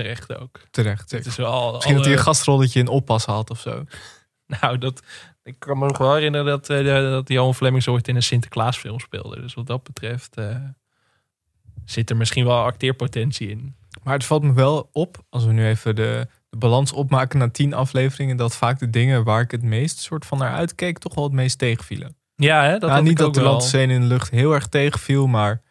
Terecht 0.03 0.37
ook. 0.39 0.61
Terecht. 0.71 1.11
Het 1.11 1.27
is 1.27 1.37
wel 1.37 1.73
Misschien 1.73 1.95
dat 1.95 2.05
hij 2.05 2.15
een 2.15 2.21
gastrolletje 2.21 2.81
in 2.81 2.89
oppassen 2.89 3.33
had 3.33 3.51
of 3.51 3.61
zo. 3.61 3.85
Nou, 4.61 4.79
dat, 4.79 5.03
ik 5.43 5.55
kan 5.59 5.79
me 5.79 5.87
nog 5.87 5.99
wel 5.99 6.15
herinneren 6.15 6.47
dat, 6.47 6.67
de- 6.67 7.09
dat 7.11 7.29
Johan 7.29 7.55
Flemings 7.55 7.89
ooit 7.89 8.09
in 8.09 8.17
een 8.17 8.23
Sinterklaasfilm 8.23 9.01
speelde. 9.01 9.41
Dus 9.41 9.55
wat 9.55 9.67
dat 9.67 9.83
betreft 9.83 10.37
eh, 10.37 10.57
zit 11.85 12.11
er 12.11 12.17
misschien 12.17 12.45
wel 12.45 12.63
acteerpotentie 12.65 13.49
in. 13.51 13.77
Maar 14.03 14.15
het 14.15 14.25
valt 14.25 14.43
me 14.43 14.53
wel 14.53 14.89
op, 14.93 15.25
als 15.29 15.45
we 15.45 15.53
nu 15.53 15.67
even 15.67 15.95
de, 15.97 16.27
de 16.49 16.57
balans 16.57 16.93
opmaken 16.93 17.39
na 17.39 17.51
tien 17.51 17.75
afleveringen, 17.75 18.37
dat 18.37 18.57
vaak 18.57 18.79
de 18.79 18.91
dingen 18.91 19.25
waar 19.25 19.41
ik 19.41 19.51
het 19.51 19.63
meest 19.63 19.99
soort 19.99 20.27
van 20.27 20.39
naar 20.39 20.53
uitkeek, 20.55 20.99
toch 20.99 21.15
wel 21.15 21.25
het 21.25 21.33
meest 21.33 21.59
tegenvielen. 21.59 22.17
Ja, 22.35 22.65
hè, 22.65 22.79
dat 22.79 22.91
had 22.91 23.03
niet 23.03 23.19
dat 23.19 23.35
de 23.35 23.43
landscène 23.43 23.93
in 23.95 24.01
de 24.01 24.07
lucht 24.07 24.31
heel 24.31 24.55
erg 24.55 24.67
tegenviel, 24.67 25.27
maar 25.27 25.63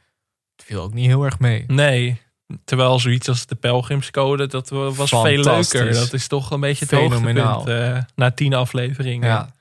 het 0.55 0.65
viel 0.65 0.81
ook 0.81 0.93
niet 0.93 1.05
heel 1.05 1.23
erg 1.23 1.39
mee. 1.39 1.63
Nee, 1.67 2.21
terwijl 2.63 2.99
zoiets 2.99 3.27
als 3.29 3.45
de 3.45 3.55
Pelgrimscode, 3.55 4.47
dat 4.47 4.69
wa- 4.69 4.91
was 4.91 5.09
veel 5.09 5.43
leuker. 5.43 5.93
Dat 5.93 6.13
is 6.13 6.27
toch 6.27 6.51
een 6.51 6.59
beetje 6.59 6.85
het 6.85 6.93
Fenomenaal. 6.95 7.53
hoogtepunt 7.53 7.95
eh, 7.95 8.03
na 8.15 8.31
tien 8.31 8.53
afleveringen. 8.53 9.27
Ja, 9.27 9.53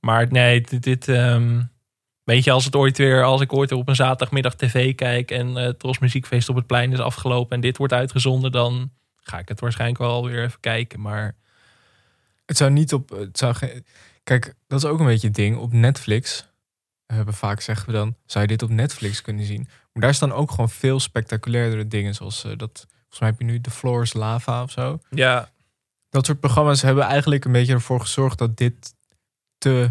Maar 0.00 0.26
nee, 0.30 0.60
dit, 0.60 0.82
dit, 0.82 1.08
ehm, 1.08 1.62
weet 2.24 2.44
je, 2.44 2.50
als 2.50 2.64
het 2.64 2.76
ooit 2.76 2.98
weer, 2.98 3.24
als 3.24 3.40
ik 3.40 3.52
ooit 3.52 3.70
weer 3.70 3.78
op 3.78 3.88
een 3.88 3.96
zaterdagmiddag 3.96 4.54
tv 4.54 4.94
kijk 4.94 5.30
en 5.30 5.56
eh 5.56 5.68
Tros 5.68 5.98
Muziekfeest 5.98 6.48
op 6.48 6.56
het 6.56 6.66
plein 6.66 6.92
is 6.92 6.98
afgelopen 6.98 7.54
en 7.54 7.60
dit 7.60 7.76
wordt 7.76 7.92
uitgezonden, 7.92 8.52
dan 8.52 8.90
ga 9.16 9.38
ik 9.38 9.48
het 9.48 9.60
waarschijnlijk 9.60 9.98
wel 10.00 10.26
weer 10.26 10.44
even 10.44 10.60
kijken. 10.60 11.00
Maar 11.00 11.34
het 12.46 12.56
zou 12.56 12.70
niet 12.70 12.92
op. 12.92 13.10
Het 13.10 13.38
zou 13.38 13.54
geen, 13.54 13.84
kijk, 14.22 14.54
dat 14.66 14.78
is 14.78 14.88
ook 14.88 14.98
een 14.98 15.06
beetje 15.06 15.26
het 15.26 15.36
ding. 15.36 15.56
Op 15.56 15.72
Netflix, 15.72 16.46
hebben 17.06 17.34
vaak 17.34 17.60
zeggen 17.60 17.86
we 17.86 17.92
dan, 17.92 18.14
zou 18.26 18.44
je 18.44 18.50
dit 18.50 18.62
op 18.62 18.70
Netflix 18.70 19.22
kunnen 19.22 19.44
zien? 19.44 19.68
Maar 19.94 20.02
daar 20.02 20.14
staan 20.14 20.32
ook 20.32 20.50
gewoon 20.50 20.70
veel 20.70 21.00
spectaculairdere 21.00 21.88
dingen, 21.88 22.14
zoals 22.14 22.44
eh, 22.44 22.50
dat. 22.56 22.86
Volgens 22.88 23.18
mij 23.20 23.28
heb 23.28 23.38
je 23.38 23.44
nu 23.44 23.60
The 23.60 23.70
Floor 23.70 24.02
is 24.02 24.12
Lava 24.12 24.62
of 24.62 24.70
zo. 24.70 24.98
ja, 25.10 25.50
Dat 26.10 26.26
soort 26.26 26.40
programma's 26.40 26.82
hebben 26.82 27.04
eigenlijk 27.04 27.44
een 27.44 27.52
beetje 27.52 27.72
ervoor 27.72 28.00
gezorgd 28.00 28.38
dat 28.38 28.56
dit 28.56 28.94
te 29.58 29.90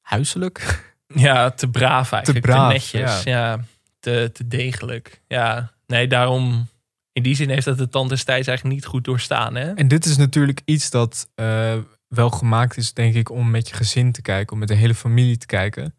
huiselijk. 0.00 0.82
ja 1.06 1.50
te 1.50 1.68
braaf 1.68 2.12
eigenlijk, 2.12 2.44
te, 2.44 2.52
braaf, 2.52 2.72
netjes, 2.72 3.22
ja. 3.22 3.64
te, 4.00 4.30
te 4.32 4.48
degelijk. 4.48 5.22
Ja, 5.26 5.72
nee, 5.86 6.06
daarom, 6.06 6.68
in 7.12 7.22
die 7.22 7.34
zin 7.34 7.48
heeft 7.48 7.64
dat 7.64 7.78
de 7.78 7.88
tand 7.88 8.08
destijds 8.08 8.48
eigenlijk 8.48 8.76
niet 8.76 8.86
goed 8.86 9.04
doorstaan, 9.04 9.54
hè? 9.54 9.72
En 9.72 9.88
dit 9.88 10.04
is 10.04 10.16
natuurlijk 10.16 10.60
iets 10.64 10.90
dat 10.90 11.28
eh, 11.34 11.78
wel 12.08 12.30
gemaakt 12.30 12.76
is, 12.76 12.92
denk 12.92 13.14
ik, 13.14 13.30
om 13.30 13.50
met 13.50 13.68
je 13.68 13.74
gezin 13.74 14.12
te 14.12 14.22
kijken, 14.22 14.52
om 14.52 14.58
met 14.58 14.68
de 14.68 14.74
hele 14.74 14.94
familie 14.94 15.36
te 15.36 15.46
kijken. 15.46 15.94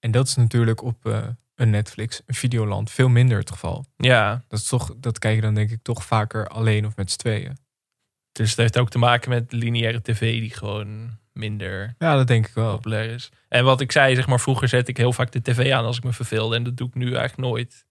En 0.00 0.10
dat 0.10 0.26
is 0.26 0.36
natuurlijk 0.36 0.82
op 0.82 1.06
eh, 1.06 1.26
een 1.58 1.70
Netflix, 1.70 2.22
een 2.26 2.34
Videoland, 2.34 2.90
veel 2.90 3.08
minder 3.08 3.38
het 3.38 3.50
geval. 3.50 3.84
Ja, 3.96 4.42
Dat, 4.48 4.58
is 4.58 4.66
toch, 4.68 4.94
dat 4.96 5.18
kijk 5.18 5.34
je 5.34 5.40
dan 5.40 5.54
denk 5.54 5.70
ik 5.70 5.82
toch 5.82 6.04
vaker 6.04 6.48
alleen 6.48 6.86
of 6.86 6.96
met 6.96 7.10
z'n 7.10 7.18
tweeën. 7.18 7.56
dus 8.32 8.48
het 8.50 8.58
heeft 8.58 8.78
ook 8.78 8.90
te 8.90 8.98
maken 8.98 9.30
met 9.30 9.52
lineaire 9.52 10.02
tv 10.02 10.40
die 10.40 10.50
gewoon 10.54 11.10
minder 11.32 11.94
Ja, 11.98 12.16
dat 12.16 12.26
denk 12.26 12.46
ik 12.46 12.54
wel. 12.54 12.74
populair 12.74 13.10
is. 13.10 13.28
En 13.48 13.64
wat 13.64 13.80
ik 13.80 13.92
zei, 13.92 14.14
zeg 14.14 14.26
maar, 14.26 14.40
vroeger 14.40 14.68
zet 14.68 14.88
ik 14.88 14.96
heel 14.96 15.12
vaak 15.12 15.32
de 15.32 15.42
tv 15.42 15.72
aan 15.72 15.84
als 15.84 15.96
ik 15.96 16.04
me 16.04 16.12
verveelde. 16.12 16.56
En 16.56 16.62
dat 16.62 16.76
doe 16.76 16.88
ik 16.88 16.94
nu 16.94 17.04
eigenlijk 17.04 17.36
nooit. 17.48 17.86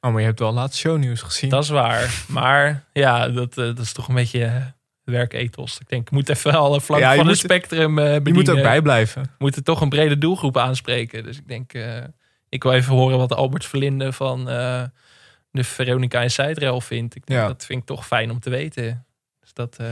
Oh, 0.00 0.10
maar 0.10 0.20
je 0.20 0.26
hebt 0.26 0.38
wel 0.38 0.52
laatst 0.52 0.78
shownieuws 0.78 1.22
gezien. 1.22 1.50
Dat 1.50 1.62
is 1.62 1.68
waar. 1.68 2.24
Maar 2.28 2.84
ja, 2.92 3.28
dat, 3.28 3.50
eh, 3.58 3.64
dat 3.64 3.78
is 3.78 3.92
toch 3.92 4.08
een 4.08 4.14
beetje 4.14 4.72
werkethos. 5.04 5.78
Ik 5.80 5.88
denk, 5.88 6.02
ik 6.02 6.10
moet 6.10 6.28
even 6.28 6.52
alle 6.52 6.80
Ja, 6.86 7.10
je 7.12 7.18
van 7.18 7.28
het 7.28 7.38
spectrum 7.38 7.98
eh 7.98 8.14
je 8.24 8.32
moet 8.32 8.50
ook 8.50 8.62
bijblijven. 8.62 9.22
We 9.22 9.28
moeten 9.38 9.64
toch 9.64 9.80
een 9.80 9.88
brede 9.88 10.18
doelgroep 10.18 10.56
aanspreken. 10.56 11.22
Dus 11.24 11.38
ik 11.38 11.48
denk, 11.48 11.72
eh, 11.72 12.04
ik 12.54 12.62
wil 12.62 12.72
even 12.72 12.94
horen 12.94 13.18
wat 13.18 13.32
Albert 13.34 13.66
Verlinde 13.66 14.12
van 14.12 14.48
eh, 14.48 14.82
de 15.50 15.64
Veronica 15.64 16.22
en 16.22 16.30
Zijdrail 16.30 16.80
vindt. 16.80 17.14
Ik 17.16 17.26
denk, 17.26 17.40
Ja. 17.40 17.46
dat 17.46 17.64
vind 17.64 17.80
ik 17.80 17.86
toch 17.86 18.06
fijn 18.06 18.30
om 18.30 18.40
te 18.40 18.50
weten. 18.50 19.06
Dus 19.40 19.52
dat, 19.52 19.76
eh, 19.76 19.86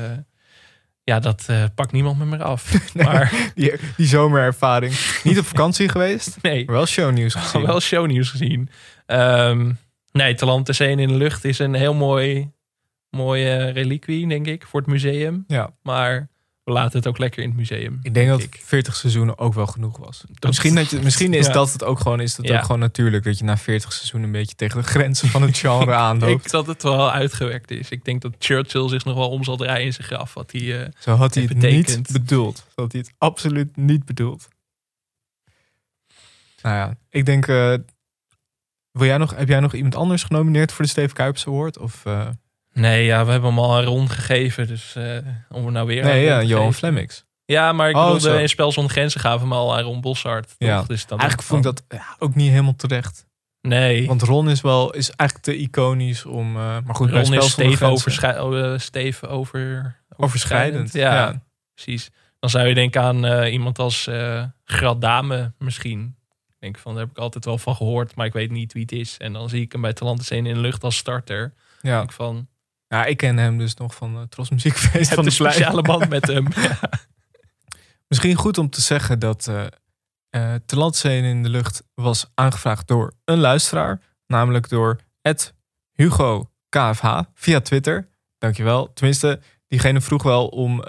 ja, 1.05 1.19
dat 1.21 1.45
eh, 1.47 1.65
pakt 1.75 1.93
niemand 1.93 2.19
me 2.19 2.25
meer 2.25 2.43
af. 2.43 2.73
Maar 2.95 3.51
Die, 3.55 3.73
die 3.97 4.07
zomerervaring. 4.07 5.21
Niet 5.25 5.39
op 5.39 5.45
vakantie 5.47 5.89
geweest, 5.95 6.39
nee, 6.43 6.65
maar 6.65 6.75
wel 6.75 6.87
shownieuws 6.87 7.35
gezien. 7.35 7.67
wel 7.67 7.81
shownieuws 7.81 8.31
gezien. 8.31 8.69
Ehm 9.07 9.73
nee, 10.13 10.35
Talent 10.35 10.67
te 10.67 10.73
Zeen 10.73 10.99
in 10.99 11.09
de 11.09 11.15
lucht 11.15 11.45
is 11.45 11.59
een 11.59 11.75
heel 11.75 11.95
mooi, 11.95 12.51
mooie 13.11 13.69
reliquie, 13.71 14.29
denk 14.29 14.47
ik, 14.47 14.67
voor 14.67 14.81
het 14.81 14.89
museum. 14.89 15.45
Ja. 15.47 15.71
Maar 15.83 16.29
We 16.65 16.73
laten 16.73 16.99
het 16.99 17.07
ook 17.07 17.19
lekker 17.19 17.43
in 17.43 17.49
het 17.49 17.59
museum. 17.59 17.99
Ik 18.03 18.15
denk 18.15 18.29
dat 18.29 18.43
ik. 18.43 18.61
40 18.65 18.97
seizoenen 18.97 19.39
ook 19.39 19.55
wel 19.55 19.67
genoeg 19.67 19.97
was. 19.99 20.25
Dat- 20.33 20.43
misschien, 20.51 20.75
dat 20.75 20.91
je, 20.91 20.99
misschien 21.01 21.35
is 21.35 21.47
Ja. 21.47 21.53
dat 21.53 21.73
het 21.73 21.85
ook 21.85 22.01
gewoon, 22.01 22.21
is 22.21 22.35
dat 22.35 22.47
Ja. 22.47 22.57
ook 22.57 22.65
gewoon 22.65 22.81
natuurlijk 22.81 23.25
dat 23.25 23.39
je 23.39 23.45
na 23.45 23.57
40 23.57 23.93
seizoenen 23.93 24.29
een 24.29 24.35
beetje 24.35 24.55
tegen 24.55 24.81
de 24.81 24.87
grenzen 24.87 25.29
van 25.29 25.43
het 25.43 25.59
genre 25.65 25.95
aanloopt. 25.95 26.45
Ik 26.45 26.51
dat 26.51 26.67
het 26.67 26.83
wel 26.83 27.11
uitgewerkt 27.13 27.71
is. 27.71 27.89
Ik 27.89 28.05
denk 28.05 28.23
dat 28.23 28.35
Churchill 28.39 28.89
zich 28.89 29.05
nog 29.05 29.17
wel 29.17 29.29
om 29.31 29.45
zal 29.45 29.57
draaien 29.57 29.87
in 29.87 29.93
zijn 29.93 30.07
graf. 30.07 30.35
Wat 30.35 30.53
hij, 30.53 30.83
eh, 30.83 30.89
Zo 30.99 31.15
had 31.15 31.35
hij 31.35 31.43
het 31.45 31.55
betekent. 31.55 31.97
niet 31.97 32.13
bedoeld. 32.13 32.57
Zo 32.57 32.83
had 32.83 32.93
hij 32.93 33.01
het 33.01 33.13
absoluut 33.19 33.77
niet 33.77 34.05
bedoeld. 34.05 34.49
Nou 36.63 36.77
ja, 36.77 36.97
ik 37.11 37.27
denk. 37.27 37.47
eh, 37.47 37.75
wil 38.91 39.07
jij 39.07 39.19
nog, 39.19 39.37
heb 39.37 39.49
jij 39.49 39.61
nog 39.61 39.75
iemand 39.75 39.95
anders 39.95 40.23
genomineerd 40.23 40.73
voor 40.73 40.85
de 40.85 40.91
Steve 40.91 41.15
Kuipers 41.15 41.47
Award? 41.47 41.79
Of, 41.79 42.05
eh, 42.07 42.29
Nee, 42.73 43.05
ja, 43.05 43.25
we 43.25 43.31
hebben 43.31 43.51
hem 43.51 43.59
al 43.59 43.79
een 43.79 43.85
rond 43.85 44.11
gegeven. 44.11 44.67
Dus 44.67 44.95
eh, 44.97 45.17
om 45.51 45.67
er 45.67 45.73
nou 45.73 45.87
weer 45.87 46.05
nee, 46.05 46.25
ja, 46.25 46.43
Johan. 46.43 46.75
Flemmings. 46.75 47.25
Ja, 47.45 47.73
maar 47.73 47.89
ik 47.91 47.97
Oh, 47.97 48.05
bedoelde 48.13 48.41
in 48.41 48.49
Spel 48.49 48.73
zonder 48.73 48.93
Grenzen 48.93 49.21
gaven 49.21 49.39
we 49.39 49.45
hem 49.45 49.53
al 49.63 49.77
aan 49.77 49.83
Ron 49.83 50.01
Boshart. 50.01 50.55
Ja. 50.59 50.83
Dus 50.83 51.07
dan 51.07 51.19
Eigenlijk 51.19 51.49
vond 51.49 51.65
ik 51.67 51.75
dat 51.75 51.85
ja, 52.01 52.17
ook 52.19 52.35
niet 52.35 52.51
helemaal 52.51 52.77
terecht. 52.77 53.27
Nee, 53.61 54.07
Want 54.07 54.23
Ron 54.23 54.51
is 54.51 54.61
wel 54.61 54.93
is 54.95 55.11
eigenlijk 55.11 55.49
te 55.49 55.57
iconisch 55.57 56.25
om. 56.25 56.57
eh, 56.57 56.63
maar 56.85 56.95
goed, 56.95 57.11
bij 57.11 57.17
Ron 57.17 57.27
Spel 57.27 57.39
is 57.39 57.51
Zonder 57.51 57.51
Steve, 57.51 57.77
Grenzen- 57.77 57.89
overschrij- 57.89 58.41
oh, 58.41 59.23
eh, 59.25 59.33
over, 59.39 59.97
overschrijdend. 60.17 60.93
Ja, 60.93 61.15
Ja. 61.15 61.43
precies. 61.75 62.11
Dan 62.39 62.51
zou 62.51 62.67
je 62.67 62.75
denken 62.75 63.03
aan 63.03 63.25
eh, 63.25 63.53
iemand 63.53 63.79
als 63.79 64.07
eh 64.07 64.45
Grad 64.65 65.01
Dame 65.01 65.53
misschien. 65.59 66.17
Ik 66.49 66.57
denk 66.59 66.79
van, 66.79 66.93
daar 66.93 67.03
heb 67.03 67.11
ik 67.11 67.19
altijd 67.19 67.45
wel 67.45 67.59
van 67.59 67.77
gehoord, 67.77 68.15
maar 68.15 68.27
ik 68.27 68.33
weet 68.33 68.51
niet 68.51 68.73
wie 68.73 68.83
het 68.83 68.93
is. 68.93 69.17
En 69.19 69.33
dan 69.33 69.49
zie 69.49 69.61
ik 69.61 69.73
hem 69.73 69.81
bij 69.81 69.93
Talenten 69.93 70.37
in 70.37 70.45
de 70.55 70.57
lucht 70.61 70.85
als 70.85 70.97
starter. 70.97 71.53
Ja. 71.81 71.97
Denk 71.97 72.11
ik 72.11 72.17
van, 72.17 72.49
ja, 72.93 73.05
ik 73.05 73.17
ken 73.17 73.37
hem 73.37 73.59
dus 73.59 73.75
nog 73.75 73.95
van 73.95 74.17
uh, 74.17 74.23
Tros 74.23 74.51
Muziekfeest 74.51 75.15
van 75.15 75.25
de 75.25 75.31
speciale 75.31 75.83
band 75.83 76.09
met 76.09 76.27
hem. 76.27 76.47
Misschien 78.09 78.35
goed 78.35 78.59
om 78.59 78.71
te 78.71 78.81
zeggen 78.81 79.19
dat 79.19 79.49
eh 80.31 80.55
Talentscene 80.67 81.29
in 81.29 81.43
de 81.43 81.49
lucht 81.49 81.83
was 81.95 82.31
aangevraagd 82.35 82.89
door 82.89 83.13
een 83.25 83.39
luisteraar. 83.39 84.01
Namelijk 84.27 84.69
door 84.69 85.01
Ed 85.23 85.55
Hugo 85.93 86.51
KFH 86.69 87.21
via 87.35 87.61
Twitter. 87.61 88.09
Dankjewel. 88.39 88.93
Tenminste, 88.93 89.41
diegene 89.69 90.01
vroeg 90.01 90.23
wel 90.23 90.47
om 90.47 90.81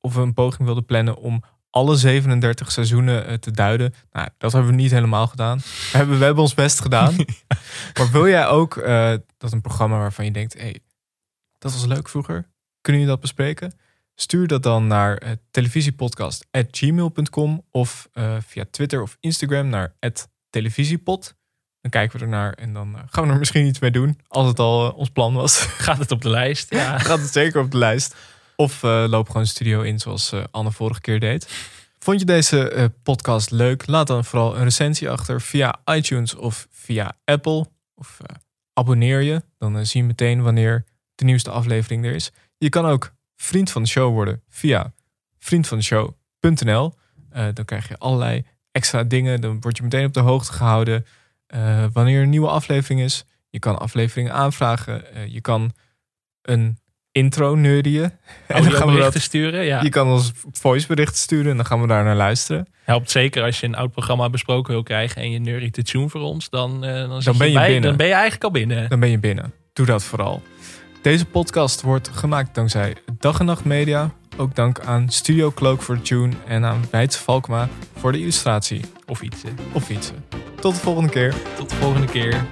of 0.00 0.14
we 0.14 0.20
een 0.20 0.34
poging 0.34 0.64
wilden 0.64 0.84
plannen 0.84 1.16
om 1.16 1.42
alle 1.74 1.96
37 1.96 2.72
seizoenen 2.72 3.26
eh, 3.26 3.34
te 3.34 3.50
duiden. 3.50 3.94
Nou, 4.12 4.28
dat 4.38 4.52
hebben 4.52 4.70
we 4.70 4.76
niet 4.76 4.90
helemaal 4.90 5.26
gedaan. 5.26 5.58
We 5.58 5.96
hebben, 5.96 6.18
we 6.18 6.24
hebben 6.24 6.42
ons 6.42 6.54
best 6.54 6.80
gedaan. 6.80 7.14
maar 7.98 8.10
wil 8.12 8.28
jij 8.28 8.46
ook 8.46 8.76
eh, 8.76 9.14
dat 9.38 9.52
een 9.52 9.60
programma 9.60 9.98
waarvan 9.98 10.24
je 10.24 10.30
denkt... 10.30 10.58
Hey, 10.58 10.80
dat 11.58 11.72
was 11.72 11.84
leuk 11.84 12.08
vroeger. 12.08 12.34
Kunnen 12.80 13.00
jullie 13.00 13.16
dat 13.16 13.20
bespreken? 13.20 13.78
Stuur 14.14 14.46
dat 14.46 14.62
dan 14.62 14.86
naar 14.86 15.22
uh, 15.22 15.30
televisiepodcast.gmail.com 15.50 17.64
of 17.70 18.08
uh, 18.12 18.36
via 18.40 18.64
Twitter 18.70 19.02
of 19.02 19.16
Instagram 19.20 19.68
naar 19.68 19.94
televisiepod. 20.50 21.34
Dan 21.80 21.90
kijken 21.90 22.18
we 22.18 22.24
ernaar 22.24 22.52
en 22.52 22.72
dan 22.72 22.96
gaan 23.10 23.26
we 23.26 23.32
er 23.32 23.38
misschien 23.38 23.66
iets 23.66 23.78
mee 23.78 23.90
doen. 23.90 24.20
Als 24.28 24.46
het 24.46 24.58
al 24.58 24.90
ons 24.90 25.10
plan 25.10 25.34
was. 25.34 25.58
Gaat 25.58 25.98
het 25.98 26.10
op 26.10 26.22
de 26.22 26.30
lijst? 26.30 26.74
Ja. 26.74 26.98
Gaat 27.08 27.20
het 27.20 27.32
zeker 27.32 27.60
op 27.60 27.70
de 27.70 27.78
lijst. 27.78 28.14
Of 28.56 28.82
uh, 28.82 29.04
loop 29.08 29.26
gewoon 29.26 29.46
studio 29.46 29.80
in 29.80 29.98
zoals 29.98 30.32
uh, 30.32 30.44
Anne 30.50 30.72
vorige 30.72 31.00
keer 31.00 31.20
deed. 31.20 31.48
Vond 31.98 32.20
je 32.20 32.26
deze 32.26 32.72
uh, 32.74 32.84
podcast 33.02 33.50
leuk? 33.50 33.86
Laat 33.86 34.06
dan 34.06 34.24
vooral 34.24 34.56
een 34.56 34.62
recensie 34.62 35.10
achter 35.10 35.40
via 35.40 35.80
iTunes 35.84 36.34
of 36.34 36.66
via 36.70 37.16
Apple. 37.24 37.66
Of 37.94 38.18
abonneer 38.72 39.20
je. 39.20 39.42
Dan 39.58 39.86
zie 39.86 40.00
je 40.00 40.06
meteen 40.06 40.42
wanneer 40.42 40.84
de 41.14 41.24
nieuwste 41.24 41.50
aflevering 41.50 42.04
er 42.04 42.14
is. 42.14 42.30
Je 42.58 42.68
kan 42.68 42.86
ook 42.86 43.12
vriend 43.36 43.70
van 43.70 43.82
de 43.82 43.88
show 43.88 44.12
worden 44.12 44.42
via 44.48 44.92
vriendvandeshow.nl. 45.38 46.94
Dan 47.52 47.64
krijg 47.64 47.88
je 47.88 47.98
allerlei 47.98 48.46
extra 48.72 49.04
dingen. 49.04 49.40
Dan 49.40 49.60
word 49.60 49.76
je 49.76 49.82
meteen 49.82 50.06
op 50.06 50.12
de 50.12 50.20
hoogte 50.20 50.52
gehouden 50.52 51.06
wanneer 51.92 52.22
een 52.22 52.30
nieuwe 52.30 52.48
aflevering 52.48 53.00
is. 53.00 53.24
Je 53.50 53.58
kan 53.58 53.78
afleveringen 53.78 54.32
aanvragen. 54.32 55.04
Je 55.32 55.40
kan 55.40 55.72
een 56.42 56.78
intro 57.14 57.54
neurien. 57.54 58.02
En 58.46 58.62
dan 58.62 58.72
gaan 58.72 58.94
we 58.94 58.98
dat 59.00 59.14
sturen. 59.14 59.64
Ja. 59.64 59.82
Je 59.82 59.88
kan 59.88 60.08
ons 60.08 60.32
voiceberichten 60.52 61.16
sturen 61.16 61.50
en 61.50 61.56
dan 61.56 61.66
gaan 61.66 61.80
we 61.80 61.86
daar 61.86 62.04
naar 62.04 62.16
luisteren. 62.16 62.66
Helpt 62.84 63.10
zeker 63.10 63.42
als 63.42 63.60
je 63.60 63.66
een 63.66 63.74
oud 63.74 63.92
programma 63.92 64.30
besproken 64.30 64.72
wil 64.72 64.82
krijgen 64.82 65.22
en 65.22 65.30
je 65.30 65.38
neuriet 65.38 65.74
de 65.74 65.82
tune 65.82 66.08
voor 66.08 66.20
ons. 66.20 66.50
Dan, 66.50 66.84
uh, 66.84 67.08
dan, 67.08 67.20
dan 67.20 67.38
ben 67.38 67.48
je, 67.48 67.54
bij, 67.54 67.66
binnen. 67.66 67.88
Dan 67.88 67.96
ben 67.96 68.06
je 68.06 68.12
eigenlijk 68.12 68.44
al 68.44 68.50
binnen. 68.50 68.88
Dan 68.88 69.00
ben 69.00 69.10
je 69.10 69.18
binnen. 69.18 69.52
Doe 69.72 69.86
dat 69.86 70.04
vooral. 70.04 70.42
Deze 71.02 71.24
podcast 71.24 71.82
wordt 71.82 72.08
gemaakt 72.08 72.54
dankzij 72.54 72.96
Dag 73.18 73.38
en 73.38 73.46
Nacht 73.46 73.64
Media. 73.64 74.10
Ook 74.36 74.54
dank 74.54 74.80
aan 74.80 75.10
Studio 75.10 75.50
Cloak 75.50 75.82
voor 75.82 75.94
de 75.94 76.02
tune 76.02 76.32
en 76.46 76.64
aan 76.64 76.84
Weidse 76.90 77.22
Valkma 77.22 77.68
voor 77.96 78.12
de 78.12 78.18
illustratie. 78.18 78.80
Of 79.06 79.18
fietsen. 79.18 79.58
Of 79.72 79.84
fietsen. 79.84 80.24
Tot 80.60 80.74
de 80.74 80.80
volgende 80.80 81.10
keer. 81.10 81.34
Tot 81.56 81.70
de 81.70 81.76
volgende 81.76 82.06
keer. 82.06 82.44